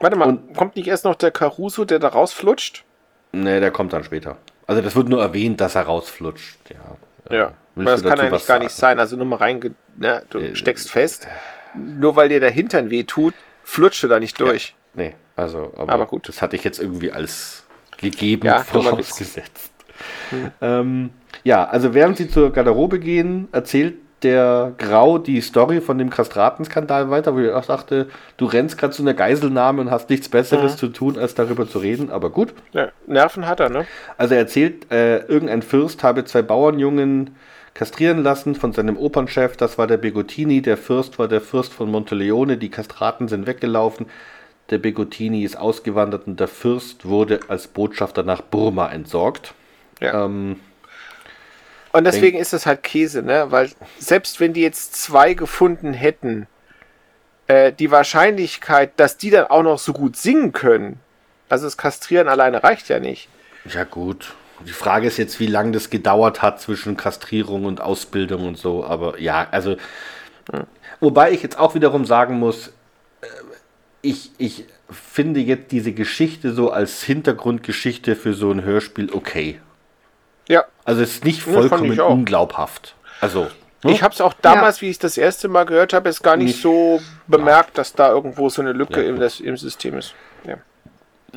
[0.00, 2.84] Warte mal, Und- kommt nicht erst noch der Caruso, der da rausflutscht?
[3.32, 4.36] Ne, der kommt dann später.
[4.66, 6.58] Also das wird nur erwähnt, dass er rausflutscht.
[6.70, 7.34] Ja.
[7.36, 8.96] Ja, Willst aber das kann eigentlich gar nicht sagen?
[8.96, 9.00] sein.
[9.00, 9.74] Also nur mal reinge...
[9.96, 11.26] Ne, du Äh, steckst fest.
[11.74, 14.74] Nur weil dir der Hintern weh tut, flutscht du da nicht durch.
[14.92, 16.28] Nee, also, aber, Aber gut.
[16.28, 17.64] Das hatte ich jetzt irgendwie als
[17.98, 18.92] gegeben Ja, dummer
[20.60, 21.10] Ähm,
[21.44, 27.10] ja, also während sie zur Garderobe gehen, erzählt der Grau die Story von dem Kastratenskandal
[27.10, 28.08] weiter, wo ich auch dachte,
[28.38, 30.78] du rennst gerade zu einer Geiselnahme und hast nichts Besseres Mhm.
[30.78, 32.54] zu tun, als darüber zu reden, aber gut.
[32.72, 33.86] Ja, Nerven hat er, ne?
[34.16, 37.36] Also er erzählt, äh, irgendein Fürst habe zwei Bauernjungen
[37.74, 41.90] kastrieren lassen von seinem Opernchef, das war der Begottini, der Fürst war der Fürst von
[41.90, 44.06] Monteleone, die Kastraten sind weggelaufen,
[44.70, 49.52] der Begottini ist ausgewandert und der Fürst wurde als Botschafter nach Burma entsorgt.
[50.00, 50.24] Ja.
[50.24, 50.60] Ähm,
[51.92, 53.46] Und deswegen ist das halt Käse, ne?
[53.50, 56.46] Weil selbst wenn die jetzt zwei gefunden hätten,
[57.46, 61.00] äh, die Wahrscheinlichkeit, dass die dann auch noch so gut singen können,
[61.48, 63.28] also das Kastrieren alleine reicht ja nicht.
[63.66, 64.34] ja gut,
[64.66, 68.84] die Frage ist jetzt, wie lange das gedauert hat zwischen Kastrierung und Ausbildung und so,
[68.84, 69.76] aber ja, also
[71.00, 72.68] wobei ich jetzt auch wiederum sagen muss,
[73.20, 73.26] äh,
[74.02, 79.60] ich, ich finde jetzt diese Geschichte so als Hintergrundgeschichte für so ein Hörspiel okay.
[80.48, 82.10] Ja, Also es ist nicht Ja, vollkommen auch.
[82.10, 82.94] unglaubhaft.
[83.20, 83.46] Also,
[83.82, 83.92] ne?
[83.92, 86.36] ich habe es auch damals, wie ich es das erste Mal gehört habe, es gar
[86.36, 89.96] nicht, Nicht- so bemerkt, dass da irgendwo so eine Lücke Ja, im, das, im System
[89.96, 90.14] ist.
[90.46, 90.56] Ja.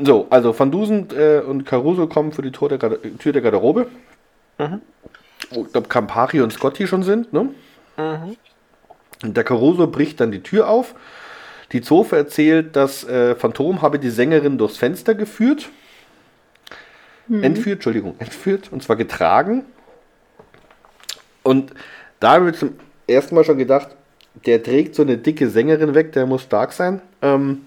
[0.03, 3.41] so, also Van Dusen äh, und Caruso kommen für die Tür der, Garde Tür der
[3.41, 3.87] Garderobe.
[4.57, 4.81] Mhm.
[5.51, 7.49] Wo, ich glaube, Campari und Scotty schon sind, ne?
[9.23, 10.93] Und der Caruso bricht dann die Tür auf.
[11.71, 15.69] Die Zofe erzählt, das äh, Phantom habe die Sängerin durchs Fenster geführt.
[17.29, 19.65] Entführt, Entschuldigung, entführt, und zwar getragen.
[21.43, 21.73] Und
[22.19, 22.73] da habe ich zum
[23.07, 23.89] ersten Mal schon gedacht,
[24.45, 27.01] der trägt so eine dicke Sängerin weg, der muss stark sein.
[27.21, 27.65] Ähm,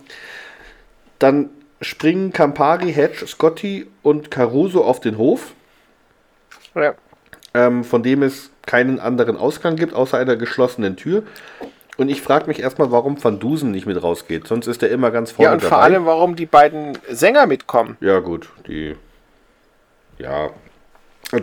[1.19, 1.51] dann
[1.81, 5.53] springen Campari, Hedge, Scotty und Caruso auf den Hof,
[6.75, 6.95] Ja.
[7.55, 11.23] ähm, von dem es keinen anderen Ausgang gibt, außer einer geschlossenen Tür.
[11.97, 14.47] Und ich frage mich erstmal, warum Van Dusen nicht mit rausgeht.
[14.47, 15.83] Sonst ist er immer ganz vorne ja, und vor dabei.
[15.83, 17.97] allem, warum die beiden Sänger mitkommen.
[18.01, 18.97] Ja, gut, die.
[20.21, 20.51] Ja.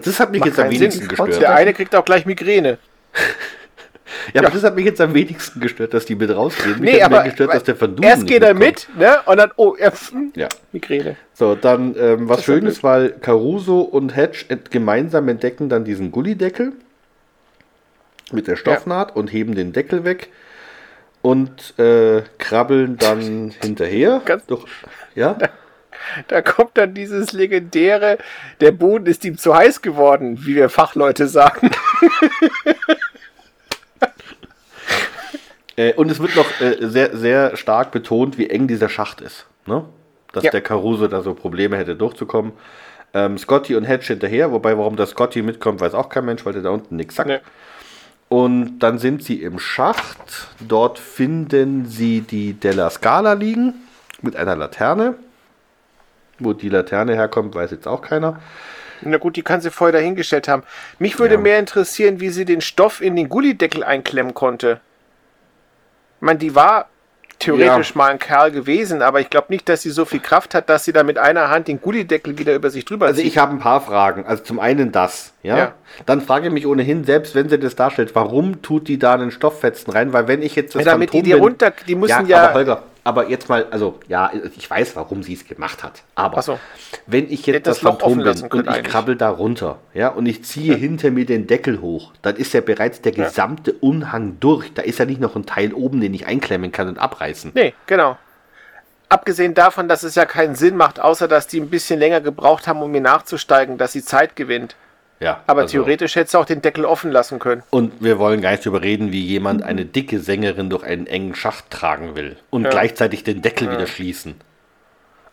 [0.03, 1.07] Das hat mich Macht jetzt am wenigsten Sinn.
[1.09, 1.41] gestört.
[1.41, 2.77] Der eine kriegt auch gleich Migräne.
[4.33, 6.79] Ja, aber das hat mich jetzt am wenigsten gestört, dass die mit rausgehen.
[6.79, 9.17] Mich Nee, aber gestört, dass der Van Dusen erst geht er mit, ne?
[9.25, 10.47] Und dann, oh, er, hm, Ja.
[10.71, 11.17] Migräne.
[11.33, 16.11] So, dann ähm, was ja Schönes, weil Caruso und Hedge ent gemeinsam entdecken dann diesen
[16.13, 16.71] Gullideckel
[18.31, 20.29] mit der Stoffnaht und heben den Deckel weg
[21.21, 24.21] und äh, krabbeln dann hinterher.
[24.23, 24.63] Ganz- Durch,
[25.15, 25.37] ja?
[26.27, 28.17] Da kommt dann dieses legendäre,
[28.61, 31.71] der Boden ist ihm zu heiß geworden, wie wir Fachleute sagen.
[35.75, 39.45] Äh, und es wird noch äh, sehr, sehr stark betont, wie eng dieser Schacht ist.
[39.65, 39.85] Ne?
[40.33, 40.51] Dass Ja.
[40.51, 42.53] der Caruso da so Probleme hätte durchzukommen.
[43.13, 46.53] Ähm, Scotty und Hedge hinterher, wobei warum der Scotty mitkommt, weiß auch kein Mensch, weil
[46.53, 47.29] der da unten nichts sagt.
[47.29, 47.39] Nee.
[48.29, 50.47] Und dann sind sie im Schacht.
[50.59, 53.75] Dort finden sie die Della Scala liegen
[54.21, 55.13] mit einer Laterne.
[56.39, 58.39] Wo die Laterne herkommt, weiß jetzt auch keiner.
[59.01, 60.63] Na gut, die kann sie vorher dahingestellt haben.
[60.99, 61.39] Mich würde Ja.
[61.41, 64.79] mehr interessieren, wie sie den Stoff in den Gullideckel einklemmen konnte.
[66.17, 66.87] Ich meine, die war
[67.39, 67.97] theoretisch Ja.
[67.97, 70.85] mal ein Kerl gewesen, aber ich glaube nicht, dass sie so viel Kraft hat, dass
[70.85, 73.27] sie da mit einer Hand den Gullideckel wieder über sich drüber Also zieht.
[73.27, 74.25] ich habe ein paar Fragen.
[74.25, 75.57] Also zum einen das, ja?
[75.57, 75.71] Ja.
[76.07, 79.29] Dann frage ich mich ohnehin, selbst wenn sie das darstellt, warum tut die da einen
[79.29, 80.13] Stofffetzen rein?
[80.13, 82.37] Weil wenn ich jetzt das Ja, damit die Phantom die bin- runter, die müssen ja,
[82.37, 86.03] ja, aber Holger, aber jetzt mal, also ja, ich weiß, warum sie es gemacht hat.
[86.15, 86.59] Aber so.
[87.05, 88.83] wenn ich jetzt das das Phantom bin und ich eigentlich.
[88.83, 92.59] krabbel da runter, ja, und ich ziehe hinter mir den Deckel hoch, dann ist ja
[92.59, 94.73] bereits der gesamte Unhang durch.
[94.73, 97.51] Da ist ja nicht noch ein Teil oben, den ich einklemmen kann und abreißen.
[97.53, 98.17] Nee, genau.
[99.07, 102.67] Abgesehen davon, dass es ja keinen Sinn macht, außer dass die ein bisschen länger gebraucht
[102.67, 104.75] haben, um mir nachzusteigen, dass sie Zeit gewinnt.
[105.19, 107.63] Ja, Aber also- theoretisch hätte sie auch den Deckel offen lassen können.
[107.71, 111.33] Und wir wollen gar nicht darüber reden, wie jemand eine dicke Sängerin durch einen engen
[111.33, 112.69] Schacht tragen will und Ja.
[112.69, 114.35] gleichzeitig den Deckel wieder schließen.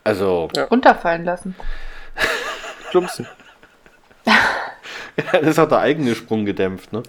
[0.03, 0.65] Also, Ja.
[0.65, 1.55] Runterfallen lassen.
[2.91, 3.27] Plumpsen.
[5.33, 7.03] das ist auch der eigene Sprung gedämpft, ne?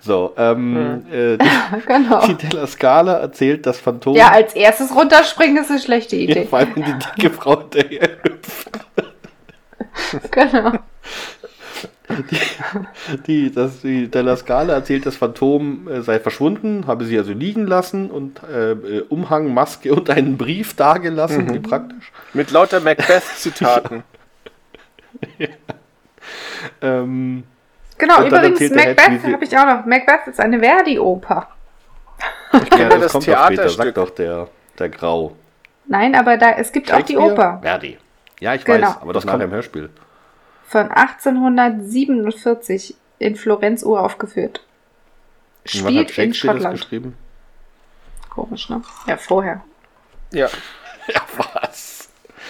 [0.00, 1.48] So, ähm, äh, die,
[1.86, 2.26] Genau.
[2.26, 4.14] die Della Scala erzählt, das Phantom.
[4.16, 6.44] Ja, als erstes runterspringen ist eine schlechte Ja, Idee.
[6.46, 6.82] vor allem die
[7.22, 8.70] dicke Frau hinterher hüpft.
[10.30, 10.72] Genau.
[13.26, 17.66] Die, das, die Della Scala erzählt, das Phantom äh, sei verschwunden, habe sie also liegen
[17.66, 22.12] lassen und äh, äh, Umhang, Maske und einen Brief dagelassen, wie praktisch.
[22.34, 24.02] Mit lauter Macbeth-Zitaten.
[26.80, 27.44] Ähm,
[27.96, 29.86] Genau, übrigens, Macbeth habe ich auch noch.
[29.86, 31.48] Macbeth ist eine Verdi-Oper.
[32.76, 33.84] ja, das kommt doch später, Theaterstück.
[33.84, 34.48] sagt doch der,
[34.78, 35.36] der Grau.
[35.86, 37.16] Nein, aber da, es gibt auch die?
[37.16, 37.98] Oper Verdi.
[38.40, 38.88] Ja, ich Genau.
[38.88, 39.90] weiß, aber das kommt kommt- im Hörspiel.
[40.66, 44.62] Von 1847 in Florenz uraufgeführt.
[45.64, 46.80] Spielt in Schottland.
[46.80, 47.16] geschrieben?
[48.30, 48.82] Komisch, ne?
[49.06, 49.62] Ja, vorher.
[50.32, 50.48] Ja.
[51.06, 52.08] Ja, was?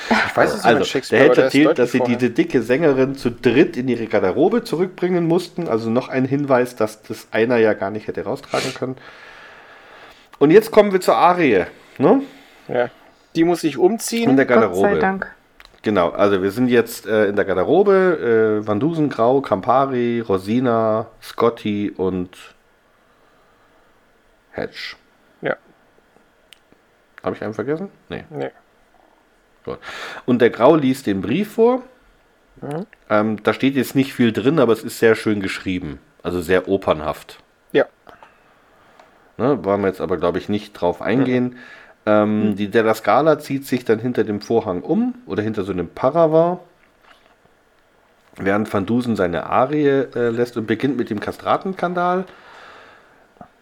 [0.09, 2.17] Ich weiß es nicht Also, der ist erzählt, dass sie vorher.
[2.17, 5.67] diese dicke Sängerin zu dritt in ihre Garderobe zurückbringen mussten.
[5.67, 8.95] Also noch ein Hinweis, dass das einer ja gar nicht hätte raustragen können.
[10.39, 11.65] Und jetzt kommen wir zur Arie.
[11.99, 12.23] Ne?
[12.69, 12.91] Ja.
[13.35, 14.31] Die muss sich umziehen.
[14.31, 14.99] In der Gott sei Garderobe.
[15.01, 15.35] Dank.
[15.85, 18.63] Genau, also wir sind jetzt äh, in der Garderobe.
[18.63, 22.55] Äh, Van Dusen, Grau, Campari, Rosina, Scotty und
[24.53, 24.97] Hedge.
[25.43, 25.57] Ja.
[27.23, 27.91] Habe ich einen vergessen?
[28.09, 28.25] Nee.
[28.31, 28.51] Nee.
[29.67, 29.79] Gut.
[30.25, 31.83] Und der Grau liest den Brief vor.
[32.63, 32.87] Mhm.
[33.11, 35.99] Ähm, da steht jetzt nicht viel drin, aber es ist sehr schön geschrieben.
[36.23, 37.41] Also sehr opernhaft.
[37.73, 37.85] Ja.
[39.37, 41.59] Ne, wollen wir jetzt aber, glaube ich, nicht drauf eingehen.
[42.07, 45.89] Ähm, Die Della Scala zieht sich dann hinter dem Vorhang um oder hinter so einem
[45.89, 46.59] Paravent,
[48.37, 52.25] während Van Dusen seine Arie äh, lässt und beginnt mit dem Kastratenkandal.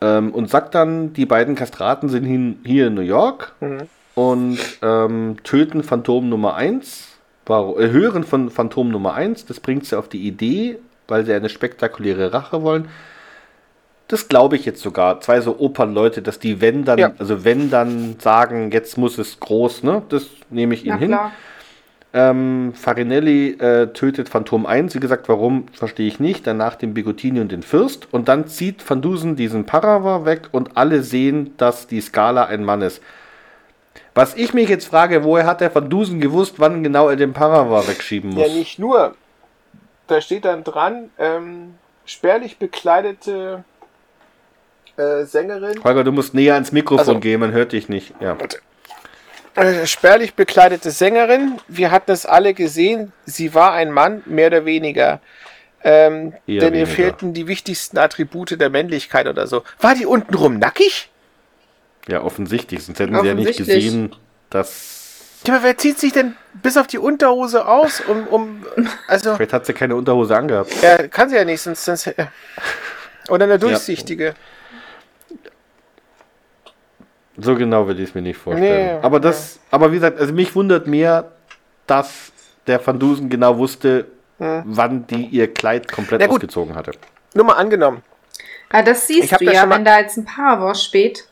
[0.01, 3.83] Ähm, und sagt dann, die beiden Kastraten sind hin, hier in New York Mhm.
[4.15, 7.09] und ähm, töten Phantom Nummer 1,
[7.47, 11.33] war, äh, hören von Phantom Nummer 1, das bringt sie auf die Idee, weil sie
[11.35, 12.89] eine spektakuläre Rache wollen.
[14.13, 15.21] Das glaube ich jetzt sogar.
[15.23, 17.13] Zwei so Opernleute, dass die, wenn dann, Ja.
[17.19, 20.03] also wenn dann sagen, jetzt muss es groß, ne?
[20.11, 21.19] Das nehme ich ihnen hin.
[22.13, 24.95] Ähm, Farinelli äh, tötet Phantom 1.
[24.95, 26.47] Wie gesagt, warum, verstehe ich nicht.
[26.47, 28.07] Danach den Bigotini und den Fürst.
[28.13, 32.65] Und dann zieht Van Dusen diesen Parava weg und alle sehen, dass die Skala ein
[32.67, 33.01] Mann ist.
[34.15, 37.33] Was ich mich jetzt frage, woher hat der Van Dusen gewusst, wann genau er den
[37.33, 38.47] Parava wegschieben muss?
[38.47, 39.15] Ja, nicht nur.
[40.07, 43.65] Da steht dann dran, ähm, spärlich bekleidete
[44.97, 45.83] äh, Sängerin.
[45.85, 48.15] Holger, du musst näher ans Mikrofon Also- gehen, man hört dich nicht.
[48.21, 48.37] Ja.
[49.55, 51.59] Äh, spärlich bekleidete Sängerin.
[51.69, 53.13] Wir hatten es alle gesehen.
[53.27, 55.21] Sie war ein Mann, mehr oder weniger.
[55.85, 56.87] Ähm, denn ihr weniger.
[56.87, 59.63] fehlten die wichtigsten Attribute der Männlichkeit oder so.
[59.81, 61.09] War die untenrum nackig?
[62.09, 62.83] ja, offensichtlich.
[62.85, 63.85] Sonst hätten sie ja nicht Offensichtlich.
[63.85, 64.17] gesehen,
[64.51, 65.41] dass.
[65.47, 68.67] Ja, aber wer zieht sich denn bis auf die Unterhose aus, um, um
[69.09, 70.71] also, Vielleicht hat sie keine Unterhose angehabt.
[70.83, 72.13] ja, kann sie ja nicht, sonst, sonst
[73.29, 74.35] oder eine durchsichtige.
[77.39, 78.97] So genau will ich es mir nicht vorstellen.
[78.99, 81.31] Nee, aber das, aber wie gesagt, also mich wundert mehr,
[81.87, 82.33] dass
[82.67, 84.07] der Van Dusen genau wusste,
[84.39, 86.93] wann die ihr Kleid komplett ausgezogen hatte.
[87.35, 88.03] Nur mal angenommen.
[88.71, 91.29] Ah, das siehst du ja ja, wenn da jetzt ein Paravent steht.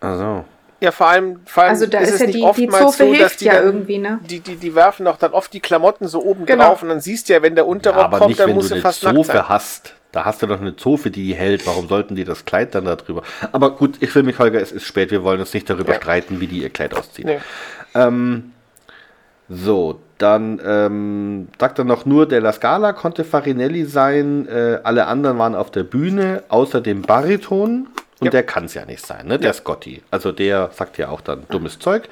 [0.00, 0.44] Also.
[0.80, 3.04] Ja, vor allem, vor allem Also da ist ist es ja die, die oftmals Zofe
[3.04, 4.18] so, dass hilft die ja dann, irgendwie, ne?
[4.22, 6.68] Die, die, die werfen doch dann oft die Klamotten so oben Genau.
[6.68, 8.80] drauf und dann siehst du ja, wenn der Unterrock aber kommt, nicht, dann musst du
[8.80, 9.24] fast nackt sein.
[9.26, 9.94] Zofe hast.
[10.12, 11.66] Da hast du doch eine Zofe, die die hält.
[11.66, 13.22] Warum sollten die das Kleid dann da drüber?
[13.52, 15.10] Aber gut, ich will mich, Holger, es ist spät.
[15.12, 15.98] Wir wollen uns nicht darüber Ja.
[16.00, 17.26] streiten, wie die ihr Kleid auszieht.
[17.26, 17.38] Nee.
[17.94, 18.52] Ähm,
[19.48, 25.06] so, dann ähm, sagt er noch nur, der La Scala konnte Farinelli sein, äh, alle
[25.06, 27.88] anderen waren auf der Bühne, außer dem Bariton.
[28.20, 28.30] Und Ja.
[28.30, 29.38] der kann es ja nicht sein, ne?
[29.38, 29.52] Der Ja.
[29.54, 30.02] Scotti.
[30.10, 32.08] Also der sagt ja auch dann dummes Zeug.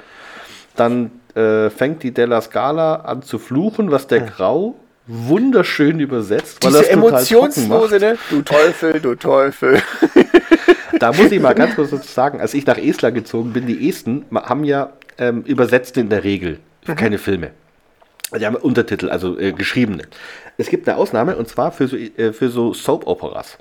[0.75, 4.75] Dann äh, fängt die Della Scala an zu fluchen, was der Grau
[5.09, 6.63] wunderschön übersetzt.
[6.63, 7.31] weil Diese trocken macht.
[7.31, 8.17] emotionslose, ne?
[8.29, 9.81] Du Teufel, du Teufel.
[10.99, 13.89] Da muss ich mal ganz kurz dazu sagen, als ich nach Estland gezogen bin, die
[13.89, 16.59] Esten haben ja ähm, übersetzt in der Regel
[16.95, 17.51] keine Filme.
[18.37, 20.03] Die haben Untertitel, also äh, geschriebene.
[20.57, 23.57] Es gibt eine Ausnahme und zwar für so, äh, für so Soap-Operas.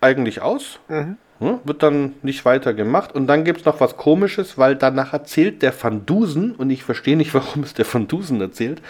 [0.00, 0.78] eigentlich aus.
[0.88, 1.16] Mhm.
[1.40, 3.12] Ne, Wird dann nicht weiter gemacht.
[3.12, 6.84] Und dann gibt es noch was Komisches, weil danach erzählt der Van Dusen, und ich
[6.84, 8.80] verstehe nicht, warum es der Van Dusen erzählt,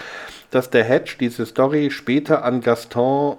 [0.51, 3.39] dass der Hedge diese Story später an Gaston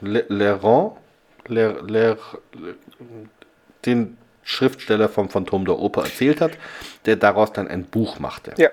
[0.00, 0.92] Le- Lerand,
[1.48, 2.16] Ler, Ler,
[3.84, 4.16] den
[4.46, 6.52] Schriftsteller vom Phantom der Oper erzählt hat,
[7.04, 8.54] der daraus dann ein Buch machte.
[8.56, 8.70] Ja.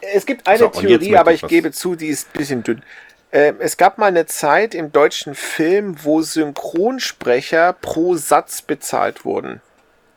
[0.00, 2.82] Es gibt eine So, Theorie, aber ich gebe zu, die ist ein bisschen dünn.
[3.30, 9.60] Ähm, es gab mal eine Zeit im deutschen Film, wo Synchronsprecher pro Satz bezahlt wurden.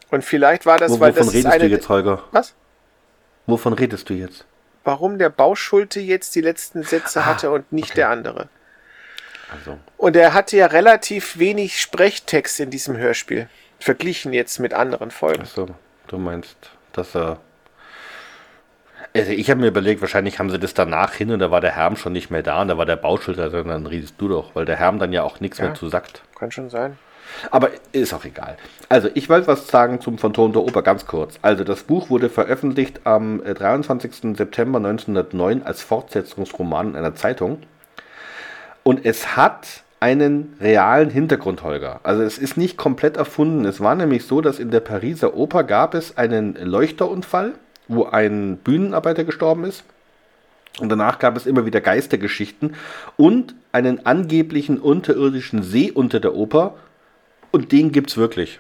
[0.10, 1.64] Und vielleicht war das, Wo, weil wovon das redest eine.
[1.66, 2.24] du jetzt, Holger?
[2.32, 2.54] Was?
[3.46, 4.46] Wovon redest du jetzt?
[4.86, 8.48] Warum der Bauschulte jetzt die letzten Sätze Ah, hatte und nicht der andere.
[9.52, 13.48] Also, Und er hatte ja relativ wenig Sprechtext in diesem Hörspiel.
[13.84, 15.42] Verglichen jetzt mit anderen Folgen.
[15.42, 15.68] achso,
[16.08, 16.56] du meinst,
[16.94, 17.38] dass er.
[19.16, 21.76] Also ich habe mir überlegt, wahrscheinlich haben sie das danach hin und da war der
[21.76, 24.66] Herm schon nicht mehr da und da war der Bauschulter, dann redest du doch, weil
[24.66, 25.66] der Herm dann ja auch nichts Ja.
[25.66, 26.24] mehr zu sagt.
[26.40, 26.98] Kann schon sein.
[27.52, 28.58] Aber ist auch egal.
[28.90, 31.38] Also, ich wollte was sagen zum Phantom der Oper ganz kurz.
[31.42, 34.36] Also, das Buch wurde veröffentlicht am äh, 23.
[34.38, 37.62] September 1909 als Fortsetzungsroman in einer Zeitung.
[38.84, 42.02] Und es hat einen realen Hintergrund, Holger.
[42.04, 43.64] Also, es ist nicht komplett erfunden.
[43.64, 47.54] Es war nämlich so, dass in der Pariser Oper gab es einen Leuchterunfall,
[47.88, 49.86] wo ein Bühnenarbeiter gestorben ist.
[50.82, 52.76] Und danach gab es immer wieder Geistergeschichten
[53.16, 56.76] und einen angeblichen unterirdischen See unter der Oper.
[57.52, 58.60] Und den gibt es wirklich.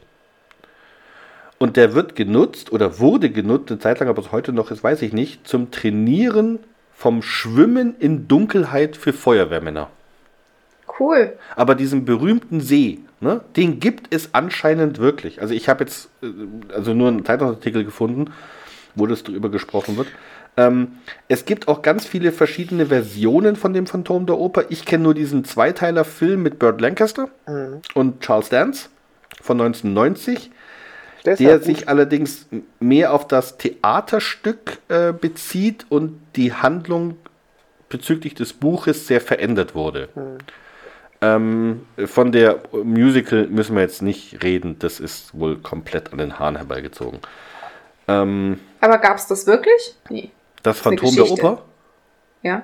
[1.58, 4.82] Und der wird genutzt oder wurde genutzt, eine Zeit lang, aber es heute noch ist,
[4.82, 6.60] weiß ich nicht, zum Trainieren
[6.94, 9.90] vom Schwimmen in Dunkelheit für Feuerwehrmänner.
[11.00, 11.34] Cool.
[11.56, 15.42] Aber diesen berühmten See, ne, den gibt es anscheinend wirklich.
[15.42, 16.28] Also ich habe jetzt äh,
[16.74, 18.32] also nur einen Zeitungsartikel gefunden,
[18.96, 20.08] wo das drüber gesprochen wird.
[20.56, 24.66] Ähm, es gibt auch ganz viele verschiedene Versionen von dem Phantom der Oper.
[24.70, 27.30] Ich kenne nur diesen Zweiteiler-Film mit Burt Lancaster
[27.96, 28.90] und Charles Dance
[29.42, 30.52] von 1990
[31.26, 31.66] Der ist der gut.
[31.66, 32.46] sich allerdings
[32.80, 37.18] mehr auf das Theaterstück äh, bezieht und die Handlung
[37.90, 40.10] bezüglich des Buches sehr verändert wurde.
[41.26, 46.38] Ähm, von der Musical müssen wir jetzt nicht reden, das ist wohl komplett an den
[46.38, 47.20] Haaren herbeigezogen.
[48.10, 49.96] Ähm, Aber gab es das wirklich?
[50.10, 50.32] Nee.
[50.64, 51.32] das eine Phantom der.
[51.32, 51.62] Oper?
[52.42, 52.64] Ja.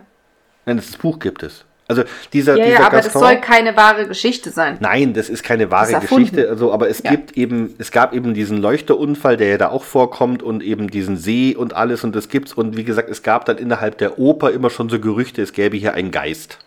[0.66, 1.64] Nein, das Buch gibt es.
[1.88, 4.78] Also dieser, Ja, dieser ja, aber das Gaston- soll keine wahre Geschichte sein.
[4.80, 6.02] Nein, das ist keine wahre ist.
[6.02, 6.48] Geschichte.
[6.50, 7.12] Also, aber es Ja.
[7.12, 11.18] gibt eben, es gab eben diesen Leuchterunfall, der ja da auch vorkommt und eben diesen
[11.18, 12.54] See und alles und das gibt's.
[12.54, 15.78] Und wie gesagt, es gab dann innerhalb der Oper immer schon so Gerüchte, es gäbe
[15.78, 16.60] hier einen Geist.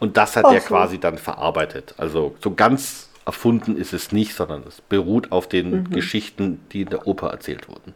[0.00, 0.66] Und das hat Ach er so.
[0.68, 1.94] quasi dann verarbeitet.
[1.98, 5.90] Also so ganz erfunden ist es nicht, sondern es beruht auf den Mhm.
[5.90, 7.94] Geschichten, die in der Oper erzählt wurden.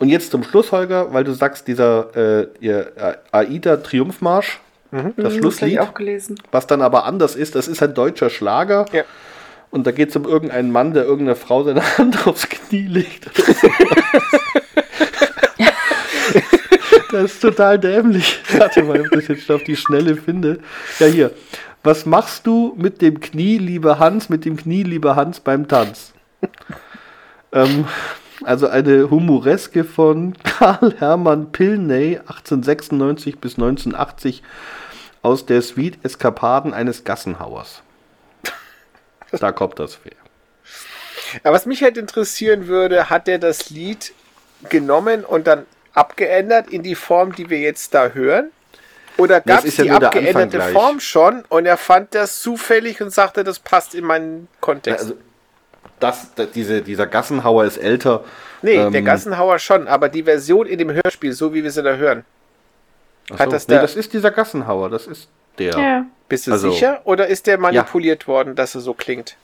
[0.00, 5.12] Und jetzt zum Schluss, Holger, weil du sagst, dieser äh, ihr, äh, Aida-Triumphmarsch, Das Mhm,
[5.16, 6.36] das hab Schlusslied, gelesen.
[6.52, 8.86] was dann aber anders ist, das ist ein deutscher Schlager.
[8.92, 9.04] Ja.
[9.70, 13.30] Und da geht es um irgendeinen Mann, der irgendeiner Frau seine Hand aufs Knie legt.
[17.14, 18.40] das ist total dämlich.
[18.58, 20.58] Warte mal, ob ich das jetzt auf die Schnelle finde.
[20.98, 21.30] Ja, hier.
[21.82, 26.12] Was machst du mit dem Knie, lieber Hans, mit dem Knie, lieber Hans, beim Tanz?
[27.52, 27.86] ähm,
[28.42, 34.42] also eine Humoreske von Karl Hermann Pilney, 1896 bis 1980,
[35.22, 37.82] aus der Suite Eskapaden eines Gassenhauers.
[39.30, 40.12] Da kommt das her.
[41.42, 44.12] Aber was mich halt interessieren würde, hat er das Lied
[44.68, 48.50] genommen und dann abgeändert in die Form, die wir jetzt da hören?
[49.16, 50.60] Oder Das gab es ja die abgeänderte.
[50.72, 55.00] Form schon und er fand das zufällig und sagte, das passt in meinen Kontext?
[55.04, 55.14] Also,
[56.00, 58.24] das, da- diese, dieser Gassenhauer ist älter.
[58.62, 61.82] nee, ähm, der Gassenhauer schon, aber die Version in dem Hörspiel, so wie wir sie
[61.84, 62.24] da hören.
[63.32, 65.78] Ach hat so, das nee, der- das ist dieser Gassenhauer, das ist der.
[65.78, 66.06] Ja.
[66.28, 67.00] Bist du Also- sicher?
[67.04, 69.36] Oder ist der manipuliert worden, dass er so klingt?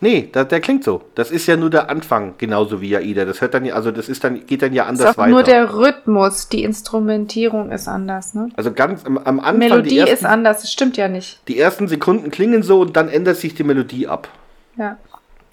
[0.00, 1.02] Nee, da, der klingt so.
[1.14, 3.24] Das ist ja nur der Anfang, genauso wie Aida.
[3.24, 5.18] Das hört dann ja, also das ist dann, geht dann ja Das anders ist auch
[5.22, 5.30] weiter.
[5.30, 8.50] nur der Rhythmus, die Instrumentierung ist anders, ne?
[8.56, 11.40] also ganz am, am Anfang, Melodie die, ersten, ist anders, das stimmt ja nicht.
[11.48, 14.28] die ersten Sekunden klingen so und dann ändert sich die Melodie ab.
[14.76, 14.98] Ja.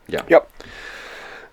[0.08, 0.20] Ja.
[0.28, 0.42] Ja.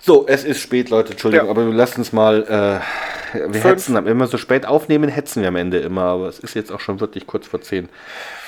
[0.00, 1.50] So, es ist spät, Leute, Entschuldigung, Ja.
[1.52, 3.64] aber wir lassen uns mal, äh, wir Fünf.
[3.64, 6.72] hetzen, wenn wir so spät aufnehmen, hetzen wir am Ende immer, aber es ist jetzt
[6.72, 7.88] auch schon wirklich kurz vor zehn.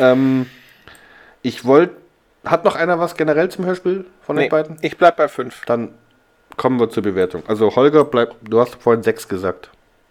[0.00, 0.46] Ähm,
[1.42, 1.94] ich wollte,
[2.44, 4.76] hat noch einer was generell zum Hörspiel von Nee, euch beiden?
[4.80, 5.64] ich bleib bei 5.
[5.66, 5.90] Dann
[6.56, 7.42] kommen wir zur Bewertung.
[7.48, 9.70] Also Holger, bleib, du hast vorhin sechs gesagt.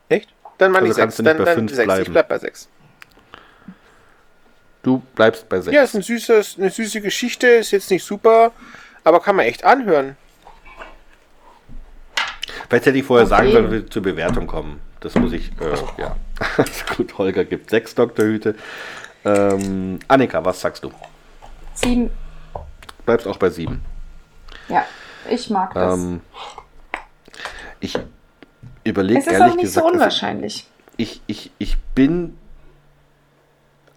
[0.09, 0.29] Echt?
[0.57, 1.01] Dann meine Also ich 6.
[1.03, 1.79] kannst du nicht Dann, bei dann fünf 6.
[1.79, 2.13] Ich bleiben.
[2.13, 2.69] bleib bei 6.
[4.83, 5.75] Du bleibst bei sechs.
[5.75, 8.51] Ja, ist ein süßes, eine süße Geschichte, ist jetzt nicht super,
[9.03, 10.17] aber kann man echt anhören.
[12.67, 13.51] Vielleicht hätte ich vorher sagen Okay.
[13.53, 14.81] sollen, dass wir zur Bewertung kommen.
[15.01, 16.15] Das muss ich, äh, ja.
[16.63, 18.55] Ist gut, Holger gibt sechs Doktorhüte.
[19.23, 20.91] Ähm, Annika, was sagst du?
[21.75, 22.09] Sieben.
[23.05, 23.81] Bleibst auch bei sieben.
[24.69, 24.85] Ja,
[25.29, 25.99] ich mag das.
[25.99, 26.21] Ähm,
[27.79, 27.97] ich
[28.83, 30.67] überlege es ist ehrlich auch nicht gesagt, so also unwahrscheinlich.
[30.97, 32.37] ich, ich, ich bin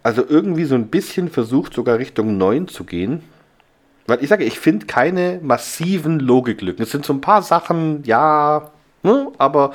[0.03, 3.23] also irgendwie so ein bisschen versucht, sogar Richtung 9 zu gehen.
[4.07, 6.83] Weil ich sage, ich finde keine massiven Logiklücken.
[6.83, 8.69] Es sind so ein paar Sachen, ja,
[9.01, 9.73] ne, aber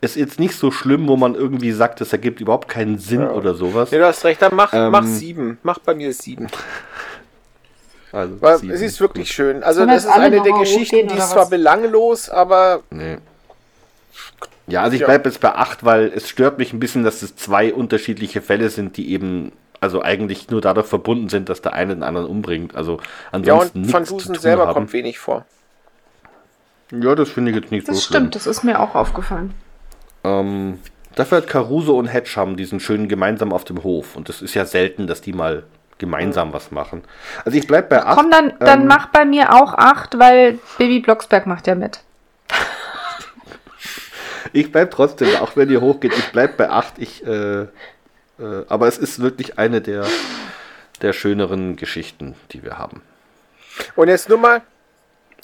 [0.00, 3.20] es ist jetzt nicht so schlimm, wo man irgendwie sagt, es ergibt überhaupt keinen Sinn
[3.20, 3.30] Ja.
[3.32, 3.90] oder sowas.
[3.90, 5.58] Ja, du hast recht, dann mach, Ähm, mach 7.
[5.62, 6.46] Mach bei mir 7.
[8.12, 9.62] Also Weil sieben es ist wirklich schön.
[9.62, 13.18] Also Sollen das ist alle eine der Geschichten, die ist zwar belanglos, aber Nee.
[14.66, 15.06] Ja, also ich Ja.
[15.06, 18.68] bleibe jetzt bei 8, weil es stört mich ein bisschen, dass es zwei unterschiedliche Fälle
[18.68, 22.74] sind, die eben also eigentlich nur dadurch verbunden sind, dass der eine den anderen umbringt.
[22.74, 23.00] Also ja,
[23.32, 24.74] ansonsten und Van Dusen selber haben.
[24.74, 25.46] kommt wenig vor.
[26.90, 28.20] Ja, das finde ich jetzt nicht Das so schlimm.
[28.22, 29.54] stimmt, das ist mir auch aufgefallen.
[30.24, 30.78] Ähm,
[31.14, 34.16] dafür hat Caruso und Hedge haben diesen schönen gemeinsam auf dem Hof.
[34.16, 35.62] Und das ist ja selten, dass die mal
[35.98, 37.02] gemeinsam was machen.
[37.44, 38.16] Also ich bleibe bei 8.
[38.16, 42.00] Komm, dann, dann ähm, mach bei mir auch acht, weil Baby Blocksberg macht ja mit.
[44.52, 46.94] Ich bleibe trotzdem, auch wenn ihr hochgeht, ich bleibe bei 8.
[46.98, 47.66] Ich, äh, äh,
[48.68, 50.06] aber es ist wirklich eine der,
[51.02, 53.02] der schöneren Geschichten, die wir haben.
[53.94, 54.62] Und jetzt nur mal,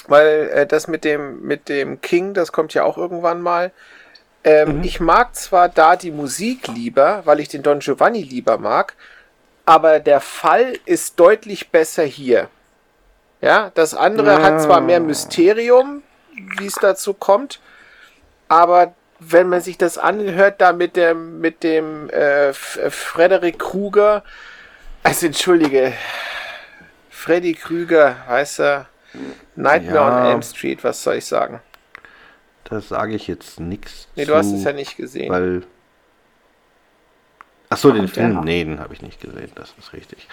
[0.06, 3.72] weil äh, das mit dem, mit dem King, das kommt ja auch irgendwann mal.
[4.42, 8.94] Ähm, Ich mag zwar da die Musik lieber, weil ich den Don Giovanni lieber mag,
[9.66, 12.48] aber der Fall ist deutlich besser hier.
[13.40, 14.42] Ja, das andere Ja.
[14.42, 16.02] hat zwar mehr Mysterium,
[16.58, 17.60] wie es dazu kommt,
[18.48, 24.22] aber wenn man sich das anhört, da mit dem, mit dem äh, äh, Frederick Kruger,
[25.02, 25.92] also entschuldige,
[27.10, 28.86] Freddy Krüger, heißt er,
[29.56, 30.24] Nightmare Ja.
[30.24, 31.60] on Elm Street, was soll ich sagen?
[32.64, 34.08] Das sage ich jetzt nichts.
[34.16, 35.30] Nee, du hast es ja nicht gesehen.
[35.32, 35.62] Weil.
[37.74, 38.40] Achso, den Film?
[38.44, 40.28] Nee, den habe ich nicht gesehen, das ist richtig.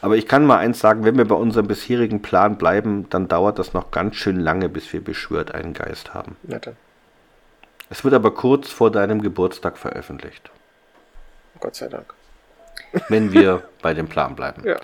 [0.00, 3.58] Aber ich kann mal eins sagen, wenn wir bei unserem bisherigen Plan bleiben, dann dauert
[3.58, 6.36] das noch ganz schön lange, bis wir beschwört einen Geist haben.
[6.42, 6.76] Dann,
[7.90, 10.50] Es wird aber kurz vor deinem Geburtstag veröffentlicht,
[11.60, 12.12] Gott sei Dank.
[13.08, 14.62] wenn wir bei dem Plan bleiben.
[14.64, 14.76] Ja.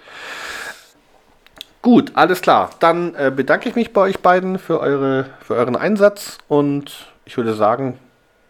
[1.83, 2.71] Gut, alles klar.
[2.79, 7.37] Dann äh, bedanke ich mich bei euch beiden für, eure, für euren Einsatz und ich
[7.37, 7.99] würde sagen,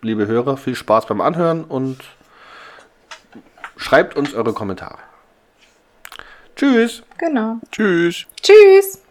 [0.03, 1.99] liebe Hörer, viel Spaß beim Anhören und
[3.83, 4.99] schreibt uns eure Kommentare.
[6.57, 7.03] Tschüss.
[7.19, 7.59] Genau.
[7.71, 8.27] Tschüss.
[8.41, 9.02] Tschüss.